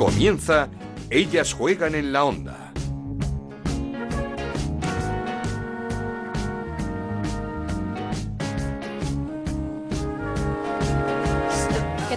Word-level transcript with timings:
Comienza 0.00 0.70
Ellas 1.10 1.52
juegan 1.52 1.94
en 1.94 2.10
la 2.10 2.24
onda. 2.24 2.70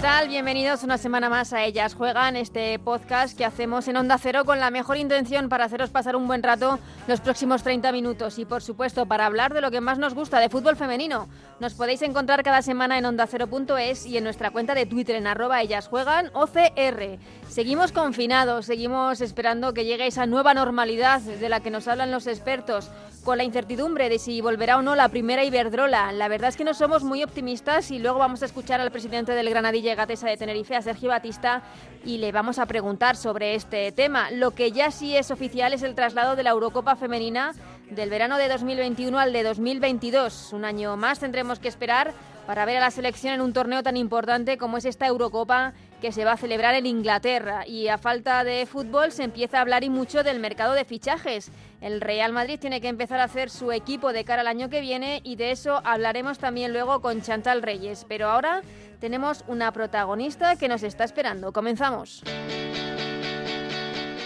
tal? 0.03 0.27
Bienvenidos 0.27 0.83
una 0.83 0.97
semana 0.97 1.29
más 1.29 1.53
a 1.53 1.63
Ellas 1.63 1.95
Juegan, 1.95 2.35
este 2.35 2.77
podcast 2.77 3.37
que 3.37 3.45
hacemos 3.45 3.87
en 3.87 3.95
Onda 3.95 4.17
Cero 4.17 4.43
con 4.43 4.59
la 4.59 4.69
mejor 4.69 4.97
intención 4.97 5.47
para 5.47 5.63
haceros 5.63 5.91
pasar 5.91 6.17
un 6.17 6.27
buen 6.27 6.43
rato 6.43 6.77
los 7.07 7.21
próximos 7.21 7.63
30 7.63 7.89
minutos 7.93 8.37
y 8.37 8.43
por 8.43 8.61
supuesto 8.61 9.05
para 9.05 9.25
hablar 9.25 9.53
de 9.53 9.61
lo 9.61 9.71
que 9.71 9.79
más 9.79 9.99
nos 9.99 10.13
gusta 10.13 10.41
de 10.41 10.49
fútbol 10.49 10.75
femenino. 10.75 11.29
Nos 11.61 11.73
podéis 11.73 12.01
encontrar 12.01 12.43
cada 12.43 12.61
semana 12.61 12.97
en 12.97 13.05
ondacero.es 13.05 14.05
y 14.05 14.17
en 14.17 14.25
nuestra 14.25 14.51
cuenta 14.51 14.75
de 14.75 14.85
Twitter 14.85 15.15
en 15.15 15.25
arroba 15.25 15.61
Ellas 15.61 15.87
Juegan 15.87 16.31
OCR. 16.33 17.17
Seguimos 17.53 17.91
confinados, 17.91 18.65
seguimos 18.65 19.21
esperando 19.21 19.75
que 19.75 19.85
llegue 19.85 20.07
esa 20.07 20.25
nueva 20.25 20.55
normalidad 20.55 21.21
de 21.21 21.49
la 21.49 21.59
que 21.59 21.69
nos 21.69 21.87
hablan 21.87 22.09
los 22.09 22.25
expertos 22.25 22.89
con 23.23 23.37
la 23.37 23.43
incertidumbre 23.43 24.09
de 24.09 24.17
si 24.17 24.41
volverá 24.41 24.79
o 24.79 24.81
no 24.81 24.95
la 24.95 25.09
primera 25.09 25.43
Iberdrola. 25.43 26.11
La 26.13 26.29
verdad 26.29 26.49
es 26.49 26.57
que 26.57 26.63
no 26.63 26.73
somos 26.73 27.03
muy 27.03 27.21
optimistas 27.21 27.91
y 27.91 27.99
luego 27.99 28.17
vamos 28.17 28.41
a 28.41 28.47
escuchar 28.47 28.81
al 28.81 28.89
presidente 28.89 29.33
del 29.33 29.51
Granadilla 29.51 29.93
Gatesa 29.93 30.29
de 30.29 30.37
Tenerife, 30.37 30.75
a 30.75 30.81
Sergio 30.81 31.09
Batista, 31.09 31.61
y 32.03 32.17
le 32.17 32.31
vamos 32.31 32.57
a 32.57 32.65
preguntar 32.65 33.15
sobre 33.15 33.53
este 33.53 33.91
tema. 33.91 34.31
Lo 34.31 34.49
que 34.49 34.71
ya 34.71 34.89
sí 34.89 35.15
es 35.15 35.29
oficial 35.29 35.73
es 35.73 35.83
el 35.83 35.93
traslado 35.93 36.35
de 36.35 36.41
la 36.41 36.49
Eurocopa 36.49 36.95
femenina 36.95 37.53
del 37.91 38.09
verano 38.09 38.39
de 38.39 38.47
2021 38.49 39.19
al 39.19 39.31
de 39.31 39.43
2022. 39.43 40.53
Un 40.53 40.65
año 40.65 40.97
más 40.97 41.19
tendremos 41.19 41.59
que 41.59 41.67
esperar 41.67 42.15
para 42.47 42.65
ver 42.65 42.77
a 42.77 42.81
la 42.81 42.91
selección 42.91 43.33
en 43.35 43.41
un 43.41 43.53
torneo 43.53 43.83
tan 43.83 43.95
importante 43.95 44.57
como 44.57 44.77
es 44.77 44.85
esta 44.85 45.07
Eurocopa 45.07 45.73
que 46.03 46.11
se 46.11 46.25
va 46.25 46.33
a 46.33 46.37
celebrar 46.37 46.75
en 46.75 46.85
Inglaterra. 46.85 47.65
Y 47.65 47.87
a 47.87 47.97
falta 47.97 48.43
de 48.43 48.65
fútbol 48.65 49.13
se 49.13 49.23
empieza 49.23 49.57
a 49.57 49.61
hablar 49.61 49.85
y 49.85 49.89
mucho 49.89 50.21
del 50.21 50.37
mercado 50.37 50.73
de 50.73 50.83
fichajes. 50.83 51.49
El 51.79 52.01
Real 52.01 52.33
Madrid 52.33 52.59
tiene 52.59 52.81
que 52.81 52.89
empezar 52.89 53.21
a 53.21 53.23
hacer 53.23 53.49
su 53.49 53.71
equipo 53.71 54.11
de 54.11 54.25
cara 54.25 54.41
al 54.41 54.47
año 54.47 54.69
que 54.69 54.81
viene 54.81 55.21
y 55.23 55.37
de 55.37 55.51
eso 55.51 55.79
hablaremos 55.85 56.39
también 56.39 56.73
luego 56.73 56.99
con 56.99 57.21
Chantal 57.21 57.61
Reyes. 57.61 58.05
Pero 58.09 58.27
ahora 58.27 58.63
tenemos 58.99 59.45
una 59.47 59.71
protagonista 59.71 60.57
que 60.57 60.67
nos 60.67 60.83
está 60.83 61.05
esperando. 61.05 61.53
Comenzamos. 61.53 62.21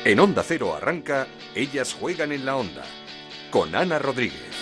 En 0.03 0.19
Onda 0.19 0.41
Cero 0.41 0.73
arranca 0.75 1.27
Ellas 1.53 1.93
juegan 1.93 2.31
en 2.31 2.43
la 2.43 2.57
Onda 2.57 2.85
con 3.51 3.75
Ana 3.75 3.99
Rodríguez. 3.99 4.56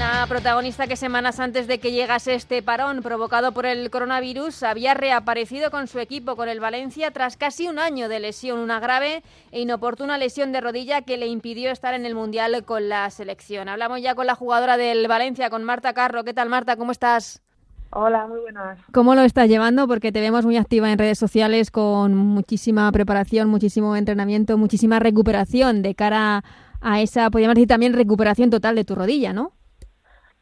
Una 0.00 0.26
protagonista 0.26 0.86
que 0.86 0.96
semanas 0.96 1.40
antes 1.40 1.66
de 1.66 1.78
que 1.78 1.92
llegase 1.92 2.32
este 2.32 2.62
parón 2.62 3.02
provocado 3.02 3.52
por 3.52 3.66
el 3.66 3.90
coronavirus 3.90 4.62
había 4.62 4.94
reaparecido 4.94 5.70
con 5.70 5.88
su 5.88 5.98
equipo, 5.98 6.36
con 6.36 6.48
el 6.48 6.58
Valencia, 6.58 7.10
tras 7.10 7.36
casi 7.36 7.68
un 7.68 7.78
año 7.78 8.08
de 8.08 8.18
lesión, 8.18 8.60
una 8.60 8.80
grave 8.80 9.22
e 9.52 9.60
inoportuna 9.60 10.16
lesión 10.16 10.52
de 10.52 10.62
rodilla 10.62 11.02
que 11.02 11.18
le 11.18 11.26
impidió 11.26 11.70
estar 11.70 11.92
en 11.92 12.06
el 12.06 12.14
Mundial 12.14 12.64
con 12.64 12.88
la 12.88 13.10
selección. 13.10 13.68
Hablamos 13.68 14.00
ya 14.00 14.14
con 14.14 14.26
la 14.26 14.34
jugadora 14.34 14.78
del 14.78 15.06
Valencia, 15.06 15.50
con 15.50 15.64
Marta 15.64 15.92
Carro. 15.92 16.24
¿Qué 16.24 16.32
tal, 16.32 16.48
Marta? 16.48 16.76
¿Cómo 16.76 16.92
estás? 16.92 17.42
Hola, 17.90 18.26
muy 18.26 18.40
buenas. 18.40 18.78
¿Cómo 18.94 19.14
lo 19.14 19.20
estás 19.20 19.50
llevando? 19.50 19.86
Porque 19.86 20.12
te 20.12 20.22
vemos 20.22 20.46
muy 20.46 20.56
activa 20.56 20.90
en 20.90 20.98
redes 20.98 21.18
sociales 21.18 21.70
con 21.70 22.16
muchísima 22.16 22.90
preparación, 22.90 23.50
muchísimo 23.50 23.94
entrenamiento, 23.94 24.56
muchísima 24.56 24.98
recuperación 24.98 25.82
de 25.82 25.94
cara 25.94 26.42
a 26.80 27.02
esa, 27.02 27.28
podríamos 27.28 27.56
decir 27.56 27.68
también 27.68 27.92
recuperación 27.92 28.48
total 28.48 28.76
de 28.76 28.86
tu 28.86 28.94
rodilla, 28.94 29.34
¿no? 29.34 29.52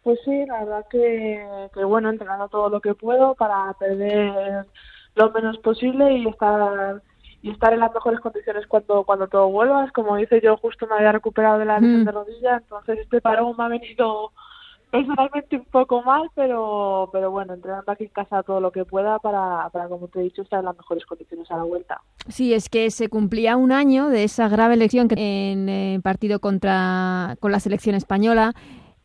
Pues 0.03 0.19
sí, 0.25 0.47
la 0.47 0.65
verdad 0.65 0.87
que, 0.91 1.69
que 1.75 1.85
bueno, 1.85 2.11
entrenando 2.11 2.49
todo 2.49 2.69
lo 2.69 2.81
que 2.81 2.95
puedo 2.95 3.35
para 3.35 3.73
perder 3.75 4.67
lo 5.15 5.31
menos 5.33 5.59
posible 5.59 6.17
y 6.17 6.27
estar 6.27 7.03
y 7.41 7.51
estar 7.51 7.73
en 7.73 7.81
las 7.81 7.95
mejores 7.95 8.21
condiciones 8.21 8.67
cuando 8.67 9.05
cuando 9.05 9.29
todo 9.29 9.49
vuelva. 9.49 9.91
Como 9.93 10.17
dice 10.17 10.41
yo, 10.43 10.57
justo 10.57 10.87
me 10.87 10.97
había 10.97 11.13
recuperado 11.13 11.59
de 11.59 11.67
la 11.67 11.79
lesión 11.79 12.05
de 12.05 12.13
rodilla, 12.13 12.57
entonces 12.57 12.99
este 13.01 13.21
parón 13.21 13.55
me 13.57 13.65
ha 13.65 13.69
venido 13.69 14.33
personalmente 14.91 15.57
un 15.57 15.65
poco 15.67 16.03
mal, 16.03 16.31
pero 16.35 17.11
pero 17.13 17.31
bueno, 17.31 17.55
entrenando 17.55 17.93
aquí 17.93 18.05
en 18.05 18.11
casa 18.11 18.43
todo 18.43 18.61
lo 18.61 18.73
que 18.73 18.85
pueda 18.85 19.19
para, 19.19 19.69
para, 19.71 19.89
como 19.89 20.09
te 20.09 20.21
he 20.21 20.23
dicho, 20.25 20.43
estar 20.43 20.61
en 20.61 20.65
las 20.65 20.77
mejores 20.77 21.05
condiciones 21.05 21.51
a 21.51 21.59
la 21.59 21.65
vuelta. 21.65 22.01
Sí, 22.29 22.55
es 22.55 22.69
que 22.69 22.91
se 22.91 23.09
cumplía 23.09 23.57
un 23.57 23.73
año 23.73 24.09
de 24.09 24.25
esa 24.25 24.49
grave 24.49 24.77
lesión 24.77 25.09
en 25.17 25.69
el 25.69 26.03
partido 26.03 26.41
contra 26.41 27.37
con 27.41 27.53
la 27.53 27.61
selección 27.61 27.95
española 27.95 28.55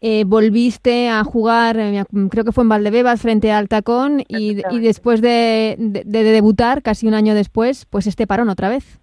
eh, 0.06 0.26
volviste 0.26 1.08
a 1.08 1.24
jugar, 1.24 1.78
eh, 1.80 2.04
creo 2.30 2.44
que 2.44 2.52
fue 2.52 2.66
en 2.66 2.70
Valdebebas 2.70 3.22
frente 3.22 3.54
al 3.54 3.70
Tacón 3.70 4.22
y, 4.28 4.56
después 4.82 5.22
de, 5.22 5.78
debutar, 5.80 6.82
casi 6.82 7.08
un 7.08 7.14
año 7.14 7.34
después, 7.34 7.86
pues 7.86 8.06
este 8.06 8.28
parón 8.28 8.50
otra 8.50 8.68
vez. 8.68 9.00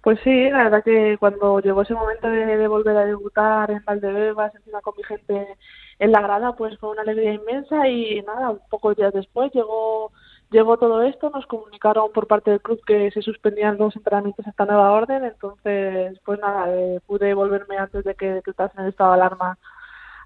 Pues 0.00 0.18
sí, 0.24 0.48
la 0.48 0.64
verdad 0.64 0.82
que 0.82 1.18
cuando 1.20 1.60
llegó 1.60 1.82
ese 1.82 1.92
momento 1.92 2.28
de, 2.28 2.66
volver 2.66 2.96
a 2.96 3.04
debutar 3.04 3.70
en 3.72 3.84
Valdebebas, 3.84 4.54
encima 4.54 4.80
con 4.80 4.94
mi 4.96 5.04
gente 5.04 5.46
en 5.98 6.12
la 6.12 6.22
grada, 6.22 6.56
pues 6.56 6.78
fue 6.78 6.92
una 6.92 7.02
alegría 7.02 7.34
inmensa 7.34 7.86
y 7.86 8.22
nada, 8.22 8.52
un 8.52 8.60
poco 8.70 8.94
días 8.94 9.12
después 9.12 9.52
llegó 9.52 10.12
llegó 10.50 10.78
todo 10.78 11.02
esto, 11.02 11.30
nos 11.30 11.46
comunicaron 11.46 12.10
por 12.12 12.26
parte 12.26 12.50
del 12.50 12.60
club 12.60 12.80
que 12.86 13.10
se 13.10 13.22
suspendían 13.22 13.78
los 13.78 13.96
entrenamientos 13.96 14.46
a 14.46 14.50
esta 14.50 14.66
nueva 14.66 14.92
orden, 14.92 15.24
entonces 15.24 16.18
pues 16.24 16.40
nada, 16.40 16.74
eh, 16.74 17.00
pude 17.06 17.34
volverme 17.34 17.76
antes 17.76 18.04
de 18.04 18.14
que 18.14 18.32
decretasen 18.32 18.82
el 18.82 18.88
estado 18.90 19.12
de 19.12 19.16
alarma 19.16 19.58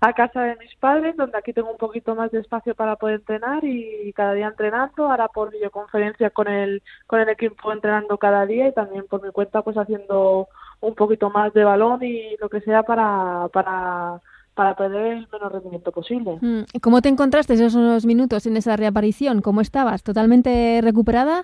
a 0.06 0.12
casa 0.12 0.40
de 0.42 0.56
mis 0.56 0.74
padres, 0.76 1.16
donde 1.16 1.36
aquí 1.36 1.52
tengo 1.52 1.70
un 1.70 1.78
poquito 1.78 2.14
más 2.14 2.30
de 2.30 2.38
espacio 2.38 2.76
para 2.76 2.94
poder 2.94 3.16
entrenar 3.16 3.64
y 3.64 4.12
cada 4.12 4.34
día 4.34 4.46
entrenando, 4.46 5.10
ahora 5.10 5.26
por 5.26 5.50
videoconferencia 5.50 6.30
con 6.30 6.46
el, 6.46 6.80
con 7.08 7.18
el 7.18 7.28
equipo 7.28 7.72
entrenando 7.72 8.16
cada 8.16 8.46
día 8.46 8.68
y 8.68 8.72
también 8.72 9.06
por 9.08 9.20
mi 9.20 9.32
cuenta 9.32 9.62
pues 9.62 9.76
haciendo 9.76 10.48
un 10.80 10.94
poquito 10.94 11.28
más 11.30 11.52
de 11.54 11.64
balón 11.64 12.04
y 12.04 12.36
lo 12.36 12.48
que 12.48 12.60
sea 12.60 12.84
para, 12.84 13.48
para, 13.52 14.20
para 14.54 14.76
perder 14.76 15.06
el 15.06 15.28
menos 15.32 15.50
rendimiento 15.50 15.90
posible. 15.90 16.38
Mm, 16.40 16.78
¿Cómo 16.80 17.02
te 17.02 17.08
encontraste 17.08 17.54
esos 17.54 18.06
minutos 18.06 18.46
en 18.46 18.56
esa 18.56 18.76
reaparición? 18.76 19.42
¿Cómo 19.42 19.60
estabas? 19.60 20.04
¿Totalmente 20.04 20.80
recuperada? 20.84 21.42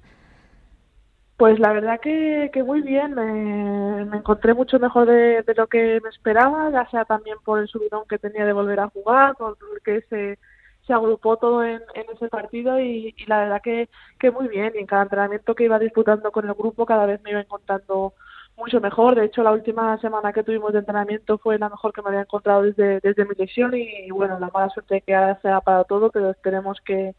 Pues 1.43 1.59
la 1.59 1.73
verdad 1.73 1.99
que, 1.99 2.51
que 2.53 2.63
muy 2.63 2.83
bien, 2.83 3.15
me, 3.15 4.17
encontré 4.17 4.55
mucho 4.55 4.79
mejor 4.79 5.09
de, 5.09 5.45
lo 5.57 5.67
que 5.67 6.01
me 6.01 6.09
esperaba, 6.09 6.71
ya 6.71 6.89
sea 6.89 7.05
también 7.05 7.37
por 7.45 7.59
el 7.59 7.67
subidón 7.67 8.05
que 8.09 8.21
tenía 8.21 8.45
de 8.47 8.53
volver 8.53 8.79
a 8.79 8.91
jugar, 8.91 9.35
porque 9.37 10.03
se, 10.09 10.39
se 10.87 10.93
agrupó 10.93 11.39
todo 11.39 11.65
en, 11.65 11.83
ese 12.15 12.29
partido 12.29 12.79
y, 12.79 13.13
la 13.27 13.41
verdad 13.41 13.61
que, 13.61 13.89
que 14.21 14.31
muy 14.31 14.47
bien, 14.47 14.71
y 14.77 14.79
en 14.79 14.87
cada 14.87 15.03
entrenamiento 15.03 15.57
que 15.57 15.65
iba 15.65 15.81
disputando 15.81 16.31
con 16.31 16.47
el 16.47 16.55
grupo 16.55 16.87
cada 16.87 17.07
vez 17.07 17.21
me 17.25 17.33
iba 17.33 17.41
encontrando 17.41 18.15
mucho 18.57 18.81
mejor, 18.81 19.17
de 19.17 19.25
hecho 19.25 19.43
la 19.43 19.51
última 19.51 19.99
semana 19.99 20.33
que 20.33 20.45
tuvimos 20.45 20.73
de 20.73 20.79
entrenamiento 20.79 21.39
fue 21.39 21.59
la 21.59 21.69
mejor 21.69 21.93
que 21.93 22.03
me 22.03 22.11
había 22.11 22.21
encontrado 22.21 22.63
desde, 22.63 23.01
desde 23.01 23.25
mi 23.25 23.35
lesión 23.37 23.75
y, 23.75 24.09
bueno, 24.13 24.39
la 24.39 24.49
mala 24.55 24.69
suerte 24.69 25.01
que 25.01 25.13
ahora 25.13 25.41
se 25.43 25.49
ha 25.49 25.61
para 25.61 25.83
todo, 25.83 26.13
pero 26.13 26.31
esperemos 26.31 26.81
que, 26.83 27.17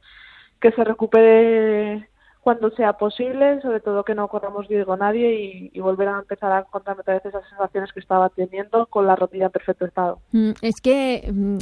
que 0.61 0.71
se 0.71 0.83
recupere 0.85 2.07
cuando 2.43 2.69
sea 2.71 2.93
posible, 2.93 3.61
sobre 3.61 3.79
todo 3.79 4.03
que 4.03 4.15
no 4.15 4.27
corramos 4.27 4.67
riesgo 4.67 4.97
nadie 4.97 5.71
y, 5.73 5.79
volver 5.79 6.09
a 6.09 6.19
empezar 6.19 6.51
a 6.51 6.63
contrameter 6.63 7.21
esas 7.23 7.47
sensaciones 7.49 7.91
que 7.93 8.01
estaba 8.01 8.29
teniendo 8.29 8.85
con 8.87 9.07
la 9.07 9.15
rodilla 9.15 9.45
en 9.45 9.51
perfecto 9.51 9.85
estado. 9.85 10.19
Mm, 10.33 10.51
es 10.61 10.81
que 10.81 11.29
mm, 11.31 11.57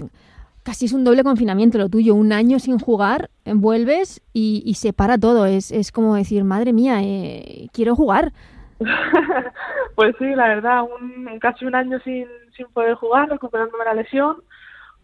casi 0.63 0.85
es 0.85 0.93
un 0.93 1.03
doble 1.03 1.23
confinamiento 1.23 1.77
lo 1.77 1.87
tuyo, 1.87 2.15
un 2.15 2.33
año 2.33 2.57
sin 2.57 2.79
jugar, 2.79 3.29
vuelves 3.45 4.21
y, 4.33 4.73
se 4.73 4.91
para 4.91 5.19
todo, 5.19 5.45
es, 5.45 5.71
es 5.71 5.91
como 5.91 6.15
decir, 6.15 6.43
madre 6.43 6.73
mía, 6.73 7.01
eh, 7.03 7.67
quiero 7.73 7.95
jugar. 7.95 8.31
pues 9.95 10.15
sí, 10.17 10.33
la 10.33 10.47
verdad, 10.47 10.81
un, 10.81 11.37
casi 11.39 11.65
un 11.65 11.75
año 11.75 11.99
sin, 11.99 12.25
sin 12.57 12.65
poder 12.73 12.95
jugar, 12.95 13.29
recuperándome 13.29 13.85
la 13.85 13.93
lesión, 13.93 14.37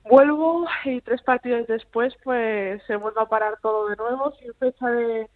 vuelvo 0.09 0.65
y 0.85 1.01
tres 1.01 1.21
partidos 1.21 1.67
después 1.67 2.15
pues 2.23 2.81
se 2.87 2.95
vuelve 2.95 3.21
a 3.21 3.25
parar 3.25 3.59
todo 3.61 3.89
de 3.89 3.95
nuevo 3.95 4.33
sin 4.39 4.53
fecha 4.55 4.87
de 4.89 5.29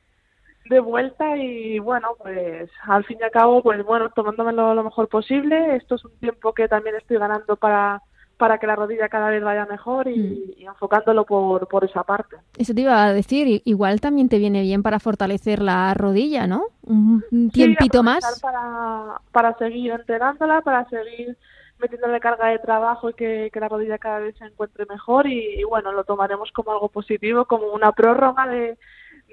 de 0.71 0.79
vuelta 0.79 1.37
y 1.37 1.77
bueno, 1.79 2.15
pues 2.17 2.69
al 2.83 3.03
fin 3.03 3.17
y 3.19 3.23
al 3.23 3.31
cabo, 3.31 3.61
pues 3.61 3.83
bueno, 3.85 4.09
tomándomelo 4.09 4.73
lo 4.73 4.83
mejor 4.83 5.07
posible. 5.07 5.75
Esto 5.75 5.95
es 5.95 6.05
un 6.05 6.17
tiempo 6.19 6.53
que 6.53 6.67
también 6.67 6.95
estoy 6.95 7.17
ganando 7.17 7.55
para, 7.57 8.01
para 8.37 8.57
que 8.57 8.65
la 8.65 8.75
rodilla 8.75 9.09
cada 9.09 9.29
vez 9.29 9.43
vaya 9.43 9.67
mejor 9.67 10.07
y, 10.07 10.55
mm. 10.57 10.67
enfocándolo 10.69 11.25
por, 11.25 11.67
por 11.67 11.83
esa 11.83 12.03
parte. 12.03 12.37
Eso 12.57 12.73
te 12.73 12.81
iba 12.81 13.03
a 13.03 13.13
decir, 13.13 13.61
igual 13.65 14.01
también 14.01 14.29
te 14.29 14.39
viene 14.39 14.61
bien 14.61 14.81
para 14.81 14.99
fortalecer 14.99 15.61
la 15.61 15.93
rodilla, 15.93 16.47
¿no? 16.47 16.63
Un, 16.81 17.23
tiempito 17.51 18.01
más. 18.01 18.39
Para, 18.41 19.21
para 19.31 19.57
seguir 19.57 19.91
entrenándola, 19.91 20.61
para 20.61 20.89
seguir 20.89 21.37
metiéndole 21.79 22.19
carga 22.19 22.47
de 22.47 22.59
trabajo 22.59 23.09
y 23.09 23.13
que, 23.13 23.49
que 23.51 23.59
la 23.59 23.67
rodilla 23.67 23.97
cada 23.97 24.19
vez 24.19 24.35
se 24.37 24.45
encuentre 24.45 24.85
mejor 24.85 25.27
y, 25.27 25.63
bueno, 25.63 25.91
lo 25.91 26.03
tomaremos 26.03 26.51
como 26.51 26.71
algo 26.71 26.89
positivo, 26.89 27.45
como 27.45 27.67
una 27.73 27.91
prórroga 27.91 28.47
de, 28.47 28.77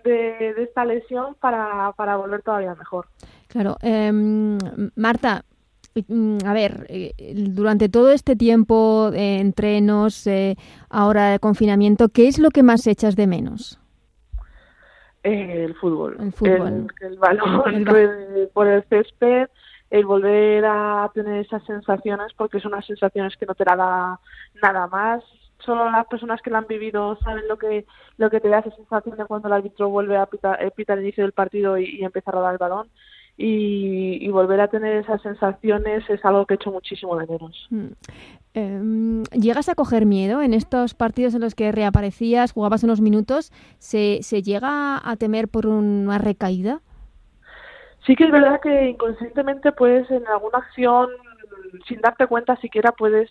de, 0.05 0.55
esta 0.63 0.85
lesión 0.85 1.37
para, 1.41 1.93
para 1.93 2.17
volver 2.17 2.43
todavía 2.43 2.75
mejor. 2.75 3.07
Claro. 3.49 3.77
Em, 3.83 4.59
Marta, 4.97 5.45
mm, 6.07 6.39
a 6.45 6.53
ver, 6.53 6.87
eh, 6.89 7.13
durante 7.35 7.89
todo 7.89 8.11
este 8.11 8.37
tiempo 8.37 9.11
de 9.11 9.39
entrenos, 9.41 10.27
eh, 10.27 10.57
ahora 10.91 11.31
de 11.31 11.39
confinamiento, 11.39 12.09
¿qué 12.09 12.29
es 12.29 12.39
lo 12.39 12.51
que 12.51 12.63
más 12.63 12.87
echas 12.87 13.17
de 13.17 13.27
menos? 13.27 13.81
Eh, 15.23 15.65
el 15.65 15.75
fútbol. 15.75 16.17
El 16.21 16.33
fútbol. 16.33 16.87
El, 17.01 17.19
balón 17.19 17.85
por 18.53 18.67
el 18.67 18.85
césped, 18.85 19.49
el 19.91 20.05
volver 20.05 20.65
a 20.65 21.11
tener 21.15 21.45
esas 21.45 21.65
sensaciones, 21.65 22.33
porque 22.37 22.61
son 22.61 22.73
unas 22.73 22.87
sensaciones 22.87 23.37
que 23.37 23.47
no 23.47 23.55
te 23.55 23.65
da 23.65 24.19
nada 24.63 24.87
más. 24.87 25.25
Solo 25.65 25.91
las 25.91 26.07
personas 26.07 26.41
que 26.41 26.51
lo 26.51 26.59
han 26.59 26.67
vivido 26.67 27.19
saben 27.25 27.49
lo 27.49 27.59
que 27.59 27.85
lo 28.17 28.31
que 28.31 28.41
te 28.41 28.49
da 28.49 28.61
esa 28.61 28.71
sensación 28.77 29.17
de 29.17 29.27
cuando 29.27 29.49
el 29.49 29.55
árbitro 29.55 29.89
vuelve 29.89 30.17
a 30.17 30.27
pitar, 30.27 30.63
eh, 30.63 30.73
el 30.77 31.01
inicio 31.01 31.25
del 31.25 31.33
partido 31.33 31.79
y, 31.79 32.01
y 32.01 32.05
empieza 32.05 32.31
a 32.31 32.35
rodar 32.35 32.53
el 32.53 32.59
balón 32.59 32.89
y, 33.39 34.29
volver 34.31 34.61
a 34.61 34.69
tener 34.69 34.97
esas 34.97 35.23
sensaciones 35.23 36.03
es 36.11 36.25
algo 36.25 36.45
que 36.45 36.55
he 36.55 36.57
hecho 36.57 36.73
muchísimo 36.73 37.17
de 37.17 37.27
menos. 37.27 37.67
Mm. 37.71 37.87
Em, 38.55 39.23
¿Llegas 39.25 39.69
a 39.69 39.77
coger 39.77 40.07
miedo 40.07 40.43
en 40.43 40.55
estos 40.55 40.95
partidos 40.95 41.35
en 41.35 41.43
los 41.43 41.55
que 41.55 41.71
reaparecías, 41.71 42.53
jugabas 42.53 42.83
unos 42.83 43.01
minutos? 43.01 43.53
¿Se, 43.79 44.19
se 44.23 44.43
llega 44.43 45.01
a 45.09 45.17
temer 45.17 45.47
por 45.47 45.67
una 45.67 46.19
recaída? 46.19 46.81
Sí 48.07 48.17
que 48.17 48.25
es 48.25 48.31
verdad 48.33 48.61
que 48.61 48.89
inconscientemente 48.89 49.71
puedes 49.71 50.11
en 50.11 50.27
alguna 50.27 50.59
acción, 50.59 51.09
sin 51.87 52.01
darte 52.01 52.27
cuenta 52.27 52.57
siquiera, 52.57 52.91
puedes 52.93 53.31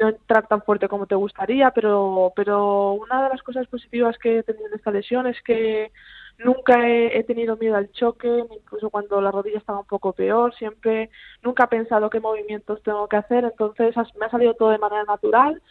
no 0.00 0.08
entrar 0.08 0.46
tan 0.46 0.62
fuerte 0.62 0.88
como 0.88 1.06
te 1.06 1.14
gustaría, 1.14 1.70
pero, 1.70 2.32
pero 2.34 2.92
una 2.92 3.24
de 3.24 3.28
las 3.30 3.42
cosas 3.42 3.66
positivas 3.68 4.18
que 4.18 4.38
he 4.38 4.42
tenido 4.42 4.66
en 4.66 4.74
esta 4.74 4.90
lesión 4.90 5.26
es 5.26 5.40
que 5.42 5.90
Nunca 6.38 6.88
he, 6.88 7.22
tenido 7.24 7.56
miedo 7.56 7.76
al 7.76 7.92
choque, 7.92 8.44
incluso 8.50 8.90
cuando 8.90 9.20
la 9.20 9.30
rodilla 9.30 9.58
estaba 9.58 9.78
un 9.78 9.86
poco 9.86 10.12
peor, 10.12 10.52
siempre, 10.54 11.10
nunca 11.42 11.64
he 11.64 11.68
pensado 11.68 12.10
qué 12.10 12.18
movimientos 12.18 12.82
tengo 12.82 13.06
que 13.08 13.16
hacer, 13.16 13.44
entonces 13.44 13.94
me 14.18 14.26
ha 14.26 14.30
salido 14.30 14.54
todo 14.54 14.70
de 14.70 14.78
manera 14.78 15.04
natural 15.04 15.62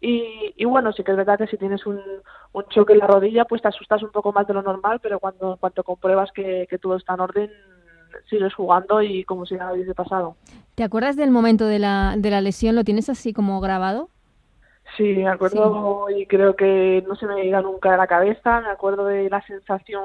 y, 0.00 0.54
y, 0.56 0.64
bueno, 0.64 0.92
sí 0.92 1.02
que 1.02 1.10
es 1.10 1.16
verdad 1.16 1.38
que 1.38 1.48
si 1.48 1.56
tienes 1.56 1.84
un, 1.86 2.00
un, 2.52 2.64
choque 2.68 2.92
en 2.92 3.00
la 3.00 3.08
rodilla, 3.08 3.44
pues 3.46 3.62
te 3.62 3.68
asustas 3.68 4.02
un 4.02 4.10
poco 4.10 4.32
más 4.32 4.46
de 4.46 4.54
lo 4.54 4.62
normal, 4.62 5.00
pero 5.00 5.18
cuando 5.18 5.58
compruebas 5.84 6.30
que 6.32 6.78
todo 6.80 6.96
está 6.96 7.14
en 7.14 7.20
orden, 7.20 7.50
sigues 8.28 8.54
jugando 8.54 9.02
y 9.02 9.24
como 9.24 9.44
si 9.44 9.56
nada 9.56 9.72
hubiese 9.72 9.94
pasado. 9.94 10.36
¿Te 10.74 10.84
acuerdas 10.84 11.16
del 11.16 11.30
momento 11.30 11.66
de 11.66 11.78
la, 11.78 12.14
de 12.16 12.30
la 12.30 12.40
lesión? 12.40 12.74
¿Lo 12.74 12.84
tienes 12.84 13.10
así 13.10 13.32
como 13.32 13.60
grabado? 13.60 14.08
Sí, 14.96 15.04
me 15.04 15.28
acuerdo 15.28 16.06
y 16.10 16.26
creo 16.26 16.56
que 16.56 17.04
no 17.06 17.14
se 17.16 17.26
me 17.26 17.42
llega 17.42 17.60
nunca 17.62 17.94
a 17.94 17.96
la 17.96 18.06
cabeza, 18.06 18.60
me 18.60 18.68
acuerdo 18.68 19.06
de 19.06 19.30
la 19.30 19.40
sensación, 19.46 20.02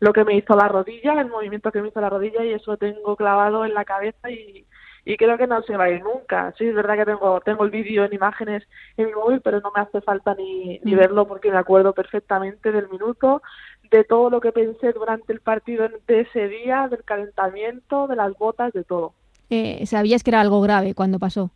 lo 0.00 0.12
que 0.12 0.24
me 0.24 0.36
hizo 0.36 0.56
la 0.56 0.68
rodilla, 0.68 1.20
el 1.20 1.28
movimiento 1.28 1.70
que 1.70 1.82
me 1.82 1.88
hizo 1.88 2.00
la 2.00 2.08
rodilla 2.08 2.44
y 2.44 2.52
eso 2.52 2.72
lo 2.72 2.76
tengo 2.76 3.16
clavado 3.16 3.64
en 3.64 3.74
la 3.74 3.84
cabeza 3.84 4.30
y, 4.30 4.66
y 5.04 5.16
creo 5.16 5.36
que 5.36 5.46
no 5.46 5.62
se 5.62 5.76
va 5.76 5.84
a 5.84 5.90
ir 5.90 6.02
nunca. 6.02 6.54
Sí, 6.56 6.66
es 6.66 6.74
verdad 6.74 6.96
que 6.96 7.04
tengo, 7.04 7.40
tengo 7.40 7.64
el 7.64 7.70
vídeo 7.70 8.04
en 8.04 8.14
imágenes 8.14 8.64
en 8.96 9.06
mi 9.06 9.12
móvil, 9.12 9.40
pero 9.42 9.60
no 9.60 9.72
me 9.74 9.82
hace 9.82 10.00
falta 10.00 10.34
ni, 10.34 10.78
ni 10.84 10.94
mm. 10.94 10.98
verlo 10.98 11.26
porque 11.26 11.50
me 11.50 11.58
acuerdo 11.58 11.92
perfectamente 11.92 12.72
del 12.72 12.88
minuto, 12.88 13.42
de 13.90 14.04
todo 14.04 14.30
lo 14.30 14.40
que 14.40 14.52
pensé 14.52 14.92
durante 14.92 15.32
el 15.32 15.40
partido 15.40 15.86
de 16.06 16.20
ese 16.20 16.48
día, 16.48 16.88
del 16.88 17.04
calentamiento, 17.04 18.06
de 18.06 18.16
las 18.16 18.36
botas, 18.38 18.72
de 18.72 18.84
todo. 18.84 19.14
Eh, 19.54 19.84
¿Sabías 19.84 20.24
que 20.24 20.30
era 20.30 20.40
algo 20.40 20.62
grave 20.62 20.94
cuando 20.94 21.18
pasó? 21.18 21.50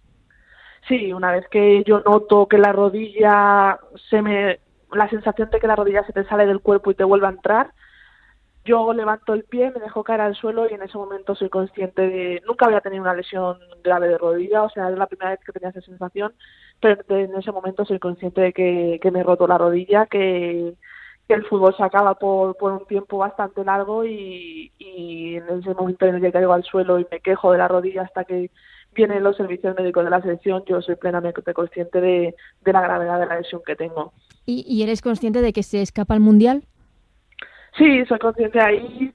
Sí, 0.87 1.15
una 1.15 1.33
vez 1.33 1.49
que 1.49 1.83
yo 1.85 2.01
noto 2.01 2.47
que 2.47 2.59
la 2.59 2.71
rodilla 2.71 3.79
se 4.11 4.21
me, 4.21 4.61
la 4.93 5.09
sensación 5.09 5.49
de 5.49 5.59
que 5.59 5.67
la 5.67 5.77
rodilla 5.77 6.05
se 6.05 6.13
te 6.13 6.25
sale 6.25 6.45
del 6.45 6.61
cuerpo 6.61 6.91
y 6.91 6.95
te 6.95 7.05
vuelve 7.05 7.27
a 7.27 7.31
entrar, 7.31 7.73
yo 8.67 8.93
levanto 8.93 9.33
el 9.33 9.45
pie, 9.45 9.71
me 9.71 9.81
dejo 9.81 10.05
caer 10.05 10.21
al 10.21 10.35
suelo 10.35 10.69
y 10.69 10.75
en 10.75 10.83
ese 10.83 10.99
momento 10.99 11.35
soy 11.35 11.49
consciente 11.49 12.03
de, 12.03 12.43
nunca 12.47 12.67
había 12.67 12.83
tenido 12.83 13.03
una 13.03 13.15
lesión 13.15 13.57
grave 13.83 14.09
de 14.09 14.19
rodilla, 14.19 14.65
o 14.65 14.69
sea, 14.69 14.91
es 14.91 14.99
la 14.99 15.07
primera 15.07 15.31
vez 15.31 15.41
que 15.41 15.53
tenía 15.53 15.71
esa 15.71 15.81
sensación, 15.81 16.35
pero 16.81 17.03
en 17.09 17.35
ese 17.35 17.51
momento 17.51 17.87
soy 17.87 17.99
consciente 17.99 18.43
de 18.43 18.53
que, 18.53 19.11
me 19.11 19.21
he 19.21 19.23
roto 19.23 19.47
la 19.47 19.57
rodilla, 19.57 20.05
que, 20.05 20.75
que 21.27 21.35
el 21.35 21.45
fútbol 21.47 21.75
se 21.77 21.83
acaba 21.83 22.15
por, 22.15 22.57
por 22.57 22.73
un 22.73 22.87
tiempo 22.87 23.19
bastante 23.19 23.65
largo 23.65 24.05
y, 24.05 24.73
y 24.79 25.37
en 25.37 25.59
ese 25.59 25.75
momento 25.75 26.07
en 26.07 26.17
el 26.17 26.21
que 26.21 26.33
caigo 26.33 26.53
al 26.53 26.65
suelo 26.65 26.99
y 27.01 27.07
me 27.11 27.21
quejo 27.21 27.53
de 27.53 27.59
la 27.59 27.69
rodilla 27.69 28.03
hasta 28.03 28.25
que 28.25 28.51
vienen 28.97 29.23
los 29.23 29.37
servicios 29.37 29.77
médicos 29.77 30.05
de 30.05 30.11
la 30.11 30.21
selección, 30.21 30.65
yo 30.67 30.81
soy 30.81 30.97
plenamente 30.97 31.53
consciente 31.53 32.01
de, 32.01 32.35
la 32.65 32.81
gravedad 32.81 33.21
de 33.21 33.27
la 33.27 33.37
lesión 33.37 33.61
que 33.65 33.77
tengo. 33.77 34.13
¿Y, 34.47 34.83
eres 34.83 35.03
consciente 35.03 35.43
de 35.43 35.53
que 35.53 35.63
se 35.63 35.83
escapa 35.83 36.15
al 36.15 36.21
Mundial? 36.21 36.65
Sí, 37.77 38.05
soy 38.07 38.19
consciente 38.19 38.61
ahí. 38.61 39.13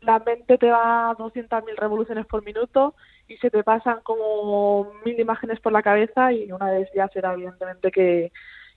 La 0.00 0.18
mente 0.18 0.58
te 0.58 0.70
va 0.70 1.10
a 1.10 1.16
200.000 1.16 1.76
revoluciones 1.76 2.26
por 2.26 2.44
minuto 2.44 2.94
y 3.28 3.36
se 3.36 3.50
te 3.50 3.62
pasan 3.62 4.00
como 4.02 4.90
mil 5.04 5.20
imágenes 5.20 5.60
por 5.60 5.72
la 5.72 5.82
cabeza 5.82 6.32
y 6.32 6.50
una 6.50 6.70
vez 6.70 6.88
ya 6.94 7.08
será 7.08 7.34
evidentemente 7.34 7.92
que, 7.92 8.32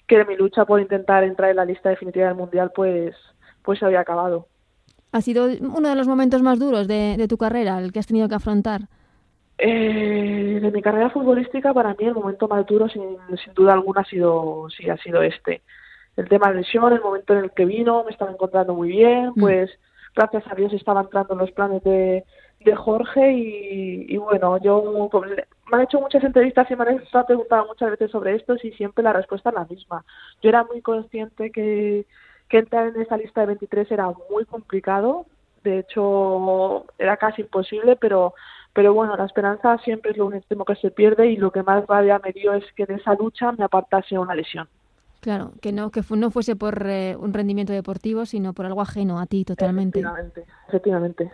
que 0.08 0.26
mi 0.26 0.36
lucha 0.36 0.66
por 0.66 0.80
intentar 0.80 1.24
entrar 1.24 1.50
en 1.50 1.58
la 1.58 1.66
lista 1.66 1.90
definitiva 1.90 2.28
del 2.28 2.36
Mundial 2.36 2.72
pues, 2.76 3.16
pues 3.64 3.80
se 3.80 3.86
había 3.86 4.02
acabado. 4.02 4.48
¿Ha 5.12 5.22
sido 5.22 5.46
uno 5.46 5.90
de 5.90 5.96
los 5.96 6.08
momentos 6.08 6.42
más 6.42 6.60
duros 6.60 6.88
de, 6.88 7.16
de 7.18 7.28
tu 7.28 7.38
carrera, 7.38 7.80
el 7.80 7.92
que 7.92 8.00
has 8.00 8.08
tenido 8.08 8.28
que 8.28 8.36
afrontar? 8.36 8.82
Eh, 9.58 10.60
de 10.62 10.72
mi 10.72 10.82
carrera 10.82 11.10
futbolística, 11.10 11.74
para 11.74 11.94
mí 11.94 12.06
el 12.06 12.14
momento 12.14 12.48
más 12.48 12.66
duro, 12.66 12.90
sin, 12.90 13.18
sin 13.42 13.54
duda 13.54 13.74
alguna, 13.74 14.02
ha 14.02 14.06
sido, 14.06 14.68
sí, 14.70 14.90
ha 14.90 14.98
sido 14.98 15.22
este. 15.22 15.62
El 16.18 16.28
tema 16.28 16.50
de 16.50 16.56
lesión, 16.56 16.92
el 16.92 17.02
momento 17.02 17.34
en 17.34 17.46
el 17.46 17.52
que 17.52 17.66
vino, 17.66 18.04
me 18.04 18.12
estaba 18.12 18.32
encontrando 18.32 18.74
muy 18.74 18.90
bien, 18.90 19.30
mm. 19.30 19.40
pues 19.40 19.72
gracias 20.14 20.44
a 20.52 20.56
Dios 20.56 20.74
estaba 20.74 21.02
entrando 21.02 21.34
en 21.34 21.40
los 21.40 21.52
planes 21.52 21.84
de, 21.84 22.26
de 22.66 22.76
Jorge 22.76 23.32
y, 23.32 24.18
bueno, 24.18 24.58
yo 24.58 25.08
pues, 25.12 25.32
me 25.72 25.78
han 25.78 25.84
hecho 25.84 26.02
muchas 26.02 26.24
entrevistas 26.24 26.70
y 26.70 26.76
me 26.76 26.84
han 26.84 27.26
preguntado 27.26 27.68
muchas 27.68 27.92
veces 27.92 28.12
sobre 28.12 28.36
esto 28.36 28.56
y 28.62 28.72
siempre 28.72 29.04
la 29.04 29.14
respuesta 29.14 29.50
es 29.50 29.56
la 29.56 29.66
misma. 29.66 30.04
Yo 30.42 30.50
era 30.50 30.64
muy 30.64 30.82
consciente 30.82 31.52
que, 31.52 32.06
que 32.50 32.58
entrar 32.58 32.88
en 32.88 33.02
esa 33.02 33.18
lista 33.18 33.42
de 33.42 33.48
23 33.48 33.92
era 33.92 34.12
muy 34.30 34.46
complicado, 34.46 35.26
de 35.64 35.80
hecho 35.80 36.86
era 36.98 37.18
casi 37.18 37.44
imposible, 37.44 37.96
pero 37.96 38.34
pero 38.74 38.94
bueno, 38.94 39.16
la 39.16 39.24
esperanza 39.24 39.78
siempre 39.78 40.12
es 40.12 40.18
lo 40.18 40.26
último 40.26 40.66
que 40.66 40.76
se 40.76 40.92
pierde 40.92 41.28
y 41.28 41.38
lo 41.38 41.50
que 41.50 41.64
más 41.64 41.88
rabia 41.88 42.20
me 42.22 42.34
dio 42.34 42.54
es 42.54 42.66
que 42.76 42.86
de 42.86 42.96
esa 42.96 43.14
lucha 43.14 43.54
me 43.54 43.64
apartase 43.64 44.20
una 44.20 44.36
lesión. 44.36 44.68
Claro, 45.22 45.54
que 45.62 45.72
no 45.72 45.92
que 45.92 46.02
no 46.18 46.30
fuese 46.30 46.58
por 46.58 46.86
eh, 46.86 47.16
un 47.18 47.34
rendimiento 47.34 47.72
deportivo, 47.72 48.26
sino 48.26 48.52
por 48.52 48.66
algo 48.66 48.82
ajeno 48.82 49.18
a 49.18 49.28
ti 49.28 49.46
totalmente. 49.46 50.00
Efectivamente, 50.00 50.46
efectivamente. 50.68 51.32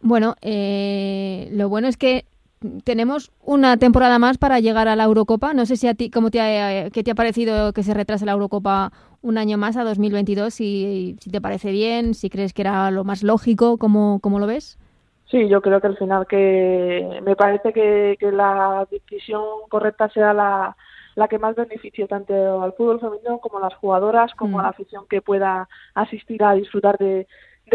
Bueno, 0.00 0.36
eh, 0.42 1.48
lo 1.52 1.68
bueno 1.68 1.88
es 1.88 1.96
que 1.96 2.24
tenemos 2.84 3.30
una 3.42 3.76
temporada 3.76 4.18
más 4.18 4.38
para 4.38 4.60
llegar 4.60 4.88
a 4.88 4.96
la 4.96 5.04
Eurocopa. 5.04 5.54
No 5.54 5.66
sé 5.66 5.76
si 5.76 5.86
a 5.86 5.94
ti, 5.94 6.10
cómo 6.10 6.30
te 6.30 6.40
ha, 6.40 6.86
eh, 6.86 6.90
qué 6.90 7.02
te 7.02 7.12
ha 7.12 7.14
parecido 7.14 7.72
que 7.72 7.82
se 7.82 7.94
retrase 7.94 8.26
la 8.26 8.32
Eurocopa 8.32 8.92
un 9.22 9.38
año 9.38 9.58
más 9.58 9.76
a 9.76 9.84
2022, 9.84 10.54
si, 10.54 11.16
si 11.20 11.30
te 11.30 11.40
parece 11.40 11.72
bien, 11.72 12.14
si 12.14 12.30
crees 12.30 12.52
que 12.52 12.62
era 12.62 12.90
lo 12.90 13.04
más 13.04 13.22
lógico, 13.22 13.78
¿cómo, 13.78 14.20
cómo 14.20 14.38
lo 14.38 14.46
ves? 14.46 14.78
Sí, 15.30 15.48
yo 15.48 15.60
creo 15.60 15.80
que 15.80 15.88
al 15.88 15.98
final 15.98 16.26
que 16.26 17.20
me 17.22 17.36
parece 17.36 17.72
que, 17.72 18.16
la 18.32 18.86
decisión 18.90 19.42
correcta 19.68 20.08
sea 20.10 20.32
la, 20.32 20.76
la 21.16 21.28
que 21.28 21.38
más 21.38 21.54
beneficie 21.54 22.06
tanto 22.06 22.62
al 22.62 22.72
fútbol 22.72 23.00
femenino 23.00 23.38
como 23.38 23.58
a 23.58 23.62
las 23.62 23.74
jugadoras, 23.74 24.32
como 24.34 24.60
a 24.60 24.62
la 24.62 24.68
mm. 24.68 24.70
afición 24.70 25.04
que 25.08 25.20
pueda 25.20 25.68
asistir 25.94 26.42
a 26.42 26.54
disfrutar 26.54 26.96
de, 26.96 27.26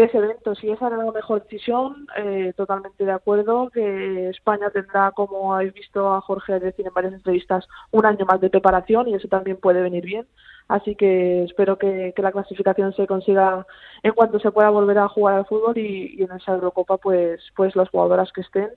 ese 0.02 0.18
evento. 0.18 0.54
Si 0.54 0.68
esa 0.68 0.88
era 0.88 0.96
la 0.96 1.12
mejor 1.12 1.42
decisión, 1.42 2.06
eh, 2.16 2.52
totalmente 2.56 3.04
de 3.04 3.12
acuerdo, 3.12 3.70
que 3.70 4.30
España 4.30 4.70
tendrá, 4.70 5.12
como 5.12 5.54
habéis 5.54 5.72
visto 5.72 6.12
a 6.12 6.20
Jorge 6.20 6.58
decir 6.58 6.86
en 6.86 6.92
varias 6.92 7.14
entrevistas, 7.14 7.66
un 7.92 8.04
año 8.04 8.26
más 8.26 8.40
de 8.40 8.50
preparación 8.50 9.08
y 9.08 9.14
eso 9.14 9.28
también 9.28 9.56
puede 9.58 9.80
venir 9.80 10.04
bien. 10.04 10.26
Así 10.66 10.94
que 10.96 11.44
espero 11.44 11.78
que, 11.78 12.12
la 12.16 12.32
clasificación 12.32 12.94
se 12.94 13.06
consiga 13.06 13.66
en 14.02 14.12
cuanto 14.12 14.40
se 14.40 14.50
pueda 14.50 14.70
volver 14.70 14.98
a 14.98 15.08
jugar 15.08 15.36
al 15.36 15.46
fútbol 15.46 15.76
y, 15.76 16.22
en 16.22 16.32
esa 16.32 16.52
Eurocopa, 16.52 16.96
pues, 16.96 17.40
pues 17.54 17.76
las 17.76 17.88
jugadoras 17.90 18.32
que 18.32 18.40
estén 18.40 18.70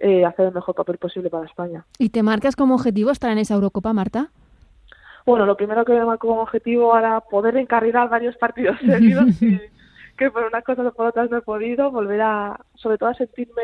eh, 0.00 0.24
hacer 0.24 0.46
el 0.46 0.54
mejor 0.54 0.74
papel 0.74 0.98
posible 0.98 1.30
para 1.30 1.46
España. 1.46 1.84
¿Y 1.98 2.08
te 2.08 2.22
marcas 2.22 2.56
como 2.56 2.74
objetivo 2.74 3.10
estar 3.10 3.30
en 3.30 3.38
esa 3.38 3.54
Eurocopa, 3.54 3.92
Marta? 3.92 4.30
Bueno, 5.26 5.46
lo 5.46 5.56
primero 5.56 5.84
que 5.84 5.92
me 5.92 6.04
marco 6.04 6.28
como 6.28 6.42
objetivo 6.42 6.96
era 6.96 7.20
poder 7.20 7.56
encarrilar 7.56 8.08
varios 8.08 8.36
partidos 8.36 8.78
seguidos, 8.86 9.26
que, 10.16 10.30
por 10.30 10.44
unas 10.44 10.64
cosas 10.64 10.86
o 10.86 10.92
por 10.92 11.06
otras 11.06 11.30
no 11.30 11.38
he 11.38 11.42
podido, 11.42 11.90
volver 11.90 12.20
a, 12.22 12.60
sobre 12.74 12.98
todo 12.98 13.10
a 13.10 13.14
sentirme 13.14 13.62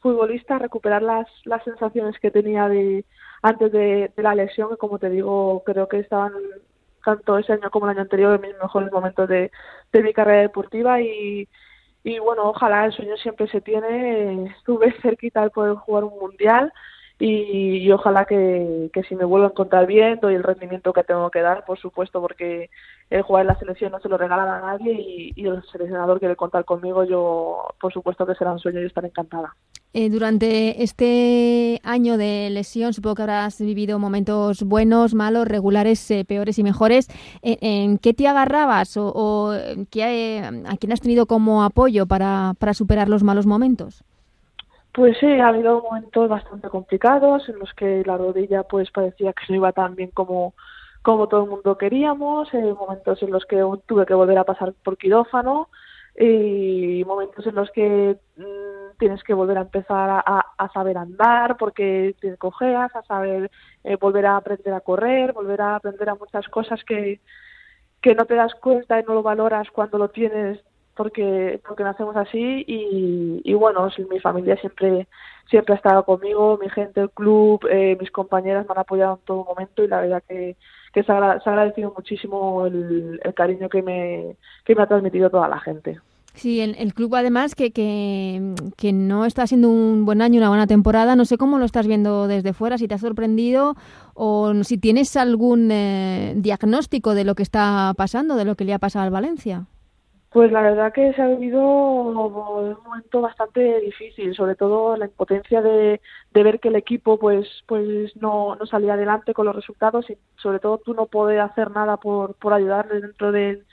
futbolista, 0.00 0.58
recuperar 0.58 1.02
las, 1.02 1.26
las 1.44 1.62
sensaciones 1.64 2.18
que 2.18 2.30
tenía 2.30 2.68
de 2.68 3.04
antes 3.42 3.72
de, 3.72 4.12
de 4.14 4.22
la 4.22 4.34
lesión, 4.34 4.70
que 4.70 4.76
como 4.76 4.98
te 4.98 5.10
digo, 5.10 5.62
creo 5.64 5.88
que 5.88 5.98
estaban 5.98 6.32
tanto 7.04 7.38
ese 7.38 7.54
año 7.54 7.70
como 7.70 7.86
el 7.86 7.92
año 7.92 8.02
anterior 8.02 8.34
en 8.34 8.50
mis 8.50 8.58
mejores 8.60 8.92
momentos 8.92 9.28
de, 9.28 9.50
de 9.92 10.02
mi 10.02 10.12
carrera 10.12 10.42
deportiva 10.42 11.00
y, 11.00 11.48
y 12.04 12.18
bueno, 12.18 12.44
ojalá 12.50 12.84
el 12.86 12.92
sueño 12.92 13.16
siempre 13.16 13.48
se 13.48 13.60
tiene. 13.60 14.46
Estuve 14.58 14.92
cerquita 15.02 15.42
de 15.42 15.50
poder 15.50 15.74
jugar 15.76 16.04
un 16.04 16.18
mundial 16.18 16.72
y, 17.22 17.90
ojalá 17.92 18.24
que, 18.24 18.88
que, 18.94 19.02
si 19.02 19.14
me 19.14 19.26
vuelvo 19.26 19.46
a 19.46 19.50
encontrar 19.50 19.86
bien 19.86 20.18
doy 20.22 20.34
el 20.34 20.42
rendimiento 20.42 20.94
que 20.94 21.04
tengo 21.04 21.30
que 21.30 21.42
dar, 21.42 21.66
por 21.66 21.78
supuesto, 21.78 22.18
porque 22.20 22.70
el 23.10 23.20
jugar 23.20 23.42
en 23.42 23.48
la 23.48 23.58
selección 23.58 23.92
no 23.92 24.00
se 24.00 24.08
lo 24.08 24.16
regalan 24.16 24.48
a 24.48 24.60
nadie 24.60 25.32
y, 25.36 25.46
el 25.46 25.62
seleccionador 25.70 26.18
quiere 26.18 26.34
contar 26.34 26.64
conmigo, 26.64 27.04
yo 27.04 27.62
por 27.78 27.92
supuesto 27.92 28.24
que 28.24 28.34
será 28.34 28.52
un 28.52 28.58
sueño 28.58 28.80
y 28.80 28.86
estar 28.86 29.04
encantada. 29.04 29.54
Eh, 29.92 30.08
durante 30.08 30.82
este 30.82 31.80
año 31.82 32.16
de 32.16 32.48
lesión, 32.50 32.94
supongo 32.94 33.16
que 33.16 33.22
habrás 33.22 33.60
vivido 33.60 33.98
momentos 33.98 34.62
buenos, 34.62 35.14
malos, 35.14 35.46
regulares, 35.46 36.10
eh, 36.10 36.24
peores 36.24 36.58
y 36.58 36.62
mejores. 36.62 37.08
¿En, 37.42 37.98
qué 37.98 38.14
te 38.14 38.28
agarrabas 38.28 38.96
o, 38.96 39.50
a 39.52 39.74
quién 39.90 40.92
has 40.92 41.00
tenido 41.00 41.26
como 41.26 41.64
apoyo 41.64 42.06
para, 42.06 42.54
para 42.58 42.72
superar 42.72 43.08
los 43.10 43.24
malos 43.24 43.44
momentos? 43.44 44.04
Pues 44.92 45.16
sí, 45.18 45.26
ha 45.26 45.48
habido 45.48 45.82
momentos 45.82 46.28
bastante 46.28 46.68
complicados 46.68 47.48
en 47.48 47.58
los 47.60 47.72
que 47.74 48.02
la 48.04 48.16
rodilla 48.16 48.64
pues 48.64 48.90
parecía 48.90 49.32
que 49.32 49.44
no 49.48 49.54
iba 49.56 49.72
tan 49.72 49.94
bien 49.94 50.10
como, 50.10 50.54
como 51.02 51.28
todo 51.28 51.44
el 51.44 51.50
mundo 51.50 51.78
queríamos, 51.78 52.52
eh, 52.54 52.74
momentos 52.74 53.22
en 53.22 53.30
los 53.30 53.44
que 53.46 53.64
tuve 53.86 54.04
que 54.04 54.14
volver 54.14 54.38
a 54.38 54.44
pasar 54.44 54.74
por 54.82 54.98
quirófano 54.98 55.68
y 56.18 57.04
momentos 57.06 57.46
en 57.46 57.54
los 57.54 57.70
que 57.70 58.18
mm, 58.36 58.98
tienes 58.98 59.22
que 59.22 59.32
volver 59.32 59.58
a 59.58 59.62
empezar 59.62 60.22
a, 60.26 60.70
saber 60.74 60.98
andar 60.98 61.56
porque 61.56 62.16
te 62.20 62.36
cojeas, 62.36 62.94
a 62.96 63.02
saber 63.04 63.50
eh, 63.84 63.96
volver 63.96 64.26
a 64.26 64.36
aprender 64.36 64.74
a 64.74 64.80
correr, 64.80 65.32
volver 65.32 65.60
a 65.62 65.76
aprender 65.76 66.08
a 66.10 66.16
muchas 66.16 66.48
cosas 66.48 66.82
que, 66.84 67.20
que 68.02 68.14
no 68.16 68.24
te 68.26 68.34
das 68.34 68.54
cuenta 68.56 68.98
y 68.98 69.04
no 69.04 69.14
lo 69.14 69.22
valoras 69.22 69.70
cuando 69.70 69.98
lo 69.98 70.10
tienes 70.10 70.60
porque 71.00 71.58
porque 71.66 71.82
nacemos 71.82 72.14
así 72.14 72.62
y, 72.66 73.54
bueno 73.54 73.88
mi 74.10 74.20
familia 74.20 74.54
siempre 74.56 75.08
siempre 75.48 75.72
ha 75.72 75.76
estado 75.78 76.04
conmigo 76.04 76.58
mi 76.60 76.68
gente 76.68 77.00
el 77.00 77.08
club 77.08 77.66
eh, 77.70 77.96
mis 77.98 78.10
compañeras 78.10 78.66
me 78.66 78.72
han 78.72 78.80
apoyado 78.80 79.14
en 79.14 79.24
todo 79.24 79.46
momento 79.46 79.82
y 79.82 79.88
la 79.88 80.02
verdad 80.02 80.22
que, 80.28 80.56
que 80.92 81.02
se, 81.02 81.10
ha, 81.10 81.16
agradecido 81.16 81.94
muchísimo 81.96 82.66
el, 82.66 83.18
cariño 83.34 83.70
que 83.70 83.80
me 83.80 84.36
que 84.66 84.74
me 84.74 84.82
ha 84.82 84.88
transmitido 84.88 85.30
toda 85.30 85.48
la 85.48 85.58
gente 85.60 85.98
Sí, 86.34 86.60
el, 86.60 86.76
el 86.78 86.92
club 86.92 87.14
además 87.14 87.54
que, 87.54 87.70
que, 87.70 88.54
que, 88.76 88.92
no 88.92 89.24
está 89.24 89.46
siendo 89.46 89.68
un 89.68 90.04
buen 90.04 90.22
año, 90.22 90.38
una 90.38 90.48
buena 90.48 90.68
temporada. 90.68 91.16
No 91.16 91.24
sé 91.24 91.36
cómo 91.36 91.58
lo 91.58 91.64
estás 91.64 91.88
viendo 91.88 92.28
desde 92.28 92.52
fuera, 92.52 92.78
si 92.78 92.86
te 92.86 92.94
ha 92.94 92.98
sorprendido 92.98 93.74
o 94.14 94.54
si 94.62 94.78
tienes 94.78 95.16
algún 95.16 95.70
eh, 95.72 96.34
diagnóstico 96.36 97.14
de 97.14 97.24
lo 97.24 97.34
que 97.34 97.42
está 97.42 97.92
pasando, 97.96 98.36
de 98.36 98.44
lo 98.44 98.54
que 98.54 98.64
le 98.64 98.74
ha 98.74 98.78
pasado 98.78 99.04
al 99.04 99.10
Valencia. 99.10 99.66
Pues 100.30 100.52
la 100.52 100.62
verdad 100.62 100.92
que 100.92 101.12
se 101.12 101.22
ha 101.22 101.26
vivido 101.26 101.60
un 101.60 102.14
momento 102.84 103.20
bastante 103.20 103.80
difícil, 103.80 104.32
sobre 104.36 104.54
todo 104.54 104.96
la 104.96 105.06
impotencia 105.06 105.60
de, 105.60 106.00
de 106.32 106.42
ver 106.44 106.60
que 106.60 106.68
el 106.68 106.76
equipo 106.76 107.18
pues 107.18 107.48
pues 107.66 108.14
no, 108.16 108.54
no 108.54 108.64
salía 108.66 108.94
adelante 108.94 109.34
con 109.34 109.46
los 109.46 109.56
resultados 109.56 110.08
y 110.08 110.16
sobre 110.36 110.60
todo 110.60 110.78
tú 110.78 110.94
no 110.94 111.06
poder 111.06 111.40
hacer 111.40 111.72
nada 111.72 111.96
por, 111.96 112.34
por 112.34 112.52
ayudarle 112.52 113.00
dentro 113.00 113.32
del, 113.32 113.66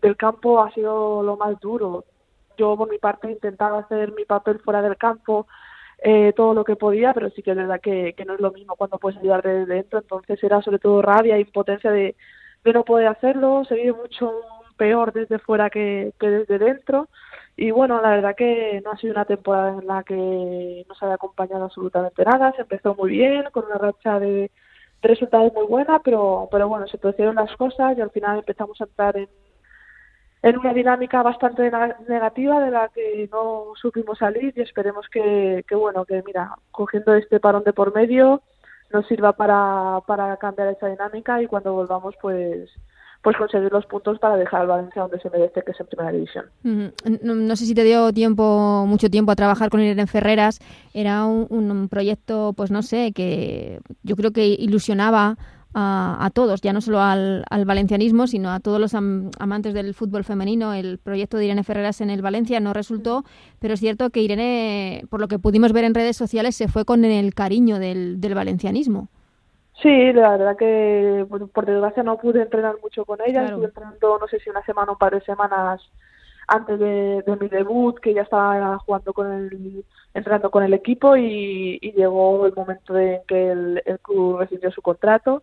del 0.00 0.16
campo 0.16 0.62
ha 0.62 0.70
sido 0.72 1.24
lo 1.24 1.36
más 1.36 1.58
duro. 1.60 2.04
Yo 2.56 2.76
por 2.76 2.88
mi 2.88 2.98
parte 2.98 3.30
intentaba 3.30 3.80
hacer 3.80 4.12
mi 4.12 4.24
papel 4.24 4.60
fuera 4.60 4.82
del 4.82 4.96
campo 4.96 5.48
eh, 5.98 6.32
todo 6.36 6.54
lo 6.54 6.64
que 6.64 6.76
podía, 6.76 7.14
pero 7.14 7.30
sí 7.30 7.42
que 7.42 7.50
es 7.50 7.56
verdad 7.56 7.80
que, 7.80 8.14
que 8.16 8.24
no 8.24 8.34
es 8.34 8.40
lo 8.40 8.52
mismo 8.52 8.76
cuando 8.76 8.98
puedes 8.98 9.18
ayudar 9.18 9.42
desde 9.42 9.74
dentro, 9.74 9.98
entonces 9.98 10.42
era 10.44 10.62
sobre 10.62 10.78
todo 10.78 11.02
rabia 11.02 11.36
e 11.36 11.40
impotencia 11.40 11.90
de, 11.90 12.14
de 12.64 12.72
no 12.72 12.84
poder 12.84 13.08
hacerlo, 13.08 13.64
se 13.64 13.74
vive 13.74 13.92
mucho 13.92 14.32
peor 14.76 15.12
desde 15.12 15.38
fuera 15.38 15.70
que, 15.70 16.12
desde 16.20 16.58
dentro. 16.58 17.08
Y 17.56 17.70
bueno, 17.70 18.00
la 18.00 18.10
verdad 18.10 18.36
que 18.36 18.80
no 18.84 18.92
ha 18.92 18.96
sido 18.98 19.14
una 19.14 19.24
temporada 19.24 19.78
en 19.78 19.86
la 19.86 20.02
que 20.02 20.84
no 20.88 20.94
se 20.94 21.04
haya 21.04 21.14
acompañado 21.14 21.64
absolutamente 21.64 22.24
nada. 22.24 22.52
Se 22.52 22.62
empezó 22.62 22.94
muy 22.94 23.10
bien, 23.10 23.44
con 23.52 23.64
una 23.64 23.78
racha 23.78 24.20
de, 24.20 24.50
resultados 25.02 25.52
muy 25.54 25.66
buena, 25.66 26.00
pero, 26.00 26.48
pero 26.50 26.68
bueno, 26.68 26.86
se 26.88 26.98
torcieron 26.98 27.36
las 27.36 27.54
cosas 27.56 27.96
y 27.96 28.00
al 28.00 28.10
final 28.10 28.38
empezamos 28.38 28.80
a 28.80 28.84
entrar 28.84 29.16
en, 29.16 29.28
en 30.42 30.58
una 30.58 30.72
dinámica 30.72 31.22
bastante 31.22 31.70
negativa 32.08 32.60
de 32.60 32.70
la 32.70 32.88
que 32.88 33.28
no 33.32 33.72
supimos 33.80 34.18
salir 34.18 34.52
y 34.56 34.62
esperemos 34.62 35.06
que, 35.08 35.64
que 35.68 35.74
bueno, 35.74 36.04
que 36.04 36.22
mira, 36.24 36.54
cogiendo 36.70 37.14
este 37.14 37.40
parón 37.40 37.64
de 37.64 37.72
por 37.72 37.94
medio 37.94 38.42
nos 38.92 39.06
sirva 39.06 39.32
para, 39.32 40.00
para 40.06 40.36
cambiar 40.36 40.68
esa 40.68 40.86
dinámica 40.86 41.42
y 41.42 41.46
cuando 41.46 41.72
volvamos 41.72 42.14
pues 42.20 42.70
pues 43.26 43.36
conseguir 43.38 43.72
los 43.72 43.84
puntos 43.86 44.20
para 44.20 44.36
dejar 44.36 44.60
al 44.60 44.66
Valencia 44.68 45.02
donde 45.02 45.18
se 45.18 45.28
merece, 45.30 45.60
que 45.62 45.72
es 45.72 45.80
en 45.80 45.86
primera 45.88 46.12
división. 46.12 46.44
no, 46.62 47.56
sé 47.56 47.66
si 47.66 47.74
te 47.74 47.82
dio 47.82 48.12
tiempo, 48.12 48.84
mucho 48.86 49.10
tiempo 49.10 49.32
a 49.32 49.34
trabajar 49.34 49.68
con 49.68 49.80
Irene 49.80 50.06
Ferreras. 50.06 50.60
Era 50.94 51.24
un, 51.24 51.88
proyecto, 51.90 52.52
pues 52.56 52.70
no 52.70 52.82
sé, 52.82 53.10
que 53.12 53.80
yo 54.04 54.14
creo 54.14 54.30
que 54.30 54.46
ilusionaba 54.46 55.38
a, 55.74 56.30
todos, 56.34 56.60
ya 56.60 56.72
no 56.72 56.80
solo 56.80 57.00
al, 57.00 57.44
valencianismo, 57.66 58.28
sino 58.28 58.52
a 58.52 58.60
todos 58.60 58.78
los 58.80 58.94
amantes 58.94 59.74
del 59.74 59.92
fútbol 59.92 60.22
femenino. 60.22 60.72
El 60.72 60.98
proyecto 60.98 61.36
de 61.36 61.46
Irene 61.46 61.64
Ferreras 61.64 62.00
en 62.00 62.10
el 62.10 62.22
Valencia 62.22 62.60
no 62.60 62.74
resultó, 62.74 63.24
pero 63.58 63.74
es 63.74 63.80
cierto 63.80 64.10
que 64.10 64.22
Irene, 64.22 65.02
por 65.10 65.20
lo 65.20 65.26
que 65.26 65.40
pudimos 65.40 65.72
ver 65.72 65.82
en 65.82 65.94
redes 65.94 66.16
sociales, 66.16 66.54
se 66.54 66.68
fue 66.68 66.84
con 66.84 67.04
el 67.04 67.34
cariño 67.34 67.80
del 67.80 68.34
valencianismo. 68.36 69.08
Sí, 69.82 70.12
la 70.12 70.30
verdad 70.30 70.56
que 70.56 71.26
por 71.52 71.66
desgracia 71.66 72.02
no 72.02 72.16
pude 72.16 72.42
entrenar 72.42 72.76
mucho 72.82 73.04
con 73.04 73.18
ella, 73.24 73.44
estuve 73.44 73.66
entrenando 73.66 74.18
no 74.18 74.26
sé 74.26 74.40
si 74.40 74.48
una 74.48 74.64
semana 74.64 74.90
o 74.90 74.94
un 74.94 74.98
par 74.98 75.12
de 75.12 75.20
semanas 75.20 75.82
antes 76.48 76.78
de, 76.78 77.22
mi 77.40 77.48
debut, 77.48 77.98
que 78.00 78.14
ya 78.14 78.22
estaba 78.22 78.78
jugando 78.78 79.12
con 79.12 79.32
el, 79.32 79.84
entrenando 80.14 80.50
con 80.50 80.62
el 80.62 80.74
equipo 80.74 81.16
y, 81.16 81.78
llegó 81.96 82.46
el 82.46 82.54
momento 82.54 82.96
en 82.98 83.20
que 83.26 83.50
el, 83.50 83.82
club 84.02 84.38
recibió 84.38 84.70
su 84.70 84.80
contrato. 84.80 85.42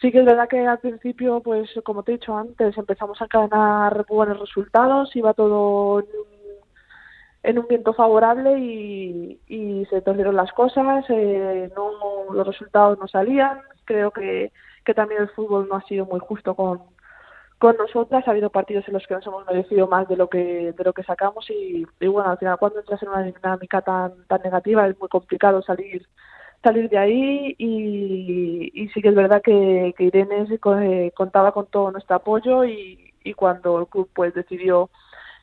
Sí 0.00 0.12
que 0.12 0.20
es 0.20 0.24
verdad 0.24 0.48
que 0.48 0.66
al 0.66 0.78
principio, 0.78 1.40
pues 1.40 1.70
como 1.84 2.02
te 2.02 2.12
he 2.12 2.16
dicho 2.16 2.36
antes, 2.36 2.76
empezamos 2.76 3.20
a 3.20 3.24
encadenar 3.24 4.04
buenos 4.08 4.38
resultados, 4.40 5.14
iba 5.16 5.34
todo 5.34 6.00
en 6.00 6.06
en 7.44 7.58
un 7.58 7.68
viento 7.68 7.92
favorable 7.92 8.58
y, 8.58 9.38
y 9.48 9.84
se 9.90 10.00
torcieron 10.00 10.34
las 10.34 10.50
cosas, 10.52 11.04
eh, 11.10 11.70
no 11.76 12.32
los 12.32 12.46
resultados 12.46 12.98
no 12.98 13.06
salían, 13.06 13.60
creo 13.84 14.10
que, 14.10 14.50
que 14.82 14.94
también 14.94 15.22
el 15.22 15.28
fútbol 15.28 15.68
no 15.68 15.76
ha 15.76 15.82
sido 15.82 16.06
muy 16.06 16.20
justo 16.20 16.54
con, 16.54 16.80
con 17.58 17.76
nosotras, 17.76 18.26
ha 18.26 18.30
habido 18.30 18.48
partidos 18.48 18.88
en 18.88 18.94
los 18.94 19.06
que 19.06 19.14
nos 19.14 19.26
hemos 19.26 19.44
merecido 19.46 19.86
más 19.86 20.08
de 20.08 20.16
lo 20.16 20.28
que 20.28 20.72
de 20.72 20.84
lo 20.84 20.94
que 20.94 21.02
sacamos 21.02 21.46
y, 21.50 21.84
bueno, 22.06 22.30
al 22.30 22.38
final 22.38 22.56
cuando 22.58 22.80
entras 22.80 23.02
en 23.02 23.10
una 23.10 23.22
dinámica 23.22 23.82
tan 23.82 24.26
tan 24.26 24.40
negativa 24.42 24.88
es 24.88 24.98
muy 24.98 25.08
complicado 25.10 25.60
salir 25.60 26.06
salir 26.62 26.88
de 26.88 26.96
ahí 26.96 27.54
y, 27.58 28.70
y 28.72 28.88
sí 28.88 29.02
que 29.02 29.08
es 29.10 29.14
verdad 29.14 29.42
que, 29.42 29.94
que 29.98 30.04
Irene 30.04 30.46
eh, 30.48 31.12
contaba 31.14 31.52
con 31.52 31.66
todo 31.66 31.90
nuestro 31.92 32.16
apoyo 32.16 32.64
y, 32.64 33.12
y 33.22 33.34
cuando 33.34 33.80
el 33.80 33.86
club 33.86 34.08
pues 34.14 34.32
decidió 34.32 34.88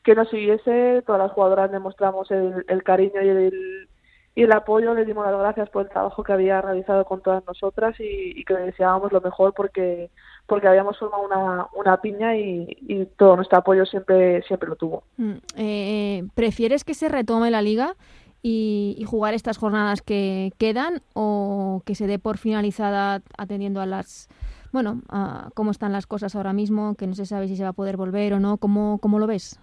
que 0.02 0.14
nos 0.14 0.28
siguiese, 0.30 1.02
todas 1.06 1.20
las 1.20 1.32
jugadoras 1.32 1.70
demostramos 1.70 2.30
el, 2.30 2.64
el 2.68 2.82
cariño 2.82 3.22
y 3.22 3.28
el, 3.28 3.88
y 4.34 4.42
el 4.42 4.52
apoyo, 4.52 4.94
le 4.94 5.04
dimos 5.04 5.26
las 5.26 5.38
gracias 5.38 5.68
por 5.68 5.84
el 5.84 5.90
trabajo 5.90 6.22
que 6.22 6.32
había 6.32 6.60
realizado 6.62 7.04
con 7.04 7.20
todas 7.20 7.44
nosotras 7.46 7.94
y, 7.98 8.42
que 8.44 8.54
le 8.54 8.60
deseábamos 8.60 9.12
lo 9.12 9.20
mejor 9.20 9.52
porque 9.54 10.10
porque 10.46 10.66
habíamos 10.66 10.98
formado 10.98 11.24
una, 11.24 11.66
una 11.76 12.00
piña 12.00 12.36
y, 12.36 13.08
todo 13.16 13.36
nuestro 13.36 13.58
apoyo 13.58 13.84
siempre 13.86 14.42
siempre 14.42 14.68
lo 14.68 14.76
tuvo. 14.76 15.04
Mm, 15.18 15.32
eh, 15.56 16.24
¿Prefieres 16.34 16.84
que 16.84 16.94
se 16.94 17.08
retome 17.08 17.50
la 17.50 17.62
liga 17.62 17.94
y, 18.42 19.04
jugar 19.06 19.34
estas 19.34 19.58
jornadas 19.58 20.00
que 20.00 20.52
quedan 20.58 21.02
o 21.12 21.82
que 21.84 21.94
se 21.94 22.06
dé 22.06 22.18
por 22.18 22.38
finalizada 22.38 23.20
atendiendo 23.36 23.80
a 23.82 23.86
las 23.86 24.28
bueno 24.72 25.02
a 25.10 25.50
cómo 25.54 25.70
están 25.70 25.92
las 25.92 26.06
cosas 26.06 26.34
ahora 26.34 26.54
mismo, 26.54 26.94
que 26.94 27.06
no 27.06 27.14
se 27.14 27.26
sabe 27.26 27.48
si 27.48 27.56
se 27.56 27.64
va 27.64 27.70
a 27.70 27.74
poder 27.74 27.98
volver 27.98 28.32
o 28.32 28.40
no? 28.40 28.56
¿Cómo, 28.56 28.98
cómo 28.98 29.18
lo 29.18 29.26
ves? 29.26 29.60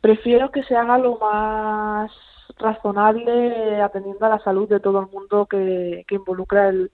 Prefiero 0.00 0.50
que 0.50 0.62
se 0.64 0.76
haga 0.76 0.98
lo 0.98 1.18
más 1.18 2.10
razonable 2.58 3.80
atendiendo 3.80 4.26
a 4.26 4.30
la 4.30 4.38
salud 4.40 4.68
de 4.68 4.80
todo 4.80 5.00
el 5.00 5.06
mundo 5.08 5.46
que, 5.46 6.04
que 6.08 6.16
involucra 6.16 6.68
el, 6.68 6.90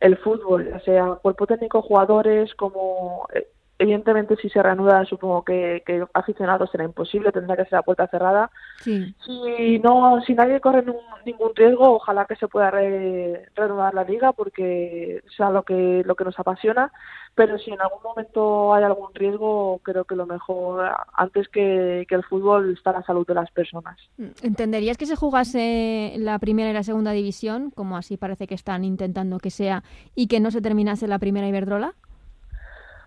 el 0.00 0.16
fútbol, 0.18 0.68
ya 0.70 0.80
sea 0.80 1.14
cuerpo 1.16 1.46
técnico, 1.46 1.82
jugadores, 1.82 2.54
como 2.54 3.26
eh, 3.34 3.48
evidentemente 3.80 4.36
si 4.36 4.50
se 4.50 4.62
reanuda 4.62 5.06
supongo 5.06 5.42
que, 5.42 5.82
que 5.86 6.04
aficionados 6.12 6.70
será 6.70 6.84
imposible, 6.84 7.32
tendrá 7.32 7.56
que 7.56 7.64
ser 7.64 7.78
a 7.78 7.82
puerta 7.82 8.06
cerrada. 8.08 8.50
Si 8.84 9.78
no, 9.78 10.20
si 10.26 10.34
nadie 10.34 10.60
corre 10.60 10.84
ningún, 11.24 11.54
riesgo, 11.54 11.94
ojalá 11.94 12.26
que 12.26 12.36
se 12.36 12.46
pueda 12.46 12.70
reanudar 12.70 13.94
la 13.94 14.04
liga 14.04 14.32
porque 14.32 15.22
sea 15.34 15.48
lo 15.48 15.62
que 15.62 16.02
lo 16.04 16.14
que 16.14 16.24
nos 16.24 16.38
apasiona. 16.38 16.92
Pero 17.34 17.58
si 17.58 17.70
en 17.70 17.80
algún 17.80 18.02
momento 18.02 18.74
hay 18.74 18.84
algún 18.84 19.14
riesgo, 19.14 19.80
creo 19.82 20.04
que 20.04 20.14
lo 20.14 20.26
mejor 20.26 20.90
antes 21.14 21.48
que, 21.48 22.04
que 22.06 22.14
el 22.14 22.24
fútbol 22.24 22.74
está 22.74 22.92
la 22.92 23.02
salud 23.02 23.26
de 23.26 23.34
las 23.34 23.50
personas. 23.50 23.96
¿Entenderías 24.42 24.98
que 24.98 25.06
se 25.06 25.16
jugase 25.16 26.14
la 26.18 26.38
primera 26.38 26.68
y 26.68 26.74
la 26.74 26.82
segunda 26.82 27.12
división, 27.12 27.70
como 27.70 27.96
así 27.96 28.18
parece 28.18 28.46
que 28.46 28.54
están 28.54 28.84
intentando 28.84 29.38
que 29.38 29.50
sea, 29.50 29.84
y 30.14 30.26
que 30.26 30.40
no 30.40 30.50
se 30.50 30.60
terminase 30.60 31.08
la 31.08 31.18
primera 31.18 31.48
Iberdrola? 31.48 31.94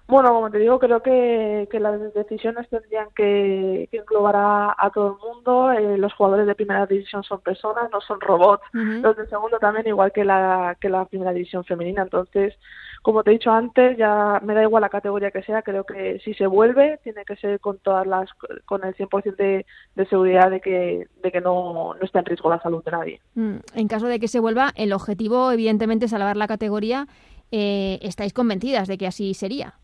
Bueno, 0.06 0.30
como 0.34 0.52
te 0.52 0.60
digo, 0.60 0.80
creo 0.80 1.02
que, 1.02 1.68
que 1.72 1.80
las 1.80 2.14
decisiones 2.14 2.68
tendrían 2.70 3.08
que, 3.16 3.88
que 3.90 3.98
englobar 3.98 4.36
a, 4.36 4.92
todo 4.94 5.18
el 5.18 5.28
mundo. 5.28 5.72
Eh, 5.72 5.98
los 5.98 6.14
jugadores 6.14 6.46
de 6.46 6.56
primera 6.56 6.86
división 6.86 7.24
son 7.24 7.40
personas, 7.40 7.90
no 7.90 8.02
son 8.02 8.20
robots. 8.20 8.64
Los 8.74 9.16
de 9.16 9.28
segundo 9.28 9.60
también, 9.60 9.88
igual 9.88 10.12
que 10.12 10.26
la, 10.26 10.76
que 10.82 10.90
la 10.90 11.06
primera 11.06 11.32
división 11.32 11.64
femenina. 11.64 12.02
Entonces, 12.02 12.54
como 13.02 13.24
te 13.24 13.32
he 13.32 13.34
dicho 13.34 13.52
antes, 13.52 13.98
ya 13.98 14.42
me 14.44 14.54
da 14.54 14.64
igual 14.64 14.82
la 14.82 14.90
categoría 14.90 15.32
que 15.32 15.44
sea. 15.44 15.62
Creo 15.62 15.86
que 15.86 16.20
si 16.20 16.34
se 16.34 16.48
vuelve, 16.48 17.00
tiene 17.02 17.24
que 17.24 17.38
ser 17.38 17.62
con 17.62 17.78
todas 17.78 18.06
las, 18.06 18.30
con 18.66 18.84
el 18.84 18.94
100% 18.96 19.38
de, 19.38 19.66
de 19.96 20.06
seguridad 20.08 20.52
de 20.52 20.60
que, 20.60 21.08
de 21.24 21.32
que 21.32 21.40
no, 21.40 21.94
no 21.94 22.02
está 22.02 22.20
en 22.20 22.26
riesgo 22.26 22.50
la 22.50 22.62
salud 22.62 22.84
de 22.84 22.92
nadie. 22.92 23.22
Mm, 23.36 23.56
en 23.74 23.88
caso 23.88 24.08
de 24.08 24.20
que 24.20 24.28
se 24.28 24.42
vuelva, 24.42 24.74
el 24.76 24.92
objetivo, 24.92 25.52
evidentemente, 25.52 26.06
es 26.06 26.12
salvar 26.12 26.36
la 26.36 26.48
categoría. 26.48 27.08
Eh, 27.52 28.00
¿Estáis 28.02 28.34
convencidas 28.34 28.88
de 28.88 28.98
que 28.98 29.08
así 29.08 29.34
sería? 29.34 29.76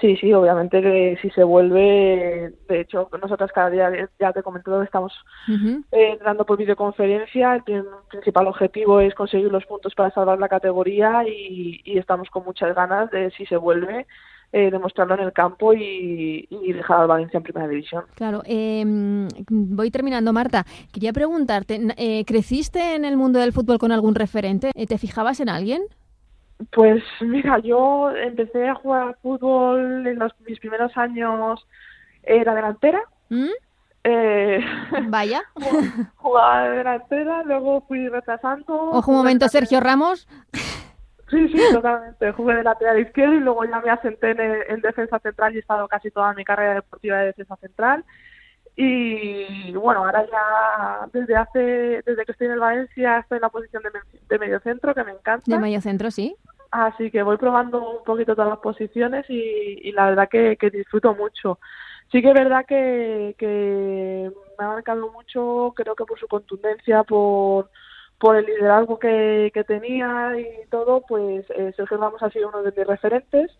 Sí, 0.00 0.16
sí, 0.16 0.32
obviamente 0.32 0.80
que 0.80 1.18
si 1.20 1.28
se 1.30 1.42
vuelve, 1.42 2.52
de 2.68 2.80
hecho, 2.80 3.08
nosotras 3.20 3.50
cada 3.52 3.68
día, 3.68 3.90
ya 4.20 4.32
te 4.32 4.40
he 4.40 4.42
comentado, 4.44 4.80
estamos 4.82 5.12
eh, 5.48 6.12
entrando 6.12 6.46
por 6.46 6.56
videoconferencia, 6.56 7.56
el 7.56 7.64
principal 8.08 8.46
objetivo 8.46 9.00
es 9.00 9.12
conseguir 9.14 9.50
los 9.50 9.66
puntos 9.66 9.96
para 9.96 10.12
salvar 10.12 10.38
la 10.38 10.48
categoría 10.48 11.24
y, 11.26 11.82
estamos 11.98 12.30
con 12.30 12.44
muchas 12.44 12.76
ganas 12.76 13.10
de, 13.10 13.32
si 13.32 13.44
se 13.46 13.56
vuelve, 13.56 14.06
eh, 14.52 14.70
demostrarlo 14.70 15.14
en 15.14 15.20
el 15.20 15.32
campo 15.32 15.74
y, 15.74 16.46
dejar 16.72 17.00
al 17.00 17.08
Valencia 17.08 17.38
en 17.38 17.42
primera 17.42 17.66
división. 17.66 18.04
Claro, 18.14 18.42
em, 18.44 19.26
voy 19.50 19.90
terminando, 19.90 20.32
Marta. 20.32 20.64
Quería 20.92 21.12
preguntarte, 21.12 21.80
eh, 21.96 22.24
¿creciste 22.24 22.94
en 22.94 23.04
el 23.04 23.16
mundo 23.16 23.40
del 23.40 23.52
fútbol 23.52 23.78
con 23.78 23.90
algún 23.90 24.14
referente? 24.14 24.70
¿Te 24.72 24.96
fijabas 24.96 25.40
en 25.40 25.48
alguien? 25.48 25.82
Pues 26.72 27.02
mira, 27.20 27.58
yo 27.60 28.10
empecé 28.10 28.68
a 28.68 28.74
jugar 28.74 29.16
fútbol 29.22 30.06
en 30.06 30.18
los, 30.18 30.32
mis 30.40 30.58
primeros 30.58 30.96
años, 30.96 31.66
era 32.22 32.54
delantera. 32.54 33.00
¿Mm? 33.28 33.50
Eh, 34.04 34.60
Vaya. 35.08 35.42
jugaba 36.16 36.62
de 36.64 36.76
delantera, 36.78 37.42
luego 37.44 37.82
fui 37.82 38.08
retrasando. 38.08 38.74
Ojo 38.74 39.10
un 39.10 39.18
momento, 39.18 39.48
Sergio 39.48 39.80
Ramos. 39.80 40.28
Sí, 41.30 41.46
sí, 41.48 41.60
totalmente. 41.72 42.32
Jugué 42.32 42.54
de 42.54 42.62
lateral 42.62 43.00
izquierdo 43.00 43.34
y 43.34 43.40
luego 43.40 43.62
ya 43.66 43.80
me 43.80 43.90
asenté 43.90 44.30
en, 44.30 44.80
defensa 44.80 45.18
central 45.18 45.52
y 45.52 45.56
he 45.56 45.60
estado 45.60 45.86
casi 45.86 46.10
toda 46.10 46.32
mi 46.32 46.42
carrera 46.42 46.76
deportiva 46.76 47.18
de 47.18 47.26
defensa 47.26 47.54
central. 47.56 48.02
Y 48.80 49.72
bueno, 49.72 50.04
ahora 50.04 50.24
ya 50.24 51.08
desde 51.12 51.34
hace, 51.34 51.58
desde 52.06 52.24
que 52.24 52.30
estoy 52.30 52.46
en 52.46 52.52
el 52.52 52.60
Valencia 52.60 53.18
estoy 53.18 53.36
en 53.36 53.42
la 53.42 53.48
posición 53.48 53.82
de, 53.82 53.90
de 54.28 54.38
medio 54.38 54.60
centro, 54.60 54.94
que 54.94 55.02
me 55.02 55.10
encanta. 55.10 55.50
De 55.50 55.58
medio 55.58 55.80
centro, 55.80 56.12
sí. 56.12 56.36
Así 56.70 57.10
que 57.10 57.24
voy 57.24 57.38
probando 57.38 57.98
un 57.98 58.04
poquito 58.04 58.36
todas 58.36 58.50
las 58.50 58.60
posiciones 58.60 59.26
y, 59.28 59.90
la 59.90 60.10
verdad 60.10 60.28
que, 60.28 60.56
disfruto 60.70 61.12
mucho. 61.12 61.58
Sí 62.12 62.22
que 62.22 62.28
es 62.28 62.34
verdad 62.34 62.64
que, 62.66 63.34
que 63.36 64.30
me 64.56 64.64
ha 64.64 64.68
marcado 64.68 65.10
mucho, 65.10 65.72
creo 65.74 65.96
que 65.96 66.04
por 66.04 66.20
su 66.20 66.28
contundencia, 66.28 67.02
por, 67.02 67.70
por 68.20 68.36
el 68.36 68.46
liderazgo 68.46 69.00
que, 69.00 69.50
que 69.52 69.64
tenía 69.64 70.38
y 70.38 70.68
todo, 70.70 71.00
pues 71.00 71.44
eh, 71.50 71.72
Sergio 71.74 71.96
Ramos 71.96 72.22
ha 72.22 72.30
sido 72.30 72.48
uno 72.48 72.62
de 72.62 72.72
mis 72.76 72.86
referentes. 72.86 73.50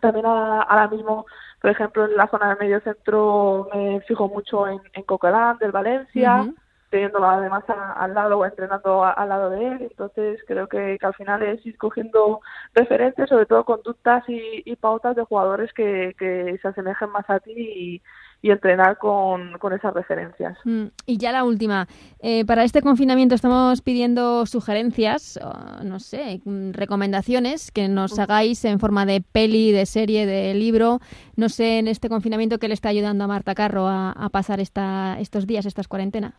También 0.00 0.26
ahora 0.26 0.88
mismo, 0.88 1.24
por 1.64 1.70
ejemplo, 1.70 2.04
en 2.04 2.14
la 2.14 2.28
zona 2.28 2.50
del 2.50 2.58
medio 2.58 2.80
centro 2.80 3.70
me 3.72 3.98
fijo 4.02 4.28
mucho 4.28 4.68
en, 4.68 4.82
en 4.92 5.02
Coquelin, 5.04 5.56
del 5.58 5.72
Valencia 5.72 6.46
teniéndolo 6.90 7.26
además 7.26 7.64
al 7.68 8.12
lado 8.12 8.38
o 8.38 8.44
entrenando 8.44 9.02
al 9.02 9.28
lado 9.30 9.48
de 9.48 9.66
él. 9.66 9.78
Entonces 9.80 10.38
creo 10.46 10.68
que, 10.68 10.98
al 11.00 11.14
final 11.14 11.42
es 11.42 11.64
ir 11.64 11.78
cogiendo 11.78 12.40
referentes, 12.74 13.30
sobre 13.30 13.46
todo 13.46 13.64
conductas 13.64 14.22
y, 14.28 14.76
pautas 14.76 15.16
de 15.16 15.24
jugadores 15.24 15.72
que, 15.72 16.14
se 16.60 16.68
asemejen 16.68 17.08
más 17.08 17.24
a 17.30 17.40
ti 17.40 17.52
y, 17.56 18.02
entrenar 18.50 18.98
con, 18.98 19.58
esas 19.74 19.94
referencias. 19.94 20.58
Mm, 20.64 20.86
y 21.06 21.18
ya 21.18 21.32
la 21.32 21.44
última. 21.44 21.86
Eh, 22.20 22.44
para 22.44 22.64
este 22.64 22.82
confinamiento 22.82 23.34
estamos 23.34 23.82
pidiendo 23.82 24.46
sugerencias, 24.46 25.38
no 25.82 25.98
sé, 25.98 26.40
mm, 26.44 26.72
recomendaciones 26.72 27.70
que 27.70 27.88
nos 27.88 28.18
hagáis 28.18 28.64
en 28.64 28.78
forma 28.78 29.06
de 29.06 29.20
peli, 29.20 29.72
de 29.72 29.86
serie, 29.86 30.26
de 30.26 30.54
libro. 30.54 31.00
No 31.36 31.48
sé, 31.48 31.78
en 31.78 31.88
este 31.88 32.08
confinamiento, 32.08 32.58
¿qué 32.58 32.68
le 32.68 32.74
está 32.74 32.90
ayudando 32.90 33.24
a 33.24 33.28
Marta 33.28 33.54
Carro 33.54 33.86
a, 33.86 34.12
a 34.12 34.28
pasar 34.28 34.60
esta, 34.60 35.18
estos 35.18 35.46
días, 35.46 35.66
estas 35.66 35.88
cuarentenas? 35.88 36.34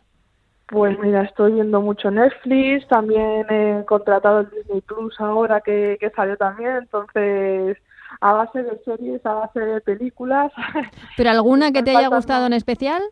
Pues 0.68 0.98
mira, 0.98 1.22
estoy 1.22 1.52
viendo 1.52 1.80
mucho 1.80 2.10
Netflix, 2.10 2.88
también 2.88 3.46
he 3.48 3.84
contratado 3.84 4.40
el 4.40 4.50
Disney 4.50 4.80
Plus 4.80 5.14
ahora 5.20 5.60
que, 5.60 5.96
que 6.00 6.10
salió 6.10 6.36
también, 6.36 6.78
entonces 6.78 7.78
a 8.20 8.32
base 8.32 8.62
de 8.62 8.78
series, 8.84 9.24
a 9.24 9.34
base 9.34 9.60
de 9.60 9.80
películas. 9.80 10.52
¿Pero 11.16 11.30
alguna 11.30 11.72
que 11.72 11.82
te 11.82 11.96
haya 11.96 12.08
gustado 12.08 12.46
en 12.46 12.52
especial? 12.52 13.02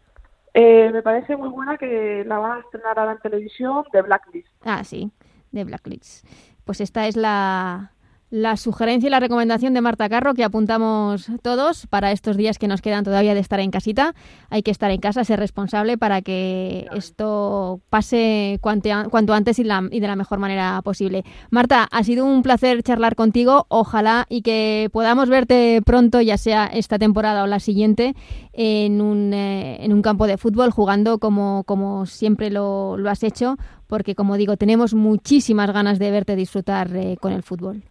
Eh, 0.54 0.90
me 0.92 1.02
parece 1.02 1.36
muy 1.36 1.48
buena 1.48 1.76
que 1.76 2.24
la 2.26 2.38
van 2.38 2.58
a 2.58 2.60
estrenar 2.60 2.98
ahora 2.98 3.12
en 3.12 3.18
televisión 3.18 3.84
de 3.92 4.02
Blacklist. 4.02 4.48
Ah, 4.64 4.84
sí, 4.84 5.10
de 5.50 5.64
Blacklist. 5.64 6.26
Pues 6.64 6.80
esta 6.80 7.08
es 7.08 7.16
la, 7.16 7.93
la 8.34 8.56
sugerencia 8.56 9.06
y 9.06 9.10
la 9.10 9.20
recomendación 9.20 9.74
de 9.74 9.80
Marta 9.80 10.08
Carro 10.08 10.34
que 10.34 10.42
apuntamos 10.42 11.28
todos 11.40 11.86
para 11.86 12.10
estos 12.10 12.36
días 12.36 12.58
que 12.58 12.66
nos 12.66 12.82
quedan 12.82 13.04
todavía 13.04 13.32
de 13.32 13.38
estar 13.38 13.60
en 13.60 13.70
casita. 13.70 14.16
Hay 14.50 14.64
que 14.64 14.72
estar 14.72 14.90
en 14.90 15.00
casa, 15.00 15.22
ser 15.22 15.38
responsable 15.38 15.96
para 15.98 16.20
que 16.20 16.88
esto 16.96 17.80
pase 17.90 18.58
cuanto, 18.60 19.32
antes 19.34 19.60
y, 19.60 19.62
y, 19.62 20.00
de 20.00 20.06
la 20.08 20.16
mejor 20.16 20.40
manera 20.40 20.82
posible. 20.82 21.24
Marta, 21.50 21.86
ha 21.88 22.02
sido 22.02 22.26
un 22.26 22.42
placer 22.42 22.82
charlar 22.82 23.14
contigo. 23.14 23.66
Ojalá 23.68 24.26
y 24.28 24.42
que 24.42 24.90
podamos 24.92 25.28
verte 25.28 25.80
pronto, 25.86 26.20
ya 26.20 26.36
sea 26.36 26.66
esta 26.66 26.98
temporada 26.98 27.44
o 27.44 27.46
la 27.46 27.60
siguiente, 27.60 28.16
en 28.52 29.00
un, 29.00 29.32
eh, 29.32 29.76
en 29.84 29.92
un 29.92 30.02
campo 30.02 30.26
de 30.26 30.38
fútbol 30.38 30.72
jugando 30.72 31.20
como, 31.20 31.62
como 31.66 32.04
siempre 32.06 32.50
lo, 32.50 32.96
lo, 32.96 33.10
has 33.10 33.22
hecho, 33.22 33.58
porque 33.86 34.16
como 34.16 34.36
digo, 34.36 34.56
tenemos 34.56 34.92
muchísimas 34.92 35.70
ganas 35.72 36.00
de 36.00 36.10
verte 36.10 36.34
disfrutar 36.34 36.96
eh, 36.96 37.16
con 37.20 37.32
el 37.32 37.44
fútbol. 37.44 37.84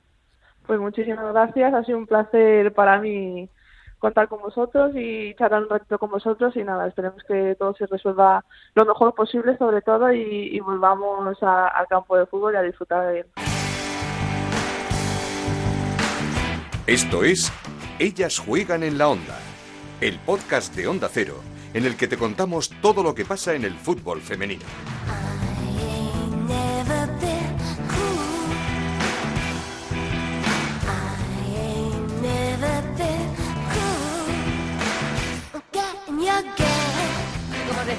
Pues 0.66 0.80
muchísimas 0.80 1.34
gracias, 1.34 1.74
ha 1.74 1.84
sido 1.84 1.98
un 1.98 2.08
placer 2.08 2.74
para 2.74 3.00
mí 3.00 3.50
contar 4.00 4.28
con 4.28 4.42
vosotros 4.42 4.92
y 4.96 5.34
charlar 5.36 5.64
un 5.64 5.70
ratito 5.70 5.98
con 5.98 6.12
vosotros 6.12 6.56
y 6.58 6.64
nada, 6.64 6.88
esperemos 6.88 7.24
que 7.26 7.56
todo 7.58 7.74
se 7.74 7.86
resuelva 7.86 8.44
lo 8.76 8.86
mejor 8.86 9.16
posible 9.16 9.58
sobre 9.58 9.82
todo 9.82 10.12
y, 10.12 10.60
volvamos 10.60 11.38
al 11.42 11.88
campo 11.88 12.18
de 12.18 12.26
fútbol 12.26 12.54
y 12.54 12.58
a 12.58 12.62
disfrutar 12.62 13.08
de 13.08 13.20
él. 13.22 13.26
Esto 16.86 17.24
es 17.24 17.50
Ellas 17.98 18.40
juegan 18.40 18.84
en 18.84 18.98
la 18.98 19.08
onda, 19.08 19.40
el 20.02 20.20
podcast 20.20 20.76
de 20.76 20.88
Onda 20.88 21.08
Cero, 21.10 21.36
en 21.74 21.86
el 21.86 21.96
que 21.96 22.10
te 22.10 22.18
contamos 22.18 22.70
todo 22.82 23.04
lo 23.04 23.16
que 23.16 23.24
pasa 23.24 23.54
en 23.54 23.64
el 23.64 23.74
fútbol 23.74 24.20
femenino. 24.20 24.66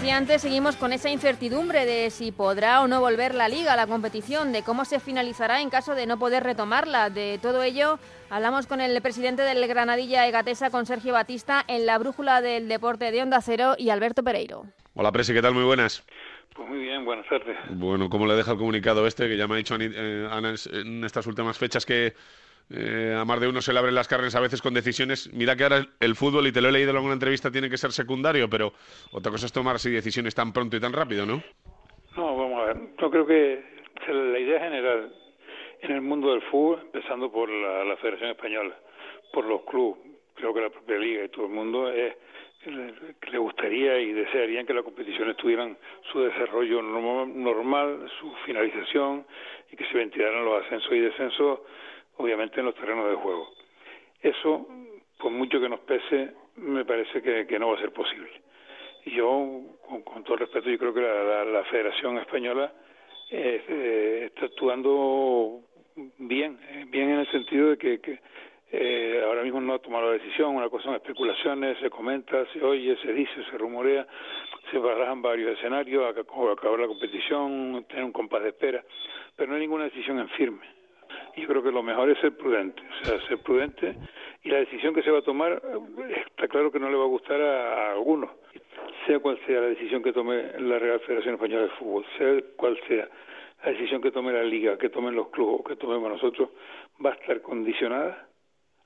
Decía 0.05 0.19
antes, 0.19 0.43
seguimos 0.43 0.77
con 0.77 0.93
esa 0.93 1.09
incertidumbre 1.09 1.87
de 1.87 2.11
si 2.11 2.31
podrá 2.31 2.83
o 2.83 2.87
no 2.87 3.01
volver 3.01 3.35
la 3.35 3.49
liga, 3.49 3.75
la 3.75 3.87
competición, 3.87 4.53
de 4.53 4.63
cómo 4.63 4.85
se 4.85 5.01
finalizará 5.01 5.63
en 5.63 5.71
caso 5.71 5.95
de 5.95 6.05
no 6.05 6.19
poder 6.19 6.43
retomarla. 6.45 7.09
De 7.09 7.39
todo 7.41 7.63
ello 7.63 7.99
hablamos 8.29 8.67
con 8.67 8.83
el 8.83 9.01
presidente 9.01 9.41
del 9.41 9.67
Granadilla 9.67 10.29
Egatesa, 10.29 10.69
con 10.69 10.85
Sergio 10.85 11.15
Batista, 11.15 11.65
en 11.69 11.87
la 11.87 11.97
brújula 11.97 12.43
del 12.43 12.69
deporte 12.69 13.13
de 13.13 13.23
Onda 13.23 13.41
Cero 13.41 13.77
y 13.79 13.89
Alberto 13.89 14.23
Pereiro. 14.23 14.67
Hola, 14.93 15.11
Presi, 15.11 15.33
¿qué 15.33 15.41
tal? 15.41 15.55
Muy 15.55 15.65
buenas. 15.65 16.05
Pues 16.55 16.69
muy 16.69 16.81
bien, 16.81 17.07
buenas 17.07 17.27
tardes. 17.27 17.57
Bueno, 17.71 18.11
¿cómo 18.11 18.27
le 18.27 18.35
deja 18.35 18.53
el 18.53 18.59
comunicado 18.59 19.07
este? 19.07 19.27
Que 19.27 19.39
ya 19.39 19.49
me 19.49 19.55
ha 19.55 19.57
dicho 19.57 19.75
eh, 19.81 20.29
Ana 20.31 20.55
en 20.71 21.03
estas 21.03 21.27
últimas 21.27 21.57
fechas 21.57 21.87
que 21.87 22.13
eh, 22.71 23.15
a 23.17 23.25
más 23.25 23.41
de 23.41 23.49
uno 23.49 23.61
se 23.61 23.73
le 23.73 23.79
abren 23.79 23.95
las 23.95 24.09
carnes 24.09 24.35
a 24.35 24.41
veces 24.41 24.63
con 24.63 24.75
decisiones. 24.75 25.33
Mira 25.33 25.57
que 25.57 25.65
ahora 25.65 25.85
el, 26.01 26.15
fútbol, 26.15 26.47
y 26.47 26.53
te 26.53 26.61
lo 26.61 26.69
he 26.69 26.73
leído 26.73 26.91
en 26.91 26.97
alguna 26.97 27.15
entrevista, 27.15 27.51
tiene 27.51 27.69
que 27.69 27.77
ser 27.77 27.93
secundario, 27.93 28.49
pero 28.49 28.73
otra 29.13 29.31
cosa 29.31 29.47
es 29.47 29.53
tomar 29.53 29.77
así 29.77 29.91
decisiones 29.91 30.35
tan 30.35 30.53
pronto 30.53 30.77
y 30.77 30.81
tan 30.81 30.93
rápido, 30.93 31.27
¿no? 31.27 31.43
No, 32.17 32.37
vamos 32.37 32.63
a 32.63 32.65
ver. 32.67 32.77
Yo 33.01 33.11
creo 33.11 33.27
que 33.27 33.63
la 34.09 34.39
idea 34.39 34.61
general 34.61 35.13
en 35.81 35.91
el 35.93 36.01
mundo 36.01 36.31
del 36.31 36.43
fútbol, 36.43 36.81
empezando 36.83 37.31
por 37.31 37.49
la, 37.49 37.97
Federación 37.97 38.31
Española, 38.31 38.75
por 39.33 39.45
los 39.45 39.63
clubes, 39.65 40.01
creo 40.35 40.55
que 40.55 40.61
la 40.61 40.71
propia 40.71 40.97
liga 40.97 41.25
y 41.25 41.29
todo 41.29 41.47
el 41.47 41.53
mundo, 41.53 41.91
es 41.91 42.15
le 42.67 43.39
gustaría 43.39 43.99
y 43.99 44.13
desearían 44.13 44.65
que 44.65 44.73
las 44.73 44.85
competiciones 44.85 45.37
tuvieran 45.37 45.77
su 46.11 46.21
desarrollo 46.21 46.81
normal, 46.81 48.11
su 48.19 48.33
finalización 48.47 49.27
y 49.71 49.77
que 49.77 49.85
se 49.87 49.99
ventilaran 49.99 50.47
los 50.47 50.65
ascensos 50.65 50.93
y 50.93 51.01
descensos 51.01 51.61
obviamente 52.17 52.61
en 52.61 52.67
los 52.67 52.75
terrenos 52.75 53.09
de 53.09 53.17
juego. 53.17 53.51
Eso, 54.21 54.67
por 55.19 55.31
mucho 55.31 55.61
que 55.61 55.69
nos 55.69 55.81
pese, 55.81 56.33
me 56.57 56.85
parece 56.85 57.21
que, 57.23 57.59
no 57.59 57.69
va 57.69 57.77
a 57.77 57.81
ser 57.81 57.93
posible. 57.93 58.31
Y 59.05 59.17
yo, 59.17 59.61
con, 60.05 60.25
todo 60.25 60.37
respeto, 60.37 60.71
yo 60.71 60.79
creo 60.79 60.95
que 60.95 61.01
la, 61.01 61.65
Federación 61.71 62.19
Española 62.19 62.73
eh, 63.31 64.25
está 64.27 64.47
actuando 64.47 65.61
bien, 66.19 66.59
eh, 66.71 66.85
bien 66.89 67.11
en 67.11 67.21
el 67.21 67.31
sentido 67.31 67.71
de 67.71 67.79
que, 67.79 68.19
eh, 68.73 69.23
ahora 69.25 69.43
mismo 69.43 69.61
no 69.61 69.75
ha 69.75 69.79
tomado 69.79 70.07
la 70.07 70.19
decisión, 70.19 70.57
una 70.57 70.69
cosa 70.69 70.85
son 70.85 70.95
especulaciones, 70.95 71.79
se 71.79 71.91
comenta, 71.91 72.45
se 72.53 72.63
oye, 72.63 72.97
se 73.03 73.13
dice, 73.13 73.45
se 73.51 73.59
rumorea, 73.59 74.07
se 74.71 74.79
barajan 74.79 75.23
varios 75.23 75.57
escenarios, 75.57 76.05
acabar 76.11 76.81
la 76.81 76.87
competición, 76.87 77.85
tener 77.89 78.05
un 78.05 78.13
compás 78.13 78.43
de 78.43 78.49
espera, 78.49 78.83
pero 79.37 79.49
no 79.49 79.55
hay 79.55 79.61
ninguna 79.61 79.85
decisión 79.85 80.19
en 80.19 80.29
firme. 80.31 80.67
Yo 81.37 81.49
creo 81.49 81.63
que 81.63 81.73
lo 81.73 81.83
mejor 81.83 82.11
es 82.11 82.19
ser 82.19 82.37
prudente, 82.37 82.83
o 82.83 83.05
sea, 83.05 83.21
ser 83.27 83.39
prudente 83.39 83.95
y 84.43 84.51
la 84.51 84.59
decisión 84.59 84.95
que 84.95 85.03
se 85.03 85.11
va 85.11 85.19
a 85.19 85.23
tomar 85.23 85.61
está 86.27 86.49
claro 86.49 86.71
que 86.71 86.79
no 86.79 86.89
le 86.89 86.97
va 86.97 87.05
a 87.05 87.09
gustar 87.09 87.41
a, 87.41 87.89
a 87.89 87.93
algunos, 87.93 88.31
sea 89.07 89.19
cual 89.19 89.39
sea 89.47 89.61
la 89.61 89.69
decisión 89.69 90.03
que 90.03 90.13
tome 90.13 90.53
la 90.59 90.79
Real 90.79 91.01
Federación 91.01 91.35
Española 91.35 91.63
de 91.63 91.71
Fútbol, 91.71 92.05
sea 92.17 92.41
cual 92.57 92.79
sea 92.87 93.09
la 93.65 93.71
decisión 93.73 94.03
que 94.03 94.11
tome 94.11 94.33
la 94.33 94.43
liga, 94.43 94.77
que 94.77 94.91
tomen 94.91 95.15
los 95.15 95.29
clubes, 95.29 95.67
que 95.67 95.77
tomemos 95.77 96.11
nosotros, 96.11 96.51
va 97.05 97.11
a 97.11 97.15
estar 97.15 97.41
condicionada 97.41 98.29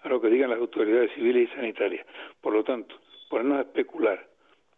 a 0.03 0.09
lo 0.09 0.21
que 0.21 0.29
digan 0.29 0.51
las 0.51 0.61
autoridades 0.61 1.13
civiles 1.15 1.51
y 1.51 1.55
sanitarias. 1.55 2.07
Por 2.41 2.53
lo 2.53 2.63
tanto, 2.63 2.95
ponernos 3.29 3.59
a 3.59 3.63
especular 3.63 4.25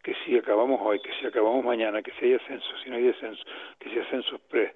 que 0.03 0.15
si 0.25 0.37
acabamos 0.37 0.81
hoy, 0.83 1.01
que 1.01 1.13
si 1.21 1.27
acabamos 1.27 1.65
mañana, 1.65 2.03
que 2.03 2.13
si 2.13 2.27
hay 2.27 2.35
ascenso, 2.35 2.69
si 2.83 2.91
no 2.91 2.97
hay 2.97 3.03
descenso, 3.03 3.43
que 3.79 3.91
si 3.91 3.99
ascenso 3.99 4.37
express, 4.37 4.73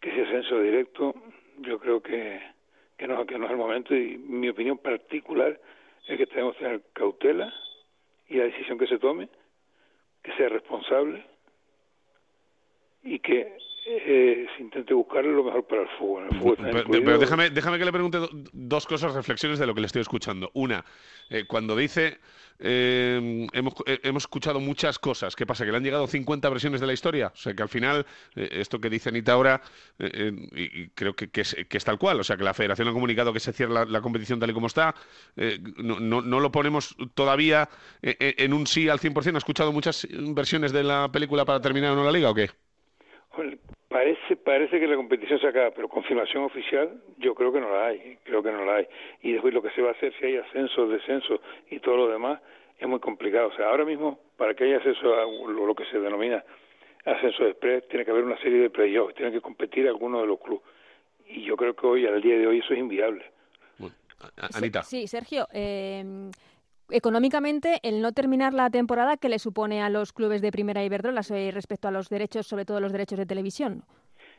que 0.00 0.12
si 0.12 0.20
ascenso 0.20 0.60
directo, 0.60 1.14
yo 1.60 1.78
creo 1.78 2.02
que, 2.02 2.40
que, 2.96 3.06
no, 3.06 3.24
que 3.26 3.38
no 3.38 3.46
es 3.46 3.50
el 3.50 3.56
momento 3.56 3.94
y 3.94 4.18
mi 4.18 4.48
opinión 4.48 4.78
particular 4.78 5.58
es 6.06 6.18
que 6.18 6.26
tenemos 6.26 6.56
que 6.56 6.64
tener 6.64 6.82
cautela 6.92 7.52
y 8.28 8.36
la 8.36 8.44
decisión 8.44 8.78
que 8.78 8.86
se 8.86 8.98
tome, 8.98 9.28
que 10.22 10.32
sea 10.32 10.48
responsable 10.48 11.24
y 13.02 13.18
que 13.18 13.56
eh, 13.92 14.46
se 14.56 14.62
intente 14.62 14.94
buscar 14.94 15.24
lo 15.24 15.42
mejor 15.42 15.66
para 15.66 15.82
el 15.82 15.88
fútbol. 15.98 16.28
pero, 16.90 17.18
déjame, 17.18 17.50
déjame 17.50 17.78
que 17.78 17.84
le 17.84 17.92
pregunte 17.92 18.18
dos 18.52 18.86
cosas, 18.86 19.14
reflexiones 19.14 19.58
de 19.58 19.66
lo 19.66 19.74
que 19.74 19.80
le 19.80 19.86
estoy 19.86 20.02
escuchando. 20.02 20.50
Una, 20.54 20.84
eh, 21.28 21.44
cuando 21.46 21.74
dice 21.74 22.18
eh, 22.58 23.46
hemos, 23.52 23.74
hemos, 23.86 24.22
escuchado 24.22 24.60
muchas 24.60 24.98
cosas. 24.98 25.34
¿Qué 25.34 25.46
pasa? 25.46 25.64
¿Que 25.64 25.70
le 25.72 25.78
han 25.78 25.82
llegado 25.82 26.06
50 26.06 26.48
versiones 26.50 26.80
de 26.80 26.86
la 26.86 26.92
historia? 26.92 27.32
O 27.34 27.36
sea, 27.36 27.54
que 27.54 27.62
al 27.62 27.68
final, 27.68 28.06
esto 28.34 28.80
que 28.80 28.90
dice 28.90 29.08
Anita 29.08 29.32
ahora, 29.32 29.60
y 29.98 30.88
creo 30.90 31.14
que, 31.14 31.30
que, 31.30 31.40
es, 31.40 31.84
tal 31.84 31.98
cual. 31.98 32.20
O 32.20 32.24
sea, 32.24 32.36
que 32.36 32.44
la 32.44 32.54
Federación 32.54 32.88
ha 32.88 32.92
comunicado 32.92 33.32
que 33.32 33.40
se 33.40 33.52
cierra 33.52 33.86
la, 33.86 34.00
competición 34.00 34.38
tal 34.38 34.50
y 34.50 34.54
como 34.54 34.66
está. 34.66 34.94
No, 35.78 36.00
no, 36.00 36.20
no, 36.20 36.38
lo 36.38 36.52
ponemos 36.52 36.96
todavía 37.14 37.68
en 38.02 38.52
un 38.52 38.66
sí 38.66 38.88
al 38.88 39.00
100%. 39.00 39.34
¿Ha 39.34 39.38
escuchado 39.38 39.72
muchas 39.72 40.06
versiones 40.10 40.72
de 40.72 40.84
la 40.84 41.10
película 41.10 41.44
para 41.44 41.60
terminar 41.60 41.92
o 41.92 41.96
no 41.96 42.04
la 42.04 42.12
liga 42.12 42.30
o 42.30 42.34
qué? 42.34 42.50
Parece, 43.88 44.36
parece 44.36 44.78
que 44.78 44.86
la 44.86 44.94
competición 44.94 45.40
se 45.40 45.48
acaba, 45.48 45.72
pero 45.72 45.88
confirmación 45.88 46.44
oficial 46.44 47.02
yo 47.18 47.34
creo 47.34 47.52
que 47.52 47.60
no 47.60 47.70
la 47.70 47.86
hay, 47.86 48.18
creo 48.22 48.40
que 48.40 48.52
no 48.52 48.64
la 48.64 48.76
hay. 48.76 48.86
Y 49.22 49.32
después 49.32 49.52
lo 49.52 49.60
que 49.60 49.70
se 49.70 49.82
va 49.82 49.88
a 49.88 49.92
hacer 49.92 50.14
si 50.18 50.26
hay 50.26 50.36
ascenso, 50.36 50.86
descenso 50.86 51.40
y 51.70 51.80
todo 51.80 51.96
lo 51.96 52.08
demás 52.08 52.40
es 52.78 52.86
muy 52.86 53.00
complicado. 53.00 53.48
O 53.48 53.52
sea, 53.56 53.68
ahora 53.68 53.84
mismo 53.84 54.20
para 54.36 54.54
que 54.54 54.64
haya 54.64 54.76
acceso 54.76 55.14
a 55.14 55.24
lo, 55.24 55.74
que 55.74 55.84
se 55.86 55.98
denomina 55.98 56.44
ascenso 57.04 57.46
express 57.46 57.88
tiene 57.88 58.04
que 58.04 58.10
haber 58.12 58.24
una 58.24 58.38
serie 58.38 58.60
de 58.60 58.70
playoffs, 58.70 59.14
tienen 59.14 59.32
que 59.32 59.40
competir 59.40 59.88
algunos 59.88 60.20
de 60.20 60.28
los 60.28 60.40
clubes. 60.40 60.62
Y 61.26 61.42
yo 61.42 61.56
creo 61.56 61.74
que 61.74 61.86
hoy, 61.86 62.06
al 62.06 62.20
día 62.22 62.38
de 62.38 62.46
hoy, 62.46 62.58
eso 62.58 62.72
es 62.74 62.78
inviable. 62.78 63.24
Anita. 64.54 64.82
Sí, 64.82 65.06
Sergio. 65.06 65.48
Eh, 65.52 66.30
económicamente 66.90 67.78
el 67.82 68.00
no 68.00 68.12
terminar 68.12 68.54
la 68.54 68.70
temporada 68.70 69.16
que 69.16 69.28
le 69.28 69.38
supone 69.38 69.82
a 69.82 69.90
los 69.90 70.12
clubes 70.12 70.42
de 70.42 70.52
Primera 70.52 70.84
Iberdrola 70.84 71.22
respecto 71.52 71.88
a 71.88 71.90
los 71.90 72.08
derechos, 72.08 72.46
sobre 72.46 72.64
todo 72.64 72.80
los 72.80 72.92
derechos 72.92 73.18
de 73.18 73.26
televisión. 73.26 73.82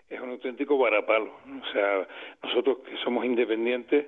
Es 0.09 0.19
un 0.19 0.31
auténtico 0.31 0.77
varapalo. 0.77 1.31
O 1.45 1.71
sea, 1.71 2.07
nosotros 2.43 2.79
que 2.79 2.97
somos 3.03 3.23
independientes 3.25 4.07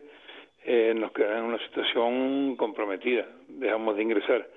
eh, 0.65 0.93
nos 0.95 1.11
quedamos 1.11 1.39
en 1.39 1.45
una 1.45 1.67
situación 1.67 2.55
comprometida. 2.55 3.25
Dejamos 3.47 3.95
de 3.95 4.03
ingresar. 4.03 4.47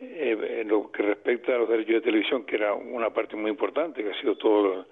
Eh, 0.00 0.62
en 0.62 0.68
lo 0.68 0.90
que 0.90 1.02
respecta 1.02 1.54
a 1.54 1.58
los 1.58 1.68
derechos 1.68 1.94
de 1.94 2.00
televisión, 2.00 2.44
que 2.44 2.56
era 2.56 2.74
una 2.74 3.10
parte 3.10 3.36
muy 3.36 3.50
importante, 3.50 4.02
que 4.02 4.10
ha 4.10 4.20
sido 4.20 4.36
todo 4.36 4.86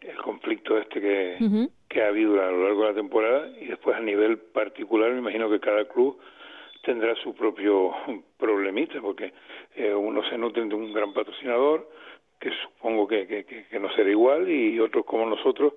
el 0.00 0.16
conflicto 0.18 0.78
este 0.78 1.00
que, 1.00 1.68
que 1.88 2.02
ha 2.02 2.08
habido 2.08 2.40
a 2.40 2.52
lo 2.52 2.62
largo 2.64 2.82
de 2.82 2.88
la 2.90 2.94
temporada, 2.94 3.48
y 3.60 3.66
después 3.66 3.96
a 3.96 4.00
nivel 4.00 4.38
particular, 4.38 5.10
me 5.10 5.18
imagino 5.18 5.50
que 5.50 5.58
cada 5.58 5.86
club 5.86 6.20
tendrá 6.84 7.14
su 7.16 7.34
propio 7.34 7.92
problemita, 8.38 9.00
porque 9.00 9.32
eh, 9.74 9.92
uno 9.92 10.22
se 10.28 10.38
nutre 10.38 10.64
de 10.64 10.74
un 10.74 10.92
gran 10.92 11.12
patrocinador, 11.12 11.88
que 12.38 12.50
supongo 12.62 13.08
que, 13.08 13.26
que, 13.26 13.80
no 13.80 13.90
será 13.92 14.10
igual, 14.10 14.48
y 14.48 14.78
otros 14.78 15.04
como 15.04 15.26
nosotros, 15.26 15.74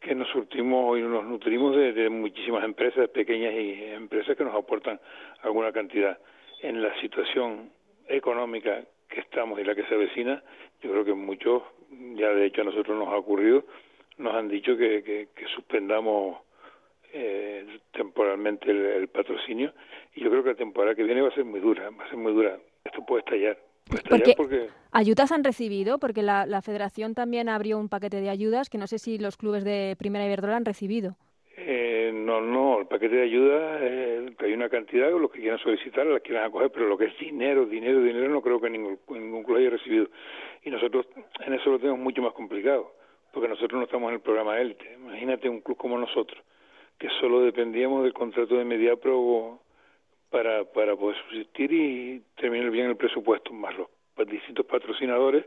que 0.00 0.14
nos 0.14 0.28
surtimos 0.28 0.98
y 0.98 1.02
nos 1.02 1.24
nutrimos 1.24 1.76
de, 1.76 2.10
muchísimas 2.10 2.64
empresas, 2.64 3.08
pequeñas 3.10 3.54
y 3.54 3.84
empresas 3.84 4.36
que 4.36 4.44
nos 4.44 4.54
aportan 4.54 5.00
alguna 5.42 5.72
cantidad. 5.72 6.18
En 6.60 6.82
la 6.82 6.98
situación 7.00 7.70
económica 8.08 8.82
que 9.08 9.20
estamos 9.20 9.58
y 9.60 9.64
la 9.64 9.74
que 9.74 9.84
se 9.84 9.94
avecina, 9.94 10.42
yo 10.82 10.90
creo 10.90 11.04
que 11.04 11.14
muchos, 11.14 11.62
ya 12.16 12.28
de 12.30 12.46
hecho 12.46 12.62
a 12.62 12.64
nosotros 12.64 12.98
nos 12.98 13.08
ha 13.08 13.16
ocurrido, 13.16 13.64
nos 14.18 14.34
han 14.34 14.48
dicho 14.48 14.76
que, 14.76 15.28
que 15.34 15.46
suspendamos 15.54 16.43
eh, 17.14 17.78
temporalmente 17.92 18.70
el, 18.70 19.08
patrocinio 19.08 19.72
y 20.14 20.22
yo 20.22 20.30
creo 20.30 20.42
que 20.42 20.50
la 20.50 20.56
temporada 20.56 20.94
que 20.94 21.04
viene 21.04 21.22
va 21.22 21.28
a 21.28 21.34
ser 21.34 21.44
muy 21.44 21.60
dura, 21.60 21.88
va 21.90 22.04
a 22.04 22.08
ser 22.08 22.18
muy 22.18 22.32
dura. 22.32 22.58
Esto 22.84 23.04
puede 23.06 23.20
estallar. 23.20 23.58
porque, 24.36 24.68
ayudas 24.92 25.30
han 25.30 25.44
recibido, 25.44 25.98
porque 25.98 26.22
la, 26.22 26.46
la, 26.46 26.62
Federación 26.62 27.14
también 27.14 27.48
abrió 27.48 27.78
un 27.78 27.88
paquete 27.88 28.20
de 28.20 28.30
ayudas 28.30 28.68
que 28.68 28.78
no 28.78 28.86
sé 28.86 28.98
si 28.98 29.18
los 29.18 29.36
clubes 29.36 29.62
de 29.64 29.94
Primera 29.98 30.26
Iberdrola 30.26 30.56
han 30.56 30.64
recibido. 30.64 31.16
Eh, 31.56 32.10
no, 32.12 32.40
no, 32.40 32.80
el 32.80 32.86
paquete 32.86 33.14
de 33.14 33.22
ayuda, 33.22 33.78
eh, 33.80 34.34
hay 34.40 34.52
una 34.52 34.68
cantidad, 34.68 35.08
los 35.10 35.30
que 35.30 35.40
quieran 35.40 35.60
solicitar 35.60 36.04
las 36.04 36.20
quieran 36.22 36.44
acoger, 36.44 36.70
pero 36.72 36.88
lo 36.88 36.98
que 36.98 37.04
es 37.04 37.18
dinero, 37.18 37.64
dinero, 37.66 38.02
dinero, 38.02 38.28
no 38.28 38.42
creo 38.42 38.60
que 38.60 38.70
ningún, 38.70 38.98
ningún 39.08 39.44
club 39.44 39.58
haya 39.58 39.70
recibido. 39.70 40.08
Y 40.64 40.70
nosotros 40.70 41.06
en 41.46 41.54
eso 41.54 41.70
lo 41.70 41.78
tenemos 41.78 42.00
mucho 42.00 42.22
más 42.22 42.32
complicado, 42.32 42.92
porque 43.32 43.48
nosotros 43.48 43.78
no 43.78 43.84
estamos 43.84 44.08
en 44.08 44.14
el 44.14 44.20
programa 44.20 44.60
élite. 44.60 44.94
Imagínate 44.94 45.48
un 45.48 45.60
club 45.60 45.76
como 45.76 45.96
nosotros, 45.96 46.42
que 46.98 47.08
solo 47.20 47.40
dependíamos 47.40 48.02
del 48.04 48.12
contrato 48.12 48.56
de 48.56 48.64
Mediapro 48.64 49.60
para, 50.30 50.64
para 50.64 50.96
poder 50.96 51.16
subsistir 51.24 51.72
y 51.72 52.22
terminar 52.36 52.70
bien 52.70 52.86
el 52.86 52.96
presupuesto, 52.96 53.52
más 53.52 53.74
los 53.76 53.88
distintos 54.28 54.66
patrocinadores 54.66 55.44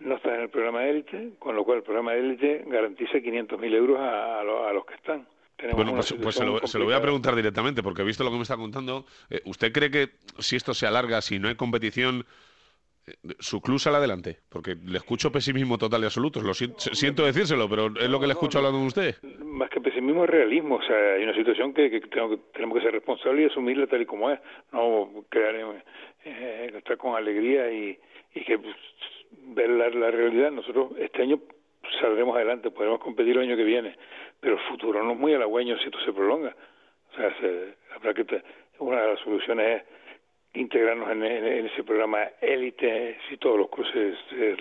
no 0.00 0.16
están 0.16 0.34
en 0.34 0.40
el 0.42 0.50
programa 0.50 0.84
élite, 0.84 1.32
con 1.38 1.56
lo 1.56 1.64
cual 1.64 1.78
el 1.78 1.84
programa 1.84 2.14
élite 2.14 2.64
garantiza 2.66 3.18
500.000 3.18 3.74
euros 3.74 3.98
a, 3.98 4.40
a, 4.40 4.72
los 4.72 4.84
que 4.86 4.94
están. 4.94 5.26
bueno, 5.72 5.92
pues, 5.92 6.14
pues 6.22 6.34
se, 6.36 6.44
lo, 6.44 6.84
voy 6.84 6.94
a 6.94 7.02
preguntar 7.02 7.34
directamente, 7.34 7.82
porque 7.82 8.02
he 8.02 8.04
visto 8.04 8.22
lo 8.22 8.30
que 8.30 8.36
me 8.36 8.42
está 8.42 8.56
contando. 8.56 9.04
Eh, 9.30 9.40
¿Usted 9.44 9.72
cree 9.72 9.90
que 9.90 10.10
si 10.38 10.56
esto 10.56 10.72
se 10.72 10.86
alarga, 10.86 11.20
si 11.20 11.38
no 11.38 11.48
hay 11.48 11.56
competición, 11.56 12.26
su 13.38 13.60
club 13.60 13.78
sale 13.78 13.96
adelante, 13.96 14.38
porque 14.48 14.74
le 14.74 14.98
escucho 14.98 15.30
pesimismo 15.32 15.78
total 15.78 16.02
y 16.02 16.04
absoluto. 16.04 16.40
Lo 16.40 16.54
siento, 16.54 17.24
decírselo, 17.24 17.68
pero 17.68 17.86
es 17.86 18.08
lo 18.08 18.20
que 18.20 18.26
le 18.26 18.32
escucho 18.32 18.58
hablando 18.58 18.80
de 18.80 18.86
usted. 18.86 19.14
Más 19.40 19.70
que 19.70 19.80
pesimismo 19.80 20.24
es 20.24 20.30
realismo. 20.30 20.76
O 20.76 20.82
sea, 20.82 21.14
hay 21.14 21.24
una 21.24 21.34
situación 21.34 21.74
que, 21.74 21.90
que, 21.90 22.00
tenemos 22.00 22.78
que 22.78 22.84
ser 22.84 22.92
responsables 22.92 23.48
y 23.48 23.50
asumirla 23.50 23.86
tal 23.86 24.02
y 24.02 24.06
como 24.06 24.30
es. 24.30 24.40
No 24.72 25.24
crear, 25.28 25.54
eh, 26.24 26.72
estar 26.76 26.96
con 26.96 27.16
alegría 27.16 27.70
y, 27.70 27.98
y 28.34 28.44
que 28.44 28.58
pues, 28.58 28.76
ver 29.30 29.70
la, 29.70 30.10
realidad. 30.10 30.50
Nosotros 30.50 30.92
este 30.98 31.22
año 31.22 31.40
saldremos 32.00 32.36
adelante, 32.36 32.70
podremos 32.70 33.00
competir 33.00 33.36
el 33.36 33.44
año 33.44 33.56
que 33.56 33.64
viene, 33.64 33.96
pero 34.40 34.54
el 34.54 34.60
futuro 34.68 35.02
no 35.02 35.12
es 35.12 35.18
muy 35.18 35.34
halagüeño 35.34 35.78
si 35.78 35.86
esto 35.86 35.98
se 36.04 36.12
prolonga. 36.12 36.54
O 37.12 37.16
sea, 37.16 37.34
se, 37.40 37.74
habrá 37.94 38.14
que 38.14 38.42
una 38.78 39.02
de 39.02 39.08
las 39.08 39.20
soluciones 39.20 39.82
es 39.82 39.97
integrarnos 40.60 41.10
en, 41.10 41.22
ese 41.24 41.84
programa 41.84 42.24
élite 42.40 43.18
si 43.28 43.36
todos 43.36 43.58
los 43.58 43.68
cruces 43.68 44.16
se 44.30 44.56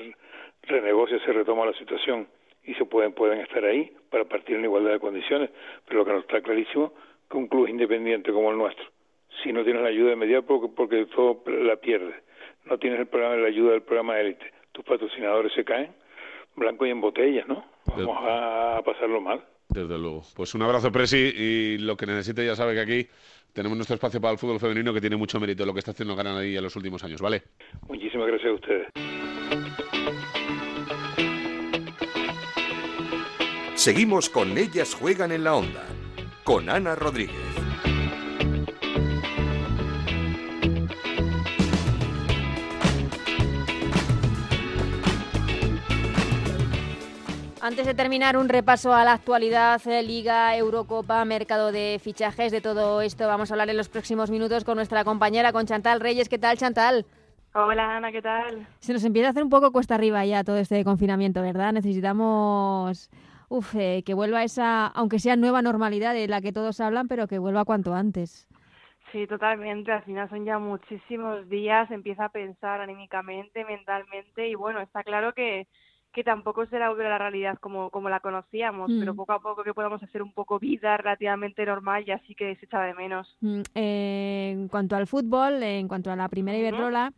renegocian, 0.64 1.20
se 1.26 1.34
retoma 1.34 1.66
la 1.66 1.74
situación 1.74 2.28
y 2.64 2.74
se 2.76 2.86
pueden 2.86 3.14
pueden 3.14 3.40
estar 3.40 3.64
ahí 3.64 3.92
para 4.10 4.26
partir 4.26 4.58
en 4.58 4.64
igualdad 4.64 4.92
de 4.92 5.00
condiciones, 5.00 5.50
pero 5.86 6.00
lo 6.00 6.06
que 6.06 6.12
no 6.12 6.20
está 6.20 6.42
clarísimo 6.42 6.94
que 7.30 7.38
un 7.38 7.48
club 7.48 7.68
independiente 7.68 8.32
como 8.32 8.52
el 8.52 8.58
nuestro, 8.58 8.86
si 9.44 9.52
no 9.52 9.64
tienes 9.64 9.82
la 9.82 9.90
ayuda 9.90 10.12
de 10.12 10.16
media 10.16 10.42
porque, 10.42 10.68
porque 10.74 11.06
todo 11.06 11.44
la 11.48 11.76
pierdes, 11.78 12.16
no 12.66 12.78
tienes 12.78 13.00
el 13.00 13.08
programa 13.08 13.36
la 13.36 13.48
ayuda 13.48 13.72
del 13.72 13.82
programa 13.82 14.20
élite, 14.20 14.52
tus 14.72 14.86
patrocinadores 14.86 15.54
se 15.54 15.64
caen 15.64 15.94
blanco 16.58 16.86
y 16.86 16.90
en 16.90 17.00
botella, 17.00 17.46
¿no? 17.48 17.64
Vamos 17.86 18.18
a 18.22 18.82
pasarlo 18.84 19.22
mal. 19.22 19.42
Desde 19.70 19.98
luego. 19.98 20.24
Pues 20.36 20.56
un 20.56 20.62
abrazo, 20.64 20.92
Presi, 20.92 21.18
y 21.18 21.78
lo 21.78 21.98
que 21.98 22.06
necesite 22.06 22.46
ya 22.46 22.56
sabe 22.56 22.74
que 22.74 22.82
aquí 22.82 23.08
tenemos 23.54 23.78
nuestro 23.78 23.96
espacio 23.96 24.22
para 24.22 24.34
el 24.34 24.38
fútbol 24.38 24.60
femenino 24.60 24.94
que 24.94 25.02
tiene 25.02 25.16
mucho 25.16 25.40
mérito 25.40 25.66
lo 25.66 25.74
que 25.74 25.80
está 25.80 25.92
haciendo 25.92 26.16
ahí 26.20 26.56
en 26.56 26.64
los 26.64 26.76
últimos 26.76 27.04
años, 27.04 27.22
¿vale? 27.22 27.44
Muchísimas 27.88 28.28
gracias 28.28 28.52
a 28.52 28.54
ustedes. 28.54 28.88
Seguimos 33.76 34.30
con 34.30 34.58
Ellas 34.58 34.94
Juegan 34.96 35.32
en 35.32 35.44
la 35.44 35.56
Onda, 35.56 35.86
con 36.44 36.70
Ana 36.70 36.96
Rodríguez. 36.96 37.67
Antes 47.68 47.86
de 47.86 47.94
terminar, 47.94 48.38
un 48.38 48.48
repaso 48.48 48.94
a 48.94 49.04
la 49.04 49.12
actualidad, 49.12 49.82
eh, 49.88 50.02
Liga, 50.02 50.56
Eurocopa, 50.56 51.26
mercado 51.26 51.74
de 51.74 52.00
fichajes, 52.02 52.50
de 52.50 52.62
todo 52.62 53.02
esto 53.02 53.28
vamos 53.28 53.52
a 53.52 53.56
hablar 53.56 53.70
en 53.70 53.76
los 53.76 53.90
próximos 53.90 54.32
minutos 54.32 54.64
con 54.64 54.78
nuestra 54.78 55.04
compañera, 55.04 55.52
con 55.52 55.66
Chantal 55.66 56.00
Reyes. 56.00 56.30
¿Qué 56.30 56.38
tal, 56.38 56.56
Chantal? 56.56 57.06
Hola, 57.54 57.98
Ana, 57.98 58.10
¿qué 58.14 58.22
tal? 58.22 58.66
Se 58.80 58.94
nos 58.94 59.04
empieza 59.04 59.28
a 59.28 59.32
hacer 59.32 59.44
un 59.44 59.50
poco 59.50 59.74
cuesta 59.74 59.96
arriba 59.96 60.24
ya 60.24 60.46
todo 60.46 60.56
este 60.56 60.82
confinamiento, 60.86 61.42
¿verdad? 61.42 61.74
Necesitamos 61.74 63.10
uf, 63.50 63.76
eh, 63.76 64.02
que 64.06 64.14
vuelva 64.14 64.46
esa, 64.46 64.88
aunque 64.88 65.20
sea 65.20 65.36
nueva 65.36 65.62
normalidad 65.62 66.14
de 66.14 66.30
la 66.30 66.40
que 66.40 66.54
todos 66.54 66.80
hablan, 66.80 67.10
pero 67.10 67.28
que 67.28 67.38
vuelva 67.38 67.66
cuanto 67.66 67.94
antes. 67.94 68.48
Sí, 69.12 69.28
totalmente. 69.28 69.92
Al 69.92 70.04
final 70.04 70.30
son 70.30 70.46
ya 70.46 70.58
muchísimos 70.58 71.50
días, 71.50 71.92
empieza 71.92 72.26
a 72.26 72.30
pensar 72.30 72.80
anímicamente, 72.80 73.66
mentalmente 73.66 74.48
y 74.48 74.56
bueno, 74.56 74.80
está 74.80 75.04
claro 75.04 75.34
que, 75.34 75.68
que 76.18 76.24
tampoco 76.24 76.66
será 76.66 76.90
volver 76.90 77.06
a 77.06 77.10
la 77.12 77.18
realidad 77.20 77.60
como, 77.60 77.92
como 77.92 78.10
la 78.10 78.20
conocíamos, 78.20 78.90
pero 79.00 79.14
Mm. 79.14 79.18
poco 79.18 79.34
a 79.34 79.40
poco 79.40 79.64
que 79.64 79.76
podamos 79.76 80.02
hacer 80.02 80.24
un 80.24 80.34
poco 80.34 80.58
vida 80.58 80.98
relativamente 80.98 81.64
normal 81.64 82.06
y 82.08 82.12
así 82.12 82.34
que 82.34 82.56
se 82.56 82.66
echa 82.66 82.82
de 82.82 82.96
menos. 82.96 83.38
Mm, 83.42 83.62
eh, 83.76 84.50
en 84.54 84.68
cuanto 84.68 84.96
al 84.96 85.06
fútbol, 85.06 85.62
en 85.62 85.88
cuanto 85.88 86.10
a 86.12 86.16
la 86.16 86.28
primera. 86.28 86.58
Iberdrola, 86.58 87.14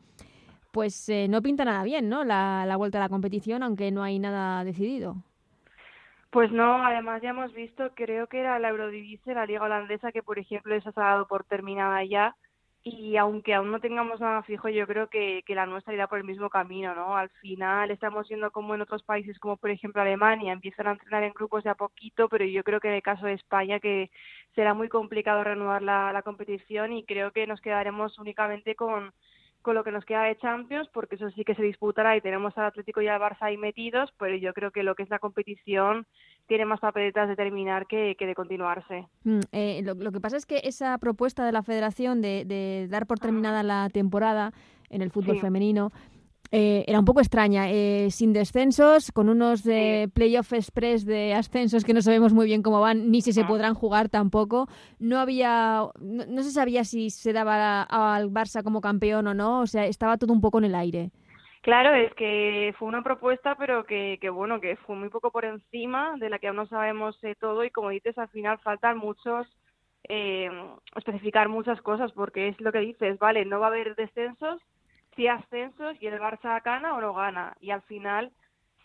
pues 0.74 1.08
eh, 1.08 1.28
no 1.30 1.42
pinta 1.42 1.64
nada 1.64 1.82
bien, 1.86 2.10
¿no? 2.10 2.26
La, 2.26 2.66
la 2.68 2.76
vuelta 2.76 2.98
a 2.98 3.02
la 3.02 3.08
competición, 3.08 3.64
aunque 3.64 3.90
no 3.90 4.04
hay 4.04 4.20
nada 4.20 4.66
decidido. 4.66 5.16
Pues 6.30 6.52
no, 6.52 6.86
además 6.86 7.22
ya 7.22 7.30
hemos 7.30 7.54
visto, 7.54 7.92
creo 7.96 8.28
que 8.28 8.42
era 8.42 8.60
la 8.60 8.68
Eurodivisie, 8.68 9.34
la 9.34 9.46
liga 9.46 9.64
holandesa, 9.64 10.12
que 10.12 10.24
por 10.24 10.40
ejemplo 10.40 10.76
esa 10.76 10.92
se 10.92 11.00
ha 11.00 11.06
dado 11.06 11.26
por 11.26 11.46
terminada 11.46 12.04
ya. 12.04 12.36
Y 12.84 13.18
aunque 13.18 13.54
aún 13.54 13.72
no 13.72 13.80
tengamos 13.82 14.22
nada 14.22 14.42
fijo, 14.44 14.70
yo 14.70 14.88
creo 14.88 15.10
que, 15.10 15.44
que 15.46 15.54
la 15.54 15.66
nuestra 15.66 15.94
irá 15.94 16.08
por 16.08 16.18
el 16.18 16.24
mismo 16.24 16.50
camino, 16.50 16.96
¿no? 16.96 17.18
Al 17.18 17.30
final 17.30 17.92
estamos 17.92 18.28
viendo 18.30 18.52
como 18.52 18.74
en 18.74 18.82
otros 18.82 19.04
países, 19.04 19.38
como 19.38 19.58
por 19.58 19.70
ejemplo 19.70 20.02
Alemania, 20.02 20.54
empiezan 20.54 20.88
a 20.88 20.92
entrenar 20.94 21.24
en 21.24 21.34
grupos 21.34 21.64
de 21.66 21.72
a 21.72 21.76
poquito, 21.76 22.30
pero 22.30 22.46
yo 22.46 22.64
creo 22.64 22.80
que 22.80 22.88
en 22.88 22.94
el 22.96 23.02
caso 23.02 23.26
de 23.26 23.34
España 23.34 23.80
que 23.82 24.10
será 24.56 24.74
muy 24.74 24.88
complicado 24.88 25.44
reanudar 25.44 25.82
la, 25.82 26.14
la 26.14 26.22
competición 26.22 26.94
y 26.94 27.04
creo 27.04 27.32
que 27.32 27.48
nos 27.48 27.60
quedaremos 27.62 28.18
únicamente 28.18 28.76
con, 28.76 29.14
con 29.62 29.76
lo 29.76 29.84
que 29.84 29.92
nos 29.92 30.06
queda 30.06 30.24
de 30.24 30.38
Champions, 30.38 30.88
porque 30.94 31.16
eso 31.16 31.30
sí 31.32 31.44
que 31.44 31.56
se 31.56 31.64
disputará 31.64 32.16
y 32.16 32.22
tenemos 32.22 32.58
al 32.58 32.66
Atlético 32.66 33.02
y 33.02 33.08
al 33.08 33.20
Barça 33.20 33.38
ahí 33.42 33.58
metidos, 33.58 34.10
pero 34.18 34.36
yo 34.36 34.54
creo 34.54 34.72
que 34.72 34.84
lo 34.84 34.96
que 34.96 35.04
es 35.04 35.10
la 35.10 35.20
competición 35.20 36.06
tiene 36.48 36.66
más 36.66 36.80
papeletas 36.80 37.28
de 37.28 37.36
terminar 37.36 37.86
que, 37.86 38.16
que 38.18 38.26
de 38.26 38.36
continuarse. 38.36 39.08
Mm, 39.24 39.40
eh, 39.52 39.82
lo, 39.84 39.94
lo 39.96 40.12
que 40.12 40.20
pasa 40.22 40.38
es 40.38 40.46
que 40.46 40.62
esa 40.64 40.98
propuesta 40.98 41.46
de 41.46 41.52
la 41.52 41.62
federación 41.64 42.22
de, 42.22 42.46
de 42.46 42.88
dar 42.90 43.06
por 43.06 43.20
terminada 43.20 43.62
la 43.64 43.90
temporada 43.92 44.52
en 44.90 45.02
el 45.02 45.12
fútbol 45.12 45.36
Sí. 45.36 45.42
femenino 45.42 45.92
eh, 46.52 46.84
era 46.88 47.00
un 47.00 47.06
poco 47.06 47.20
extraña, 47.20 47.70
eh, 47.70 48.10
sin 48.12 48.34
descensos, 48.34 49.12
con 49.12 49.30
unos 49.30 49.66
eh, 49.68 50.08
playoff 50.14 50.54
express 50.54 51.06
de 51.06 51.34
ascensos 51.34 51.84
que 51.86 51.94
no 51.94 52.02
sabemos 52.02 52.34
muy 52.34 52.46
bien 52.46 52.62
cómo 52.64 52.82
van, 52.82 53.12
ni 53.12 53.22
si 53.22 53.34
se 53.34 53.42
Ah. 53.42 53.48
podrán 53.48 53.74
jugar 53.76 54.10
tampoco. 54.10 54.68
No 55.00 55.20
había, 55.20 55.84
no, 56.00 56.26
no 56.28 56.44
se 56.44 56.52
sabía 56.52 56.84
si 56.84 57.10
se 57.10 57.34
daba 57.34 57.84
a- 57.84 58.16
al 58.16 58.30
Barça 58.32 58.64
como 58.64 58.82
campeón 58.82 59.28
o 59.28 59.34
no, 59.34 59.62
o 59.62 59.68
sea, 59.68 59.86
estaba 59.86 60.18
todo 60.18 60.34
un 60.34 60.42
poco 60.42 60.58
en 60.60 60.66
el 60.66 60.76
aire. 60.76 61.12
Claro, 61.62 61.94
es 61.94 62.14
que 62.14 62.74
fue 62.80 62.88
una 62.88 63.04
propuesta, 63.04 63.56
pero 63.56 63.84
que, 63.86 64.18
que 64.22 64.30
bueno, 64.30 64.62
que 64.62 64.78
fue 64.78 64.96
muy 64.96 65.10
poco 65.10 65.30
por 65.30 65.44
encima, 65.44 66.16
de 66.18 66.30
la 66.30 66.40
que 66.40 66.48
aún 66.48 66.56
no 66.56 66.68
sabemos 66.68 67.22
eh, 67.24 67.36
todo 67.40 67.66
y 67.66 67.70
como 67.70 67.90
dices, 67.90 68.18
al 68.18 68.30
final 68.30 68.60
faltan 68.60 68.98
muchos, 68.98 69.46
eh, 70.08 70.50
especificar 70.96 71.50
muchas 71.50 71.82
cosas, 71.82 72.14
porque 72.14 72.48
es 72.48 72.60
lo 72.62 72.72
que 72.72 72.80
dices, 72.80 73.20
vale, 73.20 73.44
no 73.44 73.60
va 73.60 73.68
a 73.68 73.70
haber 73.70 73.96
descensos, 73.96 74.62
si 75.20 75.28
hay 75.28 75.38
ascensos 75.38 75.98
y 76.02 76.08
el 76.08 76.18
Barça 76.18 76.64
gana 76.64 76.96
o 76.96 77.02
no 77.02 77.14
gana, 77.14 77.54
y 77.60 77.72
al 77.72 77.82
final, 77.82 78.32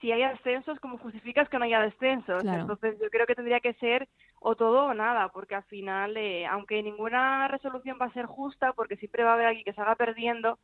si 0.00 0.10
hay 0.10 0.24
ascensos, 0.24 0.80
¿cómo 0.80 0.98
justificas 0.98 1.48
que 1.48 1.58
no 1.58 1.64
haya 1.64 1.80
descensos? 1.80 2.42
Claro. 2.42 2.62
Entonces 2.62 2.98
yo 3.00 3.08
creo 3.08 3.24
que 3.24 3.36
tendría 3.36 3.60
que 3.60 3.74
ser 3.74 4.08
o 4.40 4.56
todo 4.56 4.86
o 4.86 4.94
nada, 4.94 5.28
porque 5.28 5.54
al 5.54 5.62
final, 5.62 6.16
eh, 6.16 6.44
aunque 6.46 6.82
ninguna 6.82 7.46
resolución 7.46 7.98
va 8.02 8.06
a 8.06 8.12
ser 8.12 8.26
justa, 8.26 8.72
porque 8.72 8.96
siempre 8.96 9.22
va 9.22 9.30
a 9.30 9.34
haber 9.34 9.46
alguien 9.46 9.64
que 9.64 9.72
se 9.74 9.80
haga 9.80 9.94
perdiendo, 9.94 10.58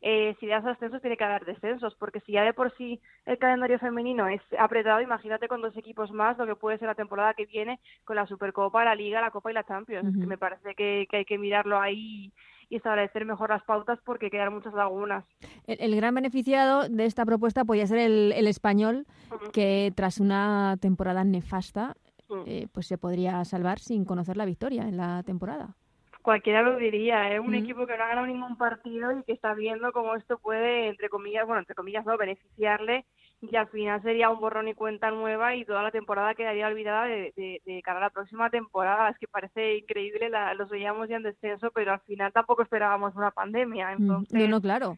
eh, 0.00 0.34
si 0.40 0.48
das 0.48 0.66
ascensos 0.66 1.00
tiene 1.00 1.16
que 1.16 1.22
haber 1.22 1.44
descensos, 1.44 1.94
porque 1.94 2.18
si 2.22 2.32
ya 2.32 2.42
de 2.42 2.52
por 2.52 2.76
sí 2.76 3.00
el 3.24 3.38
calendario 3.38 3.78
femenino 3.78 4.26
es 4.26 4.42
apretado, 4.58 5.00
imagínate 5.00 5.46
con 5.46 5.62
dos 5.62 5.76
equipos 5.76 6.10
más 6.10 6.36
lo 6.36 6.46
que 6.46 6.56
puede 6.56 6.78
ser 6.78 6.88
la 6.88 6.96
temporada 6.96 7.34
que 7.34 7.46
viene 7.46 7.78
con 8.04 8.16
la 8.16 8.26
Supercopa, 8.26 8.84
la 8.84 8.96
Liga, 8.96 9.20
la 9.20 9.30
Copa 9.30 9.52
y 9.52 9.54
la 9.54 9.62
Champions. 9.62 10.18
Que 10.18 10.26
me 10.26 10.36
parece 10.36 10.74
que, 10.74 11.06
que 11.08 11.18
hay 11.18 11.24
que 11.24 11.38
mirarlo 11.38 11.80
ahí 11.80 12.32
y 12.72 12.76
establecer 12.76 13.26
mejor 13.26 13.50
las 13.50 13.62
pautas 13.64 13.98
porque 14.02 14.30
quedan 14.30 14.54
muchas 14.54 14.72
lagunas. 14.72 15.24
El, 15.66 15.76
el 15.80 15.94
gran 15.94 16.14
beneficiado 16.14 16.88
de 16.88 17.04
esta 17.04 17.26
propuesta 17.26 17.66
podía 17.66 17.86
ser 17.86 17.98
el, 17.98 18.32
el 18.34 18.46
español, 18.46 19.06
que 19.52 19.92
tras 19.94 20.18
una 20.20 20.76
temporada 20.80 21.22
nefasta, 21.22 21.94
Mm. 22.28 22.42
eh, 22.46 22.66
pues 22.72 22.86
se 22.86 22.96
podría 22.96 23.44
salvar 23.44 23.78
sin 23.78 24.06
conocer 24.06 24.38
la 24.38 24.46
victoria 24.46 24.84
en 24.84 24.96
la 24.96 25.22
temporada. 25.22 25.74
Cualquiera 26.22 26.62
lo 26.62 26.76
diría, 26.76 27.30
¿eh? 27.34 27.38
Un 27.40 27.50
Mm. 27.50 27.54
equipo 27.56 27.86
que 27.86 27.94
no 27.98 28.04
ha 28.04 28.08
ganado 28.08 28.26
ningún 28.26 28.56
partido 28.56 29.12
y 29.18 29.22
que 29.24 29.32
está 29.32 29.52
viendo 29.52 29.92
cómo 29.92 30.14
esto 30.14 30.38
puede, 30.38 30.88
entre 30.88 31.10
comillas, 31.10 31.44
bueno, 31.44 31.58
entre 31.60 31.74
comillas 31.74 32.06
no, 32.06 32.16
beneficiarle 32.16 33.04
y 33.42 33.56
al 33.56 33.68
final 33.68 34.00
sería 34.02 34.30
un 34.30 34.38
borrón 34.40 34.68
y 34.68 34.74
cuenta 34.74 35.10
nueva 35.10 35.54
y 35.56 35.64
toda 35.64 35.82
la 35.82 35.90
temporada 35.90 36.34
quedaría 36.34 36.68
olvidada 36.68 37.06
de, 37.06 37.32
de, 37.36 37.60
de 37.64 37.82
cara 37.82 37.98
a 37.98 38.02
la 38.02 38.10
próxima 38.10 38.48
temporada. 38.50 39.08
Es 39.10 39.18
que 39.18 39.26
parece 39.26 39.78
increíble, 39.78 40.30
la, 40.30 40.54
los 40.54 40.70
veíamos 40.70 41.08
ya 41.08 41.16
en 41.16 41.24
descenso, 41.24 41.70
pero 41.72 41.92
al 41.92 42.00
final 42.02 42.32
tampoco 42.32 42.62
esperábamos 42.62 43.16
una 43.16 43.32
pandemia. 43.32 43.88
Mm, 43.98 44.02
Entonces, 44.02 44.40
No, 44.40 44.46
no, 44.48 44.60
claro. 44.60 44.96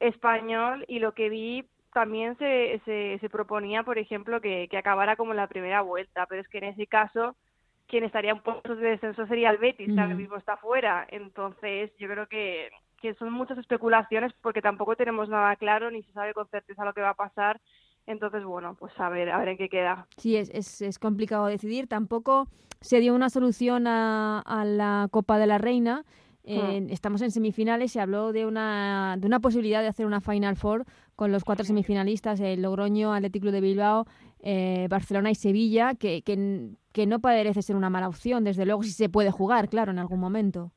español 0.00 0.84
y 0.88 0.98
lo 0.98 1.12
que 1.14 1.28
vi 1.28 1.68
también 1.92 2.36
se, 2.38 2.80
se, 2.84 3.18
se 3.20 3.30
proponía, 3.30 3.84
por 3.84 3.98
ejemplo, 3.98 4.40
que, 4.40 4.66
que 4.68 4.76
acabara 4.76 5.14
como 5.16 5.30
en 5.30 5.36
la 5.36 5.46
primera 5.46 5.80
vuelta, 5.82 6.26
pero 6.26 6.40
es 6.42 6.48
que 6.48 6.58
en 6.58 6.64
ese 6.64 6.86
caso 6.88 7.36
quien 7.86 8.02
estaría 8.02 8.32
en 8.32 8.40
puestos 8.42 8.78
de 8.78 8.88
descenso 8.88 9.26
sería 9.26 9.50
el 9.50 9.58
Betis, 9.58 9.92
que 9.92 10.00
ahora 10.00 10.14
Ujú. 10.14 10.22
mismo 10.22 10.36
está 10.36 10.56
fuera. 10.56 11.06
Entonces, 11.10 11.92
yo 11.98 12.08
creo 12.08 12.26
que, 12.26 12.70
que 13.00 13.14
son 13.14 13.30
muchas 13.30 13.58
especulaciones 13.58 14.32
porque 14.42 14.62
tampoco 14.62 14.96
tenemos 14.96 15.28
nada 15.28 15.54
claro 15.56 15.90
ni 15.90 16.02
se 16.02 16.12
sabe 16.12 16.32
con 16.34 16.48
certeza 16.48 16.84
lo 16.84 16.94
que 16.94 17.02
va 17.02 17.10
a 17.10 17.14
pasar. 17.14 17.60
Entonces, 18.06 18.44
bueno, 18.44 18.76
pues 18.78 18.92
a 18.98 19.08
ver, 19.08 19.30
a 19.30 19.38
ver 19.38 19.48
en 19.48 19.56
qué 19.56 19.68
queda. 19.68 20.06
Sí, 20.16 20.36
es, 20.36 20.50
es, 20.50 20.82
es 20.82 20.98
complicado 20.98 21.46
decidir. 21.46 21.86
Tampoco 21.86 22.48
se 22.80 23.00
dio 23.00 23.14
una 23.14 23.30
solución 23.30 23.86
a, 23.86 24.40
a 24.40 24.64
la 24.64 25.08
Copa 25.10 25.38
de 25.38 25.46
la 25.46 25.58
Reina. 25.58 26.04
Eh, 26.46 26.86
Estamos 26.90 27.22
en 27.22 27.30
semifinales. 27.30 27.92
Se 27.92 28.00
habló 28.00 28.32
de 28.32 28.44
una, 28.44 29.16
de 29.18 29.26
una 29.26 29.40
posibilidad 29.40 29.80
de 29.80 29.88
hacer 29.88 30.04
una 30.04 30.20
Final 30.20 30.56
Four 30.56 30.84
con 31.16 31.32
los 31.32 31.44
cuatro 31.44 31.64
semifinalistas, 31.64 32.40
el 32.40 32.60
Logroño, 32.60 33.14
Athletic 33.14 33.40
Club 33.40 33.52
de 33.52 33.60
Bilbao, 33.62 34.04
eh, 34.40 34.86
Barcelona 34.90 35.30
y 35.30 35.34
Sevilla, 35.36 35.94
que, 35.94 36.20
que, 36.22 36.72
que 36.92 37.06
no 37.06 37.20
parece 37.20 37.62
ser 37.62 37.76
una 37.76 37.88
mala 37.88 38.08
opción, 38.08 38.44
desde 38.44 38.66
luego, 38.66 38.82
si 38.82 38.90
se 38.90 39.08
puede 39.08 39.30
jugar, 39.30 39.68
claro, 39.68 39.92
en 39.92 39.98
algún 40.00 40.20
momento. 40.20 40.72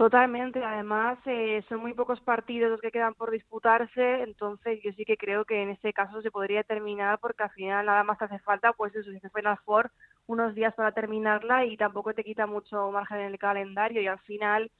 Totalmente, 0.00 0.64
además 0.64 1.18
eh, 1.26 1.62
son 1.68 1.80
muy 1.80 1.92
pocos 1.92 2.18
partidos 2.22 2.70
los 2.70 2.80
que 2.80 2.90
quedan 2.90 3.12
por 3.12 3.30
disputarse, 3.30 4.22
entonces 4.22 4.80
yo 4.82 4.90
sí 4.94 5.04
que 5.04 5.18
creo 5.18 5.44
que 5.44 5.62
en 5.62 5.68
este 5.68 5.92
caso 5.92 6.22
se 6.22 6.30
podría 6.30 6.64
terminar 6.64 7.18
porque 7.20 7.42
al 7.42 7.50
final 7.50 7.84
nada 7.84 8.02
más 8.02 8.16
te 8.16 8.24
hace 8.24 8.38
falta, 8.38 8.72
pues 8.72 8.94
eso, 8.96 9.10
si 9.12 9.20
se 9.20 9.28
Final 9.28 9.58
Four, 9.62 9.90
unos 10.26 10.54
días 10.54 10.74
para 10.74 10.92
terminarla 10.92 11.66
y 11.66 11.76
tampoco 11.76 12.14
te 12.14 12.24
quita 12.24 12.46
mucho 12.46 12.90
margen 12.90 13.18
en 13.20 13.26
el 13.26 13.38
calendario 13.38 14.00
y 14.00 14.06
al 14.06 14.18
final 14.20 14.70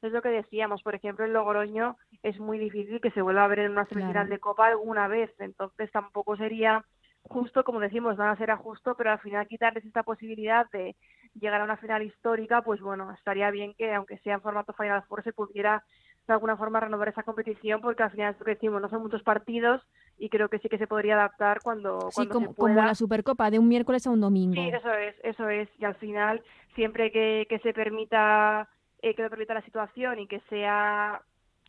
es 0.00 0.12
lo 0.12 0.22
que 0.22 0.30
decíamos, 0.30 0.82
por 0.82 0.94
ejemplo, 0.94 1.26
en 1.26 1.34
Logroño 1.34 1.98
es 2.22 2.40
muy 2.40 2.58
difícil 2.58 3.02
que 3.02 3.10
se 3.10 3.20
vuelva 3.20 3.44
a 3.44 3.48
ver 3.48 3.58
en 3.58 3.72
una 3.72 3.84
semifinal 3.84 4.28
Claro. 4.28 4.30
de 4.30 4.38
Copa 4.40 4.68
alguna 4.68 5.08
vez, 5.08 5.30
entonces 5.40 5.90
tampoco 5.92 6.38
sería 6.38 6.86
justo, 7.22 7.64
como 7.64 7.80
decimos, 7.80 8.16
nada 8.16 8.34
será 8.36 8.56
justo, 8.56 8.94
pero 8.96 9.10
al 9.10 9.20
final 9.20 9.46
quitarles 9.46 9.84
esta 9.84 10.02
posibilidad 10.04 10.64
de 10.70 10.96
llegar 11.40 11.60
a 11.60 11.64
una 11.64 11.76
final 11.76 12.02
histórica, 12.02 12.62
pues 12.62 12.80
bueno, 12.80 13.12
estaría 13.12 13.50
bien 13.50 13.74
que 13.74 13.92
aunque 13.94 14.18
sea 14.18 14.34
en 14.34 14.42
formato 14.42 14.72
Final 14.72 15.02
Four 15.08 15.22
se 15.24 15.32
pudiera 15.32 15.82
de 16.26 16.34
alguna 16.34 16.56
forma 16.56 16.80
renovar 16.80 17.08
esa 17.08 17.22
competición 17.22 17.80
porque 17.80 18.02
al 18.02 18.10
final 18.10 18.32
es 18.32 18.38
lo 18.38 18.44
que 18.44 18.54
decimos, 18.54 18.80
no 18.80 18.88
son 18.88 19.02
muchos 19.02 19.22
partidos 19.22 19.82
y 20.18 20.28
creo 20.28 20.48
que 20.48 20.58
sí 20.58 20.68
que 20.68 20.78
se 20.78 20.86
podría 20.86 21.14
adaptar 21.14 21.60
cuando, 21.62 22.10
Sí, 22.10 22.14
cuando 22.14 22.34
como, 22.34 22.48
se 22.50 22.54
como 22.54 22.74
la 22.74 22.94
Supercopa, 22.94 23.50
de 23.50 23.58
un 23.58 23.68
miércoles 23.68 24.06
a 24.06 24.10
un 24.10 24.20
domingo. 24.20 24.54
Sí, 24.54 24.68
eso 24.68 24.92
es, 24.92 25.16
eso 25.24 25.48
es. 25.48 25.68
Y 25.78 25.84
al 25.84 25.94
final, 25.96 26.42
siempre 26.74 27.10
que, 27.10 27.46
que 27.48 27.58
se 27.60 27.72
permita, 27.72 28.68
eh, 29.00 29.14
que 29.14 29.22
lo 29.22 29.30
permita 29.30 29.54
la 29.54 29.62
situación 29.62 30.18
y 30.18 30.26
que 30.26 30.40
sea 30.50 31.22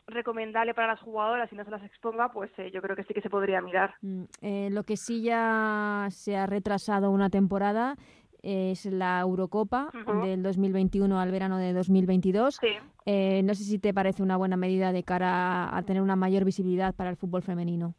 recomendable 0.08 0.74
para 0.74 0.88
las 0.88 1.00
jugadoras 1.00 1.52
y 1.52 1.56
no 1.56 1.64
se 1.64 1.72
las 1.72 1.84
exponga, 1.84 2.30
pues 2.30 2.52
eh, 2.58 2.72
yo 2.72 2.82
creo 2.82 2.96
que 2.96 3.04
sí 3.04 3.14
que 3.14 3.22
se 3.22 3.30
podría 3.30 3.62
mirar. 3.62 3.96
Mm, 4.02 4.24
eh, 4.42 4.70
lo 4.72 4.84
que 4.84 4.98
sí 4.98 5.24
ya 5.24 6.08
se 6.12 6.36
ha 6.36 6.46
retrasado 6.46 7.10
una 7.12 7.30
temporada 7.30 7.96
es 8.44 8.86
la 8.86 9.20
Eurocopa 9.20 9.92
Ujú. 9.94 10.22
del 10.22 10.44
2021 10.44 11.20
al 11.20 11.32
verano 11.32 11.58
de 11.58 11.74
2022. 11.74 12.58
Sí. 12.62 12.78
Eh, 13.06 13.42
no 13.44 13.54
sé 13.54 13.64
si 13.64 13.80
te 13.80 13.94
parece 13.94 14.24
una 14.24 14.38
buena 14.38 14.58
medida 14.58 14.92
de 14.92 15.04
cara 15.04 15.76
a, 15.76 15.82
tener 15.84 16.02
una 16.02 16.16
mayor 16.16 16.46
visibilidad 16.46 16.94
para 16.96 17.10
el 17.10 17.18
fútbol 17.18 17.42
femenino. 17.42 17.96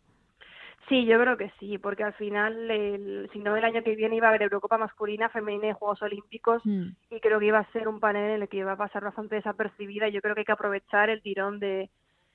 Sí, 0.89 1.07
yo 1.07 1.19
creo 1.19 1.37
que 1.37 1.51
sí, 1.59 1.79
porque 1.79 2.05
al 2.05 2.13
final, 2.15 2.71
el, 2.71 3.31
si 3.33 3.39
no 3.39 3.57
el 3.57 3.65
año 3.65 3.83
que 3.83 3.95
viene 3.95 4.17
iba 4.17 4.27
a 4.27 4.31
haber 4.31 4.43
Eurocopa 4.43 4.79
masculina, 4.79 5.31
femenina 5.31 5.69
y 5.69 5.73
Juegos 5.73 6.03
Olímpicos, 6.03 6.61
Mm, 6.65 6.89
y 7.11 7.21
creo 7.21 7.39
que 7.39 7.47
iba 7.47 7.59
a 7.59 7.73
ser 7.73 7.89
un 7.89 8.01
panel 8.01 8.31
en 8.31 8.43
el 8.43 8.49
que 8.49 8.59
iba 8.59 8.73
a 8.73 8.77
pasar 8.77 9.05
bastante 9.05 9.37
desapercibida. 9.37 10.09
Yo 10.09 10.21
creo 10.21 10.35
que 10.35 10.41
hay 10.41 10.45
que 10.45 10.53
aprovechar 10.53 11.09
el 11.09 11.23
tirón 11.23 11.61
de, 11.61 11.91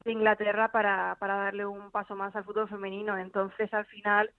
de 0.05 0.11
Inglaterra 0.11 0.71
para, 0.71 1.15
para 1.19 1.35
darle 1.35 1.65
un 1.65 1.91
paso 1.91 2.15
más 2.15 2.35
al 2.35 2.45
fútbol 2.45 2.69
femenino. 2.69 3.17
Entonces, 3.17 3.73
al 3.73 3.85
final, 3.85 4.31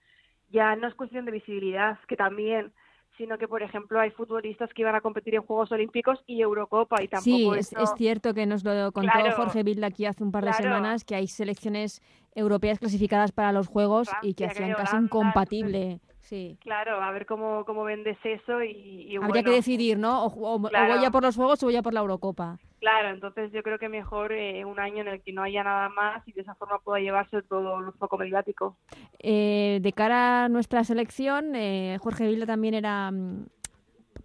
ya 0.51 0.75
no 0.77 0.89
es 0.89 0.95
cuestión 0.95 1.25
de 1.25 1.33
visibilidad, 1.33 1.99
que 2.09 2.17
también, 2.17 2.73
sino 3.19 3.37
que, 3.37 3.49
por 3.49 3.63
ejemplo, 3.63 4.01
hay 4.01 4.11
futbolistas 4.11 4.73
que 4.73 4.83
iban 4.83 4.95
a 4.95 5.01
competir 5.01 5.35
en 5.35 5.43
Juegos 5.43 5.73
Olímpicos 5.73 6.23
y 6.27 6.41
Eurocopa 6.41 7.03
y 7.03 7.09
tampoco 7.09 7.25
Sí, 7.25 7.51
es, 7.59 7.73
es 7.73 7.93
cierto 7.97 8.33
que 8.33 8.47
nos 8.47 8.65
lo 8.65 8.93
contó 8.93 9.11
Jorge 9.37 9.65
Vilda 9.65 9.89
aquí 9.89 10.07
hace 10.07 10.23
un 10.23 10.31
par 10.31 10.45
de 10.45 10.53
semanas, 10.53 11.05
que 11.05 11.17
hay 11.17 11.27
selecciones 11.27 12.01
europeas 12.35 12.79
clasificadas 12.79 13.33
para 13.33 13.53
los 13.53 13.67
Juegos 13.67 14.09
y 14.23 14.35
que 14.35 14.47
hacían 14.47 14.73
casi 14.75 14.97
incompatible. 14.97 16.01
Sí. 16.29 16.59
Claro, 16.61 17.01
a 17.01 17.11
ver 17.11 17.25
cómo, 17.25 17.65
cómo 17.65 17.85
vendes 17.85 18.19
eso 18.23 18.63
y, 18.63 19.17
Habría 19.17 19.43
que 19.43 19.51
decidir, 19.51 19.99
¿no? 19.99 20.27
O, 20.27 20.59
voy 20.59 20.71
a 20.75 21.11
por 21.11 21.23
los 21.23 21.35
Juegos 21.37 21.63
o 21.63 21.67
voy 21.67 21.77
a 21.77 21.83
por 21.83 21.95
la 21.95 22.01
Eurocopa. 22.01 22.59
Claro, 22.81 23.09
entonces 23.09 23.51
yo 23.51 23.63
creo 23.63 23.79
que 23.79 23.89
mejor 23.89 24.33
eh, 24.33 24.63
un 24.67 24.79
año 24.79 25.01
en 25.01 25.09
el 25.09 25.23
que 25.23 25.33
no 25.33 25.43
haya 25.43 25.65
nada 25.65 25.89
más 25.89 26.29
y 26.29 26.33
de 26.33 26.43
esa 26.43 26.55
forma 26.55 26.81
pueda 26.81 27.01
llevarse 27.01 27.41
todo 27.41 27.79
el 27.79 27.95
foco 27.95 28.19
mediático. 28.19 28.77
Eh, 29.21 29.79
de 29.81 29.93
cara 29.95 30.45
a 30.45 30.49
nuestra 30.51 30.85
selección, 30.85 31.55
eh, 31.55 31.97
Jorge 31.99 32.27
Vilda 32.27 32.45
también 32.45 32.75
era, 32.75 33.11
mm, 33.11 33.47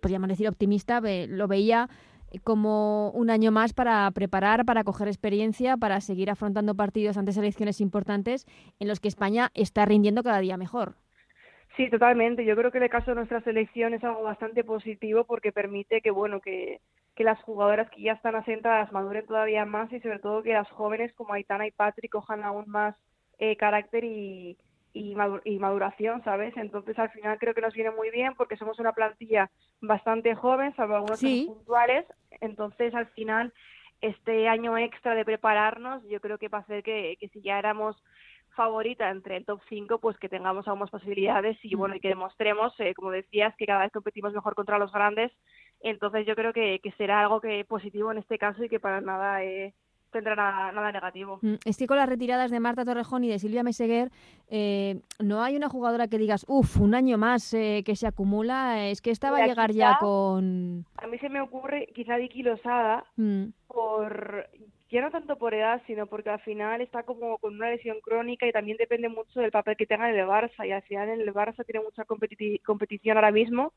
podríamos 0.01 0.27
decir, 0.27 0.49
optimista, 0.49 0.99
lo 0.99 1.47
veía 1.47 1.87
como 2.43 3.11
un 3.11 3.29
año 3.29 3.53
más 3.53 3.71
para 3.71 4.11
preparar, 4.11 4.65
para 4.65 4.83
coger 4.83 5.07
experiencia, 5.07 5.77
para 5.77 6.01
seguir 6.01 6.29
afrontando 6.29 6.75
partidos 6.75 7.15
ante 7.15 7.31
selecciones 7.31 7.79
importantes 7.79 8.45
en 8.79 8.89
los 8.89 8.99
que 8.99 9.07
España 9.07 9.51
está 9.53 9.85
rindiendo 9.85 10.21
cada 10.21 10.39
día 10.39 10.57
mejor. 10.57 10.95
Sí, 11.75 11.89
totalmente. 11.89 12.45
Yo 12.45 12.55
creo 12.55 12.71
que 12.71 12.77
el 12.77 12.89
caso 12.89 13.11
de 13.11 13.15
nuestra 13.15 13.41
selección 13.41 13.93
es 13.93 14.03
algo 14.03 14.21
bastante 14.21 14.63
positivo 14.63 15.23
porque 15.23 15.51
permite 15.51 16.01
que, 16.01 16.11
bueno, 16.11 16.39
que, 16.39 16.81
que 17.15 17.23
las 17.23 17.41
jugadoras 17.41 17.89
que 17.89 18.03
ya 18.03 18.13
están 18.13 18.35
asentadas 18.35 18.91
maduren 18.91 19.25
todavía 19.25 19.65
más 19.65 19.91
y 19.91 19.99
sobre 19.99 20.19
todo 20.19 20.43
que 20.43 20.53
las 20.53 20.69
jóvenes 20.69 21.13
como 21.13 21.33
Aitana 21.33 21.65
y 21.65 21.71
Patrick 21.71 22.11
cojan 22.11 22.43
aún 22.43 22.65
más 22.67 22.95
eh, 23.39 23.55
carácter 23.55 24.03
y, 24.03 24.55
y, 24.93 25.15
maduración, 25.59 26.23
¿sabes? 26.23 26.55
Entonces 26.57 26.97
al 26.99 27.09
final 27.09 27.39
creo 27.39 27.55
que 27.55 27.61
nos 27.61 27.73
viene 27.73 27.89
muy 27.89 28.11
bien 28.11 28.35
porque 28.35 28.57
somos 28.57 28.79
una 28.79 28.93
plantilla 28.93 29.49
bastante 29.81 30.35
joven, 30.35 30.75
salvo 30.75 30.95
algunos 30.95 31.19
puntuales. 31.19 32.05
Entonces 32.39 32.93
al 32.93 33.07
final 33.07 33.51
este 34.01 34.47
año 34.47 34.77
extra 34.77 35.15
de 35.15 35.25
prepararnos 35.25 36.03
yo 36.07 36.19
creo 36.19 36.37
que 36.37 36.49
va 36.49 36.59
a 36.59 36.61
hacer 36.61 36.83
que, 36.83 37.15
que 37.19 37.29
si 37.29 37.41
ya 37.41 37.57
éramos 37.57 37.95
favorita 38.55 39.09
entre 39.09 39.37
el 39.37 39.45
top 39.45 39.61
5, 39.69 39.99
pues 39.99 40.17
que 40.17 40.29
tengamos 40.29 40.67
aún 40.67 40.79
más 40.79 40.89
posibilidades 40.89 41.57
y 41.63 41.75
bueno, 41.75 41.95
y 41.95 41.99
que 41.99 42.09
demostremos, 42.09 42.73
eh, 42.79 42.93
como 42.93 43.11
decías, 43.11 43.55
que 43.57 43.65
cada 43.65 43.81
vez 43.81 43.91
competimos 43.91 44.33
mejor 44.33 44.55
contra 44.55 44.79
los 44.79 44.91
grandes. 44.91 45.31
Entonces 45.81 46.25
yo 46.25 46.35
creo 46.35 46.53
que, 46.53 46.79
que 46.81 46.91
será 46.93 47.21
algo 47.21 47.41
que 47.41 47.65
positivo 47.65 48.11
en 48.11 48.19
este 48.19 48.37
caso 48.37 48.63
y 48.63 48.69
que 48.69 48.79
para 48.79 49.01
nada 49.01 49.43
eh, 49.43 49.73
tendrá 50.13 50.35
nada, 50.35 50.91
negativo. 50.91 51.39
Mm, 51.41 51.55
Estoy 51.65 51.87
con 51.87 51.97
las 51.97 52.07
retiradas 52.07 52.51
de 52.51 52.59
Marta 52.61 52.85
Torrejón 52.85 53.25
y 53.25 53.29
de 53.29 53.39
Silvia 53.39 53.63
Meseguer, 53.63 54.11
eh, 54.47 55.01
no 55.19 55.43
hay 55.43 55.57
una 55.57 55.67
jugadora 55.67 56.07
que 56.07 56.17
digas, 56.17 56.45
uff, 56.47 56.79
un 56.79 56.95
año 56.95 57.17
más 57.17 57.53
eh, 57.53 57.83
que 57.85 57.97
se 57.97 58.07
acumula, 58.07 58.87
es 58.87 59.01
que 59.01 59.11
esta 59.11 59.31
va 59.31 59.39
a 59.39 59.47
llegar 59.47 59.73
ya 59.73 59.97
con... 59.99 60.85
A 60.97 61.07
mí 61.07 61.17
se 61.17 61.27
me 61.27 61.41
ocurre 61.41 61.87
quizá 61.93 62.15
Vicky 62.15 62.43
Losada, 62.43 63.03
mm. 63.17 63.45
por 63.67 64.47
ya 64.93 65.01
no 65.01 65.09
tanto 65.09 65.37
por 65.39 65.55
edad, 65.55 65.81
sino 65.87 66.05
porque 66.05 66.29
al 66.29 66.39
final 66.41 66.79
está 66.79 67.01
como 67.01 67.39
con 67.39 67.55
una 67.55 67.71
lesión 67.71 67.99
crónica 67.99 68.45
y 68.45 68.51
también 68.51 68.77
depende 68.77 69.09
mucho 69.09 69.39
del 69.39 69.49
papel 69.49 69.75
que 69.75 69.87
tenga 69.87 70.07
en 70.07 70.15
el 70.15 70.27
Barça. 70.27 70.67
Y 70.67 70.71
al 70.71 70.83
final 70.83 71.09
en 71.09 71.19
el 71.19 71.33
Barça 71.33 71.65
tiene 71.65 71.83
mucha 71.83 72.05
competición 72.05 73.17
ahora 73.17 73.31
mismo 73.31 73.73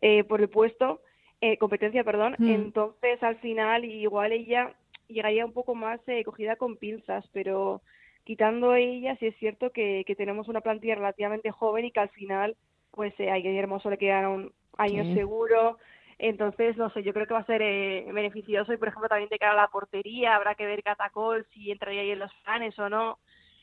eh, 0.00 0.24
por 0.24 0.40
el 0.40 0.48
puesto, 0.48 1.02
eh, 1.42 1.58
competencia, 1.58 2.02
perdón. 2.02 2.34
Hmm. 2.38 2.48
Entonces 2.48 3.22
al 3.22 3.36
final 3.40 3.84
igual 3.84 4.32
ella 4.32 4.74
llegaría 5.06 5.44
un 5.44 5.52
poco 5.52 5.74
más 5.74 6.00
eh, 6.06 6.24
cogida 6.24 6.56
con 6.56 6.78
pinzas, 6.78 7.28
pero 7.34 7.82
quitando 8.24 8.74
ella 8.74 9.16
sí 9.16 9.26
es 9.26 9.36
cierto 9.36 9.70
que, 9.70 10.02
que 10.06 10.16
tenemos 10.16 10.48
una 10.48 10.62
plantilla 10.62 10.94
relativamente 10.94 11.50
joven 11.50 11.84
y 11.84 11.90
que 11.90 12.00
al 12.00 12.08
final 12.08 12.56
pues 12.90 13.12
a 13.20 13.36
Guillermo 13.36 13.80
solo 13.80 13.96
le 13.96 13.98
quedan 13.98 14.26
un 14.26 14.52
año 14.78 15.14
seguro 15.14 15.76
entonces, 16.18 16.76
no 16.76 16.90
sé, 16.90 17.02
yo 17.02 17.12
creo 17.12 17.26
que 17.26 17.34
va 17.34 17.40
a 17.40 17.46
ser 17.46 17.62
eh, 17.62 18.06
beneficioso 18.12 18.72
y, 18.72 18.76
por 18.76 18.88
ejemplo, 18.88 19.08
también 19.08 19.28
de 19.28 19.38
cara 19.38 19.52
a 19.52 19.62
la 19.62 19.68
portería, 19.68 20.36
habrá 20.36 20.54
que 20.54 20.66
ver 20.66 20.82
Catacol 20.82 21.46
si 21.52 21.70
entraría 21.70 22.02
ahí 22.02 22.10
en 22.10 22.18
los 22.18 22.32
planes 22.44 22.78
o 22.78 22.88
no. 22.88 23.18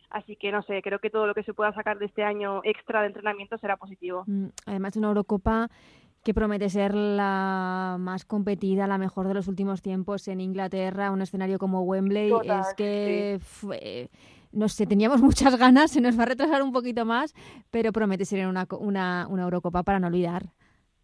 Así 0.10 0.36
que, 0.36 0.52
no 0.52 0.62
sé, 0.64 0.82
creo 0.82 1.00
que 1.00 1.10
todo 1.10 1.26
lo 1.26 1.34
que 1.34 1.44
se 1.44 1.54
pueda 1.54 1.74
sacar 1.74 1.98
de 1.98 2.06
este 2.06 2.24
año 2.24 2.62
extra 2.66 3.02
de 3.02 3.08
entrenamiento 3.08 3.58
será 3.58 3.78
positivo. 3.78 4.26
Mm, 4.28 4.48
además, 4.66 4.98
una 4.98 5.08
Eurocopa 5.08 5.70
que 6.24 6.34
promete 6.34 6.70
ser 6.70 6.94
la 6.94 7.96
más 7.98 8.26
competida, 8.26 8.88
la 8.88 8.98
mejor 8.98 9.28
de 9.28 9.34
los 9.34 9.48
últimos 9.48 9.82
tiempos 9.82 10.28
en 10.28 10.42
Inglaterra, 10.42 11.12
un 11.12 11.22
escenario 11.22 11.58
como 11.58 11.82
Wembley, 11.82 12.32
es 12.32 12.74
que 12.76 13.40
no 14.52 14.68
sé, 14.68 14.86
teníamos 14.86 15.22
muchas 15.22 15.58
ganas, 15.58 15.92
se 15.92 16.02
nos 16.02 16.18
va 16.18 16.24
a 16.24 16.28
retrasar 16.28 16.62
un 16.62 16.72
poquito 16.72 17.06
más, 17.06 17.34
pero 17.72 17.92
promete 17.92 18.26
ser 18.26 18.48
una, 18.48 18.68
una, 18.80 19.28
una 19.30 19.44
Eurocopa 19.44 19.84
para 19.84 20.00
no 20.00 20.08
olvidar. 20.08 20.52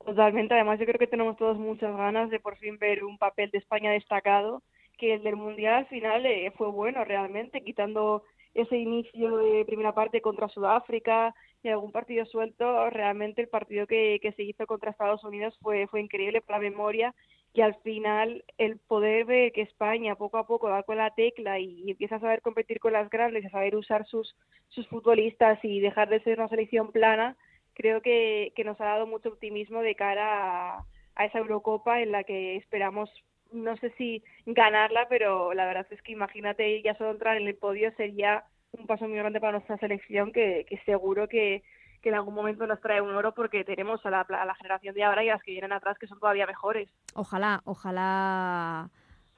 Totalmente, 0.08 0.54
además 0.54 0.80
yo 0.80 0.86
creo 0.86 0.98
que 1.00 1.08
tenemos 1.08 1.36
todos 1.36 1.58
muchas 1.58 1.94
ganas 1.98 2.30
de 2.30 2.40
por 2.40 2.56
fin 2.58 2.78
ver 2.78 3.04
un 3.04 3.18
papel 3.18 3.52
de 3.52 3.58
España 3.58 3.92
destacado, 3.92 4.64
que 4.98 5.16
el 5.16 5.22
del 5.22 5.36
Mundial 5.36 5.74
al 5.74 5.88
final 5.88 6.26
eh, 6.26 6.50
fue 6.58 6.70
bueno 6.70 7.04
realmente, 7.04 7.62
quitando 7.62 8.24
ese 8.54 8.78
inicio 8.78 9.36
de 9.36 9.66
primera 9.66 9.94
parte 9.94 10.22
contra 10.22 10.48
Sudáfrica 10.48 11.36
y 11.62 11.68
algún 11.68 11.92
partido 11.92 12.26
suelto, 12.26 12.90
realmente 12.90 13.42
el 13.42 13.50
partido 13.50 13.86
que, 13.86 14.20
que 14.22 14.32
se 14.32 14.44
hizo 14.44 14.66
contra 14.66 14.92
Estados 14.92 15.26
Unidos 15.26 15.58
fue, 15.62 15.88
fue 15.88 16.00
increíble 16.00 16.40
por 16.40 16.56
la 16.56 16.62
memoria 16.62 17.14
y 17.54 17.60
al 17.60 17.76
final 17.82 18.46
el 18.58 18.78
poder 18.78 19.26
ver 19.26 19.52
que 19.52 19.64
España 19.64 20.16
poco 20.16 20.38
a 20.38 20.48
poco 20.48 20.70
va 20.70 20.84
con 20.84 20.96
la 20.96 21.12
tecla 21.16 21.60
y 21.60 21.92
empieza 21.92 22.16
a 22.16 22.22
saber 22.22 22.42
competir 22.42 22.80
con 22.80 22.94
las 22.94 23.10
grandes, 23.10 23.46
a 23.46 23.50
saber 23.50 23.76
usar 23.76 24.06
sus, 24.06 24.38
sus 24.70 24.88
futbolistas 24.88 25.60
y 25.64 25.82
dejar 25.82 26.08
de 26.08 26.22
ser 26.22 26.40
una 26.40 26.48
selección 26.48 26.94
plana, 26.94 27.36
creo 27.78 28.02
que, 28.02 28.54
que 28.56 28.64
nos 28.64 28.82
ha 28.82 28.86
dado 28.86 29.06
mucho 29.06 29.30
optimismo 29.30 29.82
de 29.84 29.94
cara 29.94 30.80
a, 31.16 31.26
esa 31.26 31.38
Eurocopa 31.38 32.02
en 32.02 32.12
la 32.12 32.24
que 32.24 32.56
esperamos 32.56 33.10
no 33.52 33.78
sé 33.78 33.94
si 33.98 34.24
ganarla, 34.46 35.08
pero 35.08 35.54
la 35.54 35.66
verdad 35.66 35.86
es 35.92 36.02
que 36.02 36.12
imagínate 36.12 36.82
ya 36.82 36.98
solo 36.98 37.12
entrar 37.12 37.38
en 37.38 37.48
el 37.48 37.56
podio 37.56 37.92
sería 37.96 38.44
un 38.72 38.88
paso 38.88 39.08
muy 39.08 39.18
grande 39.18 39.40
para 39.40 39.54
nuestra 39.54 39.78
selección 39.78 40.34
que, 40.34 40.66
seguro 40.86 41.28
que, 41.28 41.64
que 42.02 42.10
en 42.10 42.16
algún 42.16 42.34
momento 42.34 42.66
nos 42.66 42.82
trae 42.82 43.00
un 43.00 43.16
oro 43.16 43.34
porque 43.34 43.64
tenemos 43.64 44.04
a 44.06 44.10
la, 44.10 44.22
a 44.22 44.46
la 44.46 44.56
generación 44.56 44.96
de 44.96 45.04
ahora 45.04 45.24
y 45.24 45.30
a 45.30 45.34
las 45.34 45.44
que 45.44 45.52
vienen 45.52 45.72
atrás 45.72 45.98
que 46.00 46.08
son 46.08 46.20
todavía 46.20 46.48
mejores. 46.48 46.90
Ojalá, 47.14 47.62
ojalá 47.64 48.90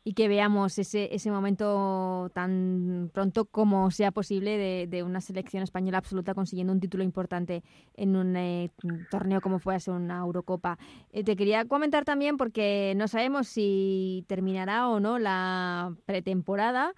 y 0.03 0.13
que 0.13 0.27
veamos 0.27 0.77
ese, 0.79 1.13
ese 1.13 1.31
momento 1.31 2.31
tan 2.33 3.11
pronto 3.13 3.45
como 3.45 3.91
sea 3.91 4.11
posible 4.11 4.87
de, 4.87 5.03
una 5.03 5.21
selección 5.21 5.63
española 5.63 5.97
absoluta 5.97 6.33
consiguiendo 6.33 6.73
un 6.73 6.79
título 6.79 7.03
importante 7.03 7.63
en 7.95 8.15
un 8.15 8.35
eh, 8.35 8.71
torneo 9.09 9.41
como 9.41 9.59
fue 9.59 9.75
hace 9.75 9.91
una 9.91 10.19
Eurocopa. 10.19 10.77
Eh, 11.11 11.23
te 11.23 11.35
quería 11.35 11.65
comentar 11.65 12.05
también 12.05 12.37
porque 12.37 12.93
no 12.95 13.07
sabemos 13.07 13.47
si 13.47 14.25
terminará 14.27 14.89
o 14.89 14.99
no 14.99 15.19
la 15.19 15.93
pretemporada, 16.05 16.93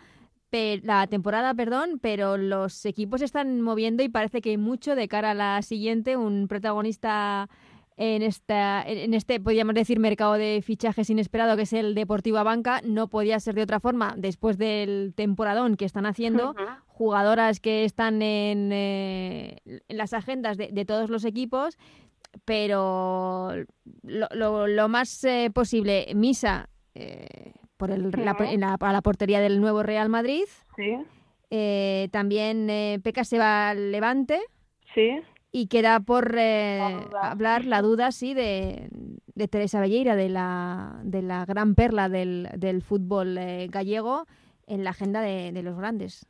la 0.84 1.08
temporada, 1.08 1.54
perdón, 1.54 2.00
pero 2.02 2.36
los 2.36 2.86
equipos 2.86 3.22
están 3.22 3.62
moviendo 3.62 4.04
y 4.04 4.10
parece 4.10 4.42
que 4.42 4.50
hay 4.50 4.58
mucho 4.58 4.96
de 4.96 5.08
cara 5.08 5.32
a 5.32 5.34
la 5.34 5.62
siguiente, 5.62 6.18
un 6.18 6.48
protagonista 6.50 7.50
en, 7.98 8.22
esta, 8.22 8.84
en 8.84 9.14
este, 9.14 9.40
podríamos 9.40 9.76
decir, 9.76 10.00
mercado 10.00 10.34
de 10.34 10.62
fichajes 10.64 11.10
inesperado 11.10 11.56
que 11.56 11.64
es 11.64 11.74
el 11.74 11.94
Deportivo 11.94 12.44
Banca. 12.44 12.82
No 12.84 13.08
podía 13.08 13.40
ser 13.40 13.56
de 13.56 13.64
otra 13.64 13.80
forma 13.80 14.16
después 14.18 14.58
del 14.58 15.14
temporadón 15.16 15.76
que 15.78 15.86
están 15.86 16.06
haciendo. 16.06 16.56
Jugadoras 16.88 17.60
que 17.60 17.84
están 17.84 18.22
en, 18.22 18.72
eh, 18.72 19.58
en 19.66 19.98
las 19.98 20.14
agendas 20.14 20.58
de, 20.58 20.86
todos 20.86 21.10
los 21.10 21.26
equipos, 21.26 21.78
pero 22.46 23.52
lo, 24.04 24.68
lo, 24.68 24.88
más 24.88 25.24
eh, 25.24 25.50
posible, 25.54 26.08
Misa 26.16 26.70
eh, 26.94 27.54
por 27.78 27.92
el, 27.92 28.12
la, 28.12 28.36
la, 28.58 28.78
la 28.92 29.02
portería 29.02 29.42
del 29.42 29.60
nuevo 29.60 29.84
Real 29.84 30.10
Madrid. 30.10 30.46
Sí. 30.76 32.10
también 32.12 33.02
Peca 33.04 33.24
se 33.24 33.38
va 33.38 33.70
al 33.72 33.92
Levante. 33.92 34.40
Sí 34.94 35.20
y 35.52 35.68
queda 35.68 36.00
por 36.00 36.36
eh, 36.38 36.80
hablar 37.22 37.66
la 37.66 37.82
duda, 37.82 38.12
sí, 38.12 38.34
de, 38.34 38.88
de, 39.36 39.48
Teresa 39.48 39.82
Belleira, 39.82 40.16
de 40.16 40.30
la, 40.30 41.00
de 41.04 41.22
la 41.22 41.46
gran 41.46 41.76
perla 41.76 42.08
del, 42.08 42.48
del 42.56 42.82
fútbol 42.82 43.38
eh, 43.38 43.68
gallego 43.70 44.26
en 44.68 44.84
la 44.84 44.92
agenda 44.92 45.22
de, 45.22 45.52
de, 45.52 45.64
los 45.64 45.78
grandes. 45.78 46.26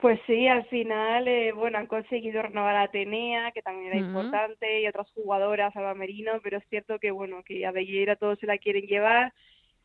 Pues 0.00 0.18
sí, 0.26 0.48
al 0.48 0.64
final, 0.66 1.28
eh, 1.28 1.52
bueno, 1.52 1.78
han 1.78 1.86
conseguido 1.86 2.42
renovar 2.42 2.74
a 2.74 2.82
Atenea, 2.82 3.52
que 3.52 3.62
también 3.62 3.92
era 3.92 3.98
importante, 3.98 4.80
y 4.80 4.86
otras 4.86 5.10
jugadoras, 5.12 5.76
Alba 5.76 5.94
Merino, 5.94 6.32
pero 6.42 6.56
es 6.56 6.64
cierto 6.70 6.98
que, 6.98 7.10
bueno, 7.10 7.42
que 7.44 7.66
a 7.66 7.70
Belleira 7.70 8.16
todos 8.16 8.38
se 8.38 8.46
la 8.46 8.58
quieren 8.58 8.86
llevar, 8.86 9.32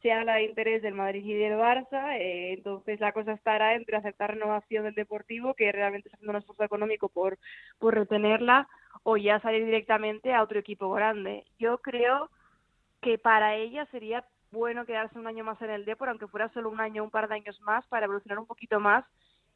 se 0.06 0.14
habla 0.14 0.36
de 0.36 0.44
interés 0.44 0.84
del 0.84 0.94
Madrid 0.94 1.26
y 1.26 1.34
del 1.34 1.54
Barça, 1.54 2.16
eh, 2.20 2.54
entonces 2.54 3.00
la 3.00 3.12
cosa 3.12 3.32
estará 3.32 3.74
entre 3.74 3.98
aceptar 3.98 4.36
renovación 4.36 4.84
del 4.84 4.94
Deportivo, 4.94 5.56
que 5.56 5.72
realmente 5.72 6.10
está 6.10 6.18
haciendo 6.18 6.34
un 6.34 6.38
esfuerzo 6.38 6.64
económico 6.64 7.10
por, 7.10 7.40
por 7.80 7.96
retenerla, 7.96 8.68
o 9.02 9.18
ya 9.18 9.40
salir 9.40 9.66
directamente 9.66 10.32
a 10.32 10.44
otro 10.44 10.60
equipo 10.60 10.92
grande. 10.92 11.44
Yo 11.58 11.80
creo 11.80 12.30
que 13.02 13.18
para 13.18 13.56
ella 13.56 13.88
sería 13.88 14.24
bueno 14.52 14.86
quedarse 14.86 15.18
un 15.18 15.26
año 15.26 15.44
más 15.44 15.60
en 15.64 15.72
el 15.72 15.86
Depor, 15.86 16.10
aunque 16.10 16.28
fuera 16.28 16.50
solo 16.50 16.70
un 16.70 16.82
año, 16.82 17.04
un 17.04 17.10
par 17.10 17.28
de 17.28 17.34
años 17.34 17.60
más, 17.62 17.84
para 17.88 18.06
evolucionar 18.06 18.38
un 18.38 18.46
poquito 18.46 18.80
más, 18.80 19.04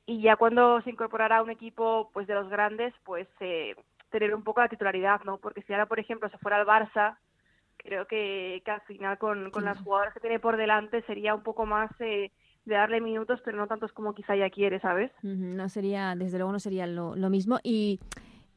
y 0.07 0.19
ya 0.23 0.35
cuando 0.35 0.81
se 0.81 0.89
incorporará 0.89 1.37
a 1.37 1.43
un 1.43 1.51
equipo 1.51 2.09
pues 2.11 2.25
de 2.25 2.33
los 2.33 2.49
grandes, 2.49 2.91
pues 3.03 3.27
eh, 3.39 3.75
tener 4.09 4.33
un 4.33 4.43
poco 4.43 4.61
la 4.61 4.67
titularidad, 4.67 5.21
¿no? 5.25 5.37
Porque 5.37 5.61
si 5.61 5.73
ahora, 5.73 5.85
por 5.85 5.99
ejemplo, 5.99 6.27
se 6.29 6.39
fuera 6.39 6.57
al 6.57 6.65
Barça, 6.65 7.19
creo 7.83 8.05
que, 8.05 8.61
que 8.63 8.71
al 8.71 8.81
final 8.81 9.17
con, 9.17 9.51
con 9.51 9.65
las 9.65 9.79
jugadoras 9.79 10.13
que 10.13 10.19
tiene 10.19 10.39
por 10.39 10.57
delante 10.57 11.01
sería 11.03 11.33
un 11.33 11.43
poco 11.43 11.65
más 11.65 11.89
eh, 11.99 12.31
de 12.65 12.75
darle 12.75 13.01
minutos, 13.01 13.41
pero 13.43 13.57
no 13.57 13.67
tantos 13.67 13.91
como 13.93 14.13
quizá 14.13 14.35
ya 14.35 14.49
quiere, 14.49 14.79
¿sabes? 14.79 15.11
No 15.23 15.69
sería, 15.69 16.15
desde 16.15 16.37
luego 16.37 16.51
no 16.51 16.59
sería 16.59 16.87
lo, 16.87 17.15
lo 17.15 17.29
mismo. 17.29 17.59
Y, 17.63 17.99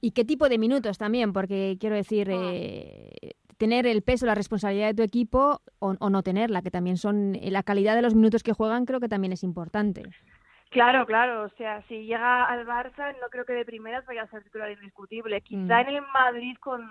y 0.00 0.10
qué 0.10 0.24
tipo 0.24 0.48
de 0.48 0.58
minutos 0.58 0.98
también, 0.98 1.32
porque 1.32 1.76
quiero 1.80 1.96
decir, 1.96 2.30
ah. 2.30 2.50
eh, 2.52 3.32
tener 3.56 3.86
el 3.86 4.02
peso, 4.02 4.26
la 4.26 4.34
responsabilidad 4.34 4.88
de 4.88 4.94
tu 4.94 5.02
equipo 5.02 5.62
o, 5.78 5.94
o, 5.98 6.10
no 6.10 6.22
tenerla, 6.22 6.62
que 6.62 6.70
también 6.70 6.96
son 6.96 7.36
eh, 7.36 7.50
la 7.50 7.62
calidad 7.62 7.94
de 7.94 8.02
los 8.02 8.14
minutos 8.14 8.42
que 8.42 8.52
juegan, 8.52 8.84
creo 8.84 9.00
que 9.00 9.08
también 9.08 9.32
es 9.32 9.44
importante. 9.44 10.02
Claro, 10.72 11.04
claro, 11.04 11.42
o 11.42 11.48
sea, 11.50 11.82
si 11.82 12.06
llega 12.06 12.46
al 12.46 12.66
Barça, 12.66 13.14
no 13.20 13.28
creo 13.28 13.44
que 13.44 13.52
de 13.52 13.66
primeras 13.66 14.06
vaya 14.06 14.22
a 14.22 14.28
ser 14.28 14.42
titular 14.42 14.70
indiscutible. 14.70 15.42
Quizá 15.42 15.76
mm. 15.76 15.80
en 15.80 15.88
el 15.88 16.02
Madrid, 16.14 16.56
con, 16.60 16.88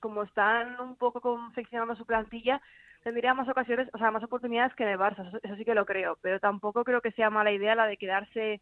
como 0.00 0.22
están 0.22 0.80
un 0.80 0.94
poco 0.94 1.20
confeccionando 1.20 1.96
su 1.96 2.06
plantilla, 2.06 2.62
tendría 3.02 3.34
más 3.34 3.48
ocasiones, 3.48 3.88
o 3.92 3.98
sea, 3.98 4.12
más 4.12 4.22
oportunidades 4.22 4.72
que 4.76 4.84
en 4.84 4.90
el 4.90 4.98
Barça, 4.98 5.28
eso, 5.42 5.56
sí 5.56 5.64
que 5.64 5.74
lo 5.74 5.84
creo, 5.84 6.16
pero 6.22 6.38
tampoco 6.38 6.84
creo 6.84 7.00
que 7.00 7.10
sea 7.12 7.28
mala 7.28 7.50
idea 7.50 7.74
la 7.74 7.88
de 7.88 7.96
quedarse 7.96 8.60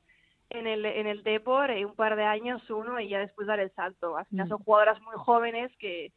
en 0.48 0.66
el, 0.66 0.86
en 0.86 1.06
el 1.08 1.22
Depor 1.22 1.70
eh, 1.70 1.84
un 1.84 1.94
par 1.94 2.16
de 2.16 2.24
años, 2.24 2.62
uno, 2.70 2.98
y 3.00 3.10
ya 3.10 3.18
después 3.18 3.46
dar 3.46 3.60
el 3.60 3.70
salto. 3.72 4.16
Al 4.16 4.24
final 4.26 4.46
mm. 4.46 4.48
son 4.48 4.58
jugadoras 4.60 4.98
muy 5.02 5.14
jóvenes 5.16 5.76
que, 5.78 6.10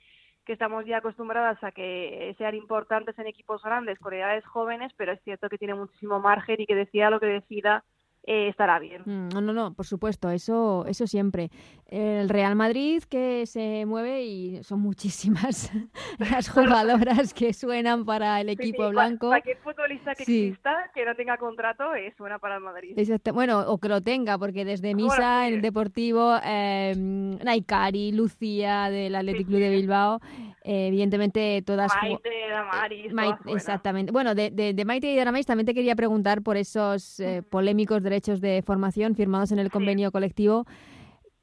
que 0.45 0.53
estamos 0.53 0.85
ya 0.85 0.99
acostumbradas 0.99 1.61
a 1.65 1.73
que 1.73 2.33
sean 2.37 2.55
importantes 2.55 3.19
en 3.19 3.27
equipos 3.27 3.61
grandes 3.61 3.99
con 3.99 4.13
edades 4.13 4.45
jóvenes, 4.45 4.93
pero 4.95 5.11
es 5.11 5.21
cierto 5.23 5.49
que 5.49 5.57
tiene 5.57 5.75
muchísimo 5.75 6.21
margen 6.21 6.61
y 6.61 6.65
que 6.65 6.75
decida 6.75 7.09
lo 7.09 7.19
que 7.19 7.25
decida 7.25 7.83
eh, 8.29 8.49
estará 8.49 8.77
bien. 8.77 9.03
Mm, 9.05 9.29
no, 9.29 9.39
no, 9.39 9.53
no, 9.53 9.73
por 9.73 9.85
supuesto, 9.85 10.29
eso, 10.29 10.85
eso 10.85 11.07
siempre. 11.07 11.49
El 11.85 12.27
Real 12.27 12.57
Madrid 12.57 13.01
que 13.09 13.45
se 13.45 13.85
mueve 13.85 14.25
y 14.25 14.61
son 14.63 14.81
muchísimas 14.81 15.71
las 16.19 16.49
jugadoras 16.49 17.33
que 17.33 17.53
suenan 17.53 18.03
para 18.03 18.41
el 18.41 18.49
equipo 18.49 18.89
blanco. 18.89 19.27
Cualquier 19.27 19.57
futbolista 19.59 20.13
que 20.13 20.23
exista 20.23 20.91
que 20.93 21.05
no 21.05 21.15
tenga 21.15 21.37
contrato 21.37 21.95
eh, 21.95 22.13
suena 22.17 22.37
para 22.37 22.55
el 22.55 22.63
Madrid. 22.63 22.97
Bueno, 23.33 23.61
o 23.61 23.77
que 23.77 23.87
lo 23.87 24.01
tenga, 24.01 24.37
porque 24.37 24.65
desde 24.65 24.93
Misa, 24.93 25.47
en 25.47 25.53
el 25.53 25.61
Deportivo, 25.61 26.35
eh, 26.43 26.93
Naikari, 26.97 28.11
Lucía 28.11 28.89
del 28.89 29.15
Athletic 29.15 29.47
Club 29.47 29.59
de 29.59 29.69
Bilbao, 29.69 30.19
eh, 30.65 30.87
evidentemente 30.87 31.63
todas... 31.65 31.93
Maite, 32.01 32.29
Damaris, 32.49 33.13
Exactamente. 33.45 34.11
Bueno, 34.11 34.35
de, 34.35 34.51
de, 34.51 34.85
Maite 34.85 35.13
y 35.13 35.15
Damaris 35.15 35.45
también 35.45 35.65
te 35.65 35.73
quería 35.73 35.95
preguntar 35.95 36.41
por 36.41 36.57
esos 36.57 37.21
polémicos 37.49 38.03
derechos 38.03 38.16
derechos 38.17 38.41
de 38.41 38.61
formación 38.63 39.15
firmados 39.15 39.51
en 39.51 39.59
el 39.59 39.69
convenio 39.69 40.11
colectivo 40.11 40.65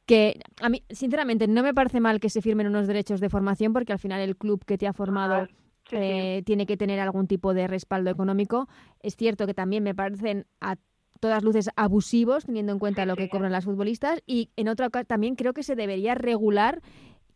que 0.06 0.40
a 0.60 0.68
mí, 0.68 0.82
sinceramente, 0.90 1.48
no 1.48 1.62
me 1.62 1.72
parece 1.72 2.00
mal 2.00 2.20
que 2.20 2.28
se 2.28 2.42
firmen 2.42 2.66
unos 2.66 2.86
derechos 2.86 3.20
de 3.20 3.30
formación 3.30 3.72
porque 3.72 3.92
al 3.92 3.98
final 3.98 4.20
el 4.20 4.36
club 4.36 4.64
que 4.64 4.76
te 4.76 4.86
ha 4.86 4.92
formado 4.92 5.48
eh, 5.92 6.42
tiene 6.44 6.66
que 6.66 6.76
tener 6.76 7.00
algún 7.00 7.26
tipo 7.26 7.54
de 7.54 7.66
respaldo 7.66 8.10
económico. 8.10 8.68
Es 9.00 9.16
cierto 9.16 9.46
que 9.46 9.54
también 9.54 9.82
me 9.82 9.94
parecen 9.94 10.46
a 10.60 10.76
todas 11.20 11.42
luces 11.42 11.70
abusivos 11.76 12.44
teniendo 12.44 12.72
en 12.72 12.78
cuenta 12.78 13.06
lo 13.06 13.16
que 13.16 13.30
cobran 13.30 13.52
las 13.52 13.64
futbolistas 13.64 14.20
y 14.26 14.50
en 14.56 14.68
otra 14.68 14.90
también 14.90 15.36
creo 15.36 15.54
que 15.54 15.62
se 15.62 15.74
debería 15.74 16.14
regular 16.14 16.82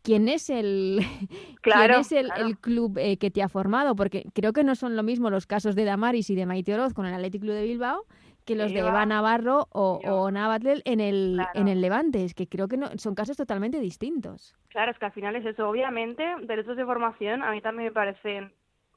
quién 0.02 0.28
es 0.28 0.50
el, 0.50 1.00
claro, 1.62 2.00
es 2.00 2.12
el, 2.12 2.30
club 2.60 2.98
eh, 2.98 3.16
que 3.16 3.30
te 3.30 3.42
ha 3.42 3.48
formado, 3.48 3.96
porque 3.96 4.26
creo 4.34 4.52
que 4.52 4.64
no 4.64 4.74
son 4.74 4.94
lo 4.94 5.02
mismo 5.02 5.30
los 5.30 5.46
casos 5.46 5.74
de 5.74 5.84
Damaris 5.84 6.28
y 6.28 6.34
de 6.34 6.44
Maite 6.44 6.74
Oroz 6.74 6.92
con 6.92 7.06
el 7.06 7.14
Athletic 7.14 7.40
Club 7.40 7.54
de 7.54 7.64
Bilbao 7.64 8.04
que 8.48 8.54
los 8.54 8.72
de 8.72 8.78
Eva 8.78 9.04
Navarro 9.04 9.68
o, 9.72 10.00
o 10.04 10.30
Navatel 10.30 10.80
en 10.86 11.00
el, 11.00 11.38
en 11.52 11.68
el 11.68 11.82
Levante. 11.82 12.24
Es 12.24 12.32
que 12.32 12.46
creo 12.46 12.66
que 12.66 12.78
no, 12.78 12.88
son 12.96 13.14
casos 13.14 13.36
totalmente 13.36 13.78
distintos. 13.78 14.56
Claro, 14.68 14.90
es 14.90 14.98
que 14.98 15.04
al 15.04 15.12
final 15.12 15.36
es 15.36 15.44
eso. 15.44 15.68
Obviamente, 15.68 16.24
derechos 16.44 16.78
de 16.78 16.86
formación 16.86 17.42
a 17.42 17.50
mí 17.50 17.60
también 17.60 17.88
me 17.88 17.92
parecen 17.92 18.52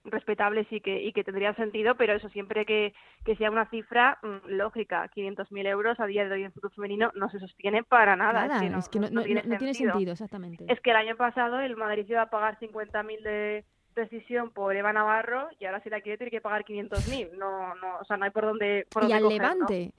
respetables 0.05 0.65
y 0.71 0.79
que, 0.79 1.03
y 1.03 1.11
que 1.11 1.25
tendría 1.25 1.53
sentido, 1.55 1.95
pero 1.95 2.13
eso 2.13 2.29
siempre 2.29 2.65
que, 2.65 2.93
que 3.25 3.35
sea 3.35 3.51
una 3.51 3.69
cifra 3.69 4.19
mm, 4.23 4.51
lógica. 4.51 5.09
500.000 5.13 5.67
euros 5.67 5.99
a 5.99 6.05
día 6.05 6.27
de 6.27 6.33
hoy 6.33 6.43
en 6.45 6.53
fútbol 6.53 6.71
femenino 6.71 7.11
no 7.15 7.29
se 7.29 7.39
sostiene 7.39 7.83
para 7.83 8.15
nada. 8.15 8.45
es 8.77 8.87
que 8.87 8.99
no, 8.99 9.09
no, 9.09 9.23
tiene, 9.23 9.73
sentido. 9.73 10.13
exactamente. 10.13 10.65
Es 10.69 10.79
que 10.79 10.91
el 10.91 10.95
año 10.95 11.17
pasado 11.17 11.59
el 11.59 11.75
Madrid 11.75 12.05
iba 12.07 12.21
a 12.21 12.29
pagar 12.29 12.57
50.000 12.57 13.21
de 13.21 13.65
decisión 13.95 14.51
por 14.51 14.75
Eva 14.75 14.93
Navarro 14.93 15.49
y 15.59 15.65
ahora 15.65 15.81
si 15.81 15.89
la 15.89 16.01
quiere 16.01 16.17
tiene 16.17 16.31
que 16.31 16.41
pagar 16.41 16.63
500.000. 16.63 17.37
No, 17.37 17.75
no, 17.75 17.97
o 17.99 18.05
sea, 18.05 18.17
no 18.17 18.25
hay 18.25 18.31
por 18.31 18.45
dónde. 18.45 18.87
Por 18.89 19.09
y 19.09 19.13
al 19.13 19.27
Levante. 19.27 19.91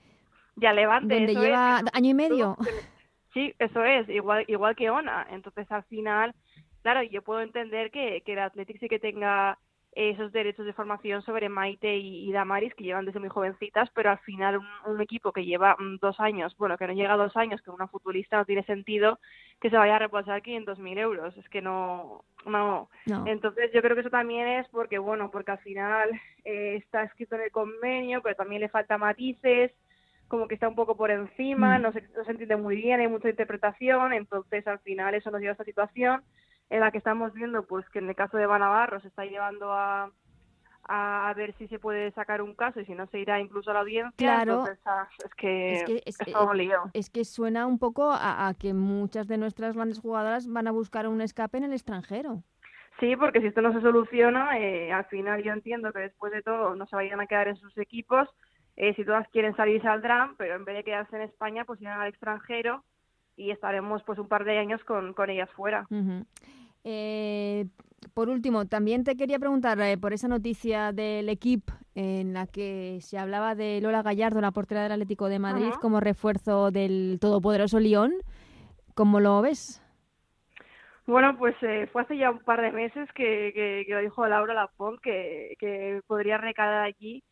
Y 0.57 0.67
al 0.67 0.77
Levante. 0.77 1.15
Donde 1.15 1.35
lleva 1.35 1.83
año 1.93 2.11
y 2.11 2.15
medio. 2.15 2.57
Sí, 3.33 3.55
eso 3.59 3.83
es, 3.83 4.09
igual, 4.11 4.45
igual 4.47 4.77
que 4.77 4.91
Ona. 4.91 5.27
Entonces, 5.31 5.71
al 5.73 5.85
final, 5.85 6.35
claro, 6.83 7.03
yo 7.03 7.23
puedo 7.23 7.41
entender 7.41 7.91
que, 7.91 8.21
que 8.27 8.35
el 8.35 8.41
Athletic 8.41 8.79
sí 8.79 8.89
que 8.89 8.99
tenga 8.99 9.59
esos 9.95 10.33
derechos 10.33 10.65
de 10.65 10.73
formación 10.73 11.21
sobre 11.23 11.51
Maite 11.51 11.97
y, 11.97 12.33
Damaris, 12.33 12.75
que 12.75 12.85
llevan 12.85 13.05
desde 13.05 13.21
muy 13.21 13.29
jovencitas, 13.29 13.91
pero 13.95 14.11
al 14.11 14.19
final 14.21 14.61
un, 14.87 15.01
equipo 15.03 15.33
que 15.33 15.45
lleva 15.45 15.77
mm, 15.79 15.99
dos 16.01 16.19
años, 16.19 16.57
bueno, 16.57 16.79
que 16.79 16.87
no 16.87 16.95
llega 16.95 17.13
a 17.13 17.19
dos 17.19 17.37
años 17.37 17.61
con 17.63 17.75
una 17.75 17.89
futbolista, 17.89 18.39
no 18.39 18.47
tiene 18.47 18.65
sentido 18.65 19.19
que 19.61 19.69
se 19.69 19.77
vaya 19.77 19.97
a 19.97 19.99
reembolsar 19.99 20.43
500.000 20.43 20.99
euros. 20.99 21.37
Es 21.37 21.49
que 21.51 21.61
no, 21.61 22.25
no, 22.47 22.89
Entonces 23.27 23.71
yo 23.75 23.83
creo 23.83 23.95
que 23.95 24.01
eso 24.01 24.11
también 24.11 24.49
es 24.49 24.69
porque, 24.69 24.99
bueno, 24.99 25.31
porque 25.31 25.53
al 25.53 25.59
final 25.59 26.11
eh, 26.45 26.77
está 26.77 27.03
escrito 27.03 27.35
en 27.35 27.43
el 27.43 27.51
convenio, 27.51 28.23
pero 28.23 28.35
también 28.35 28.63
le 28.63 28.71
falta 28.71 28.97
matices, 28.97 29.73
como 30.27 30.49
que 30.49 30.55
está 30.55 30.69
un 30.69 30.75
poco 30.75 30.97
por 30.97 31.11
encima, 31.11 31.79
mm. 31.79 31.83
no, 31.83 31.93
se, 31.93 32.01
no 32.17 32.25
se 32.25 32.31
entiende 32.31 32.57
muy 32.57 32.77
bien, 32.77 33.01
hay 33.01 33.09
mucha 33.09 33.29
interpretación, 33.29 34.15
entonces 34.15 34.67
al 34.67 34.79
final 34.79 35.15
eso 35.15 35.31
nos 35.31 35.41
lleva 35.41 35.51
a 35.51 35.53
esta 35.53 35.65
situación 35.65 36.23
en 36.73 36.81
la 36.81 36.91
que 36.91 36.99
estamos 36.99 37.35
viendo 37.35 37.63
pues 37.65 37.87
que 37.91 37.99
en 37.99 38.09
el 38.09 38.17
caso 38.17 38.39
de 38.39 38.47
Banavarro 38.47 38.99
se 39.01 39.09
está 39.09 39.27
llevando 39.27 39.71
a, 39.73 40.11
a 40.85 41.35
ver 41.37 41.55
si 41.59 41.69
se 41.69 41.79
puede 41.79 42.11
sacar 42.13 42.41
un 42.41 42.55
caso 42.55 42.81
y 42.81 42.87
si 42.87 42.95
no 42.95 43.07
se 43.09 43.19
irá 43.19 43.39
incluso 43.39 43.71
a 43.71 43.75
la 43.75 43.81
audiencia. 43.81 44.13
Claro. 44.17 44.65
Ah, 44.87 45.07
es 45.23 45.35
que 45.35 45.75
es, 45.75 45.85
que, 45.85 46.03
es, 46.95 47.11
que 47.11 47.25
suena 47.27 47.67
un 47.67 47.79
poco 47.79 48.11
a, 48.11 48.51
que 48.59 48.73
muchas 48.73 49.29
de 49.29 49.37
nuestras 49.37 49.75
grandes 49.77 50.01
jugadoras 50.01 50.49
van 50.49 50.67
a 50.67 50.71
buscar 50.71 51.07
un 51.07 51.21
escape 51.21 51.59
en 51.59 51.65
el 51.65 51.75
extranjero. 51.75 52.43
Sí, 52.99 53.17
porque 53.17 53.41
si 53.41 53.49
esto 53.49 53.61
no 53.61 53.75
se 53.75 53.83
soluciona, 53.83 54.59
eh, 54.59 54.93
al 54.93 55.05
final 55.07 55.43
yo 55.43 55.53
entiendo 55.53 55.93
que 55.93 56.01
después 56.01 56.33
de 56.33 56.41
todo 56.41 56.75
no 56.75 56.87
se 56.87 56.97
vayan 56.97 57.21
a 57.21 57.27
quedar 57.27 57.49
en 57.49 57.57
sus 57.57 57.77
equipos. 57.77 58.31
Eh, 58.77 58.95
si 58.95 59.05
todas 59.05 59.29
quieren 59.29 59.55
salir 59.57 59.83
saldrán, 59.83 60.37
pero 60.37 60.55
en 60.55 60.65
vez 60.65 60.77
de 60.77 60.85
quedarse 60.85 61.17
en 61.17 61.23
España, 61.23 61.67
pues 61.67 61.83
irán 61.83 62.01
al 62.01 62.09
extranjero 62.09 62.83
y 63.37 63.51
estaremos 63.51 64.03
pues 64.05 64.19
un 64.19 64.29
par 64.29 64.45
de 64.45 64.59
años 64.59 64.83
con, 64.85 65.13
con 65.15 65.31
ellas 65.31 65.51
fuera. 65.51 65.87
Eh, 66.85 67.67
por 68.15 68.29
último, 68.29 68.67
también 68.67 69.05
te 69.05 69.17
quería 69.17 69.39
preguntar 69.39 69.81
eh, 69.81 69.97
por 69.97 70.13
esa 70.13 70.29
noticia 70.29 70.93
del 70.93 71.29
equipo 71.29 71.73
en 71.95 72.35
la 72.35 72.47
que 72.47 72.99
se 73.01 73.19
hablaba 73.19 73.55
de 73.55 73.81
Lola 73.81 74.03
Gallardo, 74.03 74.41
la 74.41 74.51
portera 74.51 74.83
del 74.83 74.93
Atlético 74.93 75.29
de 75.29 75.39
Madrid, 75.39 75.71
como 75.81 76.01
refuerzo 76.01 76.71
del 76.71 77.19
todopoderoso 77.21 77.79
Lyon. 77.79 78.13
¿Cómo 78.95 79.21
lo 79.21 79.41
ves? 79.43 79.83
Bueno, 81.07 81.37
pues 81.39 81.57
eh, 81.63 81.89
fue 81.93 82.03
hace 82.03 82.17
ya 82.17 82.31
un 82.31 82.39
par 82.39 82.61
de 82.61 82.73
meses 82.73 83.09
que, 83.15 83.53
que, 83.55 83.85
que 83.87 83.95
lo 83.95 84.01
dijo 84.01 84.27
Laura 84.27 84.55
Lapont 84.55 85.01
que, 85.01 85.57
que 85.59 86.01
podría 86.07 86.39
recalar 86.39 86.83
allí 86.85 87.23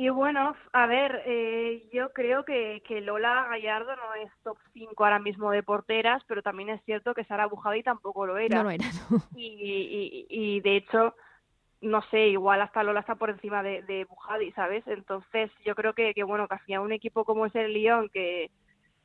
y 0.00 0.10
bueno, 0.10 0.54
a 0.72 0.86
ver, 0.86 1.24
eh, 1.26 1.88
yo 1.92 2.12
creo 2.12 2.44
que, 2.44 2.84
que, 2.86 3.00
Lola 3.00 3.48
Gallardo 3.50 3.96
no 3.96 4.14
es 4.14 4.30
top 4.44 4.56
5 4.72 5.04
ahora 5.04 5.18
mismo 5.18 5.50
de 5.50 5.64
porteras, 5.64 6.22
pero 6.28 6.40
también 6.40 6.68
es 6.68 6.80
cierto 6.84 7.14
que 7.14 7.24
Sara 7.24 7.46
Bujadi 7.46 7.82
tampoco 7.82 8.24
lo 8.24 8.38
era. 8.38 8.58
No 8.58 8.62
lo 8.62 8.70
era, 8.70 8.84
Y, 9.36 10.24
y, 10.30 10.60
de 10.60 10.76
hecho, 10.76 11.16
no 11.80 12.00
sé, 12.12 12.28
igual 12.28 12.62
hasta 12.62 12.84
Lola 12.84 13.00
está 13.00 13.16
por 13.16 13.30
encima 13.30 13.64
de, 13.64 13.82
de 13.82 14.04
Bujadi, 14.04 14.52
¿sabes? 14.52 14.86
Entonces 14.86 15.50
yo 15.64 15.74
creo 15.74 15.94
que, 15.94 16.14
que 16.14 16.22
bueno, 16.22 16.46
que 16.46 16.54
hacia 16.54 16.80
un 16.80 16.92
equipo 16.92 17.24
como 17.24 17.46
es 17.46 17.54
el 17.56 17.72
Lyon, 17.72 18.08
que 18.08 18.52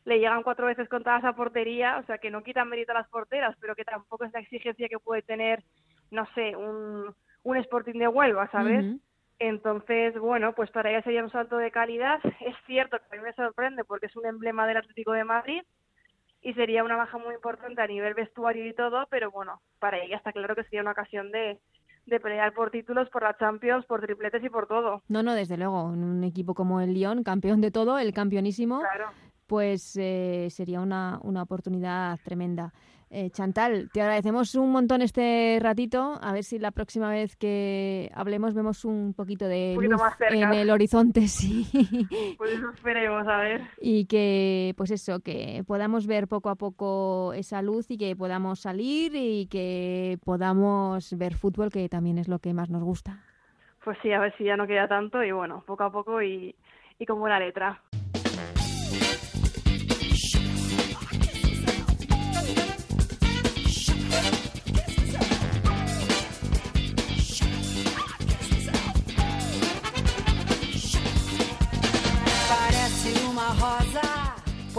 le 0.05 0.19
llegan 0.19 0.43
cuatro 0.43 0.67
veces 0.67 0.87
contadas 0.89 1.23
a 1.23 1.33
portería, 1.33 1.97
o 1.97 2.05
sea, 2.05 2.19
que 2.19 2.29
no 2.29 2.43
quitan 2.43 2.69
mérito 2.69 2.91
a 2.91 2.99
las 2.99 3.09
porteras, 3.09 3.57
pero 3.59 3.75
que 3.75 3.83
tampoco 3.83 4.25
es 4.25 4.33
la 4.33 4.41
exigencia 4.41 4.87
que 4.87 4.99
puede 4.99 5.23
tener, 5.23 5.63
no 6.11 6.27
sé, 6.35 6.55
un, 6.55 7.15
un 7.41 7.57
Sporting 7.57 7.97
de 7.97 8.07
Huelva, 8.07 8.47
¿sabes? 8.51 8.85
Entonces, 9.45 10.17
bueno, 10.17 10.53
pues 10.53 10.71
para 10.71 10.89
ella 10.89 11.01
sería 11.01 11.21
un 11.21 11.29
salto 11.29 11.57
de 11.57 11.69
calidad. 11.69 12.21
Es 12.39 12.55
cierto 12.65 12.97
que 12.97 13.17
a 13.17 13.19
mí 13.19 13.23
me 13.25 13.33
sorprende 13.33 13.83
porque 13.83 14.05
es 14.05 14.15
un 14.15 14.25
emblema 14.25 14.65
del 14.65 14.77
Atlético 14.77 15.11
de 15.11 15.25
Madrid 15.25 15.61
y 16.41 16.53
sería 16.53 16.81
una 16.81 16.95
baja 16.95 17.17
muy 17.17 17.35
importante 17.35 17.81
a 17.81 17.87
nivel 17.87 18.13
vestuario 18.13 18.65
y 18.65 18.73
todo, 18.73 19.05
pero 19.09 19.31
bueno, 19.31 19.59
para 19.79 19.99
ella 19.99 20.15
está 20.15 20.31
claro 20.31 20.55
que 20.55 20.63
sería 20.63 20.79
una 20.79 20.91
ocasión 20.91 21.29
de, 21.31 21.59
de 22.05 22.19
pelear 22.21 22.53
por 22.53 22.71
títulos, 22.71 23.09
por 23.09 23.23
la 23.23 23.35
Champions, 23.37 23.85
por 23.85 23.99
tripletes 23.99 24.41
y 24.45 24.49
por 24.49 24.65
todo. 24.65 25.01
No, 25.09 25.23
no, 25.23 25.33
desde 25.33 25.57
luego, 25.57 25.83
un 25.87 26.23
equipo 26.23 26.53
como 26.53 26.79
el 26.79 26.93
Lyon, 26.93 27.23
campeón 27.23 27.59
de 27.59 27.71
todo, 27.71 27.99
el 27.99 28.13
campeonísimo, 28.13 28.81
pues 29.47 29.97
eh, 29.97 30.47
sería 30.51 30.79
una, 30.79 31.19
una 31.21 31.43
oportunidad 31.43 32.17
tremenda. 32.23 32.73
Eh, 33.15 33.29
Chantal, 33.29 33.91
te 33.93 34.01
agradecemos 34.01 34.55
un 34.55 34.71
montón 34.71 35.03
este 35.03 35.59
ratito. 35.61 36.17
A 36.19 36.33
ver 36.33 36.43
si 36.43 36.57
la 36.57 36.71
próxima 36.71 37.11
vez 37.11 37.35
que 37.35 38.09
hablemos 38.15 38.55
vemos 38.55 38.85
un 38.85 39.13
poquito 39.13 39.47
de 39.47 39.77
luz 39.79 40.01
en 40.31 40.51
el 40.51 40.71
horizonte, 40.71 41.21
sí. 41.27 41.67
Pues 42.39 42.53
eso 42.53 42.71
esperemos, 42.71 43.27
a 43.27 43.37
ver. 43.37 43.61
Y 43.79 44.07
que, 44.07 44.73
pues 44.77 44.89
eso, 44.89 45.19
que 45.19 45.63
podamos 45.67 46.07
ver 46.07 46.27
poco 46.27 46.49
a 46.49 46.55
poco 46.55 47.33
esa 47.33 47.61
luz 47.61 47.91
y 47.91 47.99
que 47.99 48.15
podamos 48.15 48.61
salir 48.61 49.11
y 49.13 49.45
que 49.45 50.17
podamos 50.25 51.15
ver 51.15 51.35
fútbol, 51.35 51.69
que 51.69 51.87
también 51.89 52.17
es 52.17 52.27
lo 52.27 52.39
que 52.39 52.55
más 52.55 52.71
nos 52.71 52.83
gusta. 52.83 53.19
Pues 53.83 53.95
sí, 54.01 54.11
a 54.11 54.19
ver 54.19 54.35
si 54.39 54.45
ya 54.45 54.57
no 54.57 54.65
queda 54.65 54.87
tanto 54.87 55.23
y 55.23 55.31
bueno, 55.31 55.63
poco 55.67 55.83
a 55.83 55.91
poco 55.91 56.19
y, 56.23 56.55
y 56.97 57.05
con 57.05 57.19
buena 57.19 57.39
letra. 57.39 57.79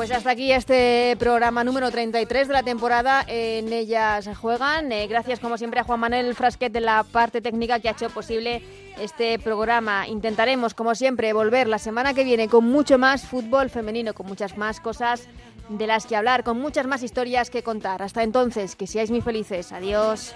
Pues 0.04 0.18
hasta 0.18 0.32
aquí 0.32 0.52
este 0.52 1.16
programa 1.18 1.64
número 1.64 1.90
33 1.90 2.48
de 2.48 2.52
la 2.52 2.62
temporada. 2.62 3.24
En 3.26 3.72
ellas 3.72 4.28
juegan. 4.36 4.92
Eh, 4.92 5.06
gracias 5.06 5.40
como 5.40 5.56
siempre 5.56 5.80
a 5.80 5.84
Juan 5.84 5.98
Manuel 5.98 6.34
Frasquet 6.34 6.70
de 6.70 6.80
la 6.80 7.04
parte 7.04 7.40
técnica 7.40 7.80
que 7.80 7.88
ha 7.88 7.92
hecho 7.92 8.10
posible 8.10 8.60
este 9.00 9.38
programa. 9.38 10.06
Intentaremos 10.06 10.74
como 10.74 10.94
siempre 10.94 11.32
volver 11.32 11.68
la 11.68 11.78
semana 11.78 12.12
que 12.12 12.22
viene 12.22 12.48
con 12.48 12.66
mucho 12.66 12.98
más 12.98 13.22
fútbol 13.22 13.70
femenino, 13.70 14.12
con 14.12 14.26
muchas 14.26 14.58
más 14.58 14.78
cosas 14.78 15.26
de 15.70 15.86
las 15.86 16.04
que 16.04 16.16
hablar, 16.16 16.44
con 16.44 16.60
muchas 16.60 16.86
más 16.86 17.02
historias 17.02 17.48
que 17.48 17.62
contar. 17.62 18.02
Hasta 18.02 18.22
entonces, 18.22 18.76
que 18.76 18.86
seáis 18.86 19.10
muy 19.10 19.22
felices. 19.22 19.72
Adiós. 19.72 20.34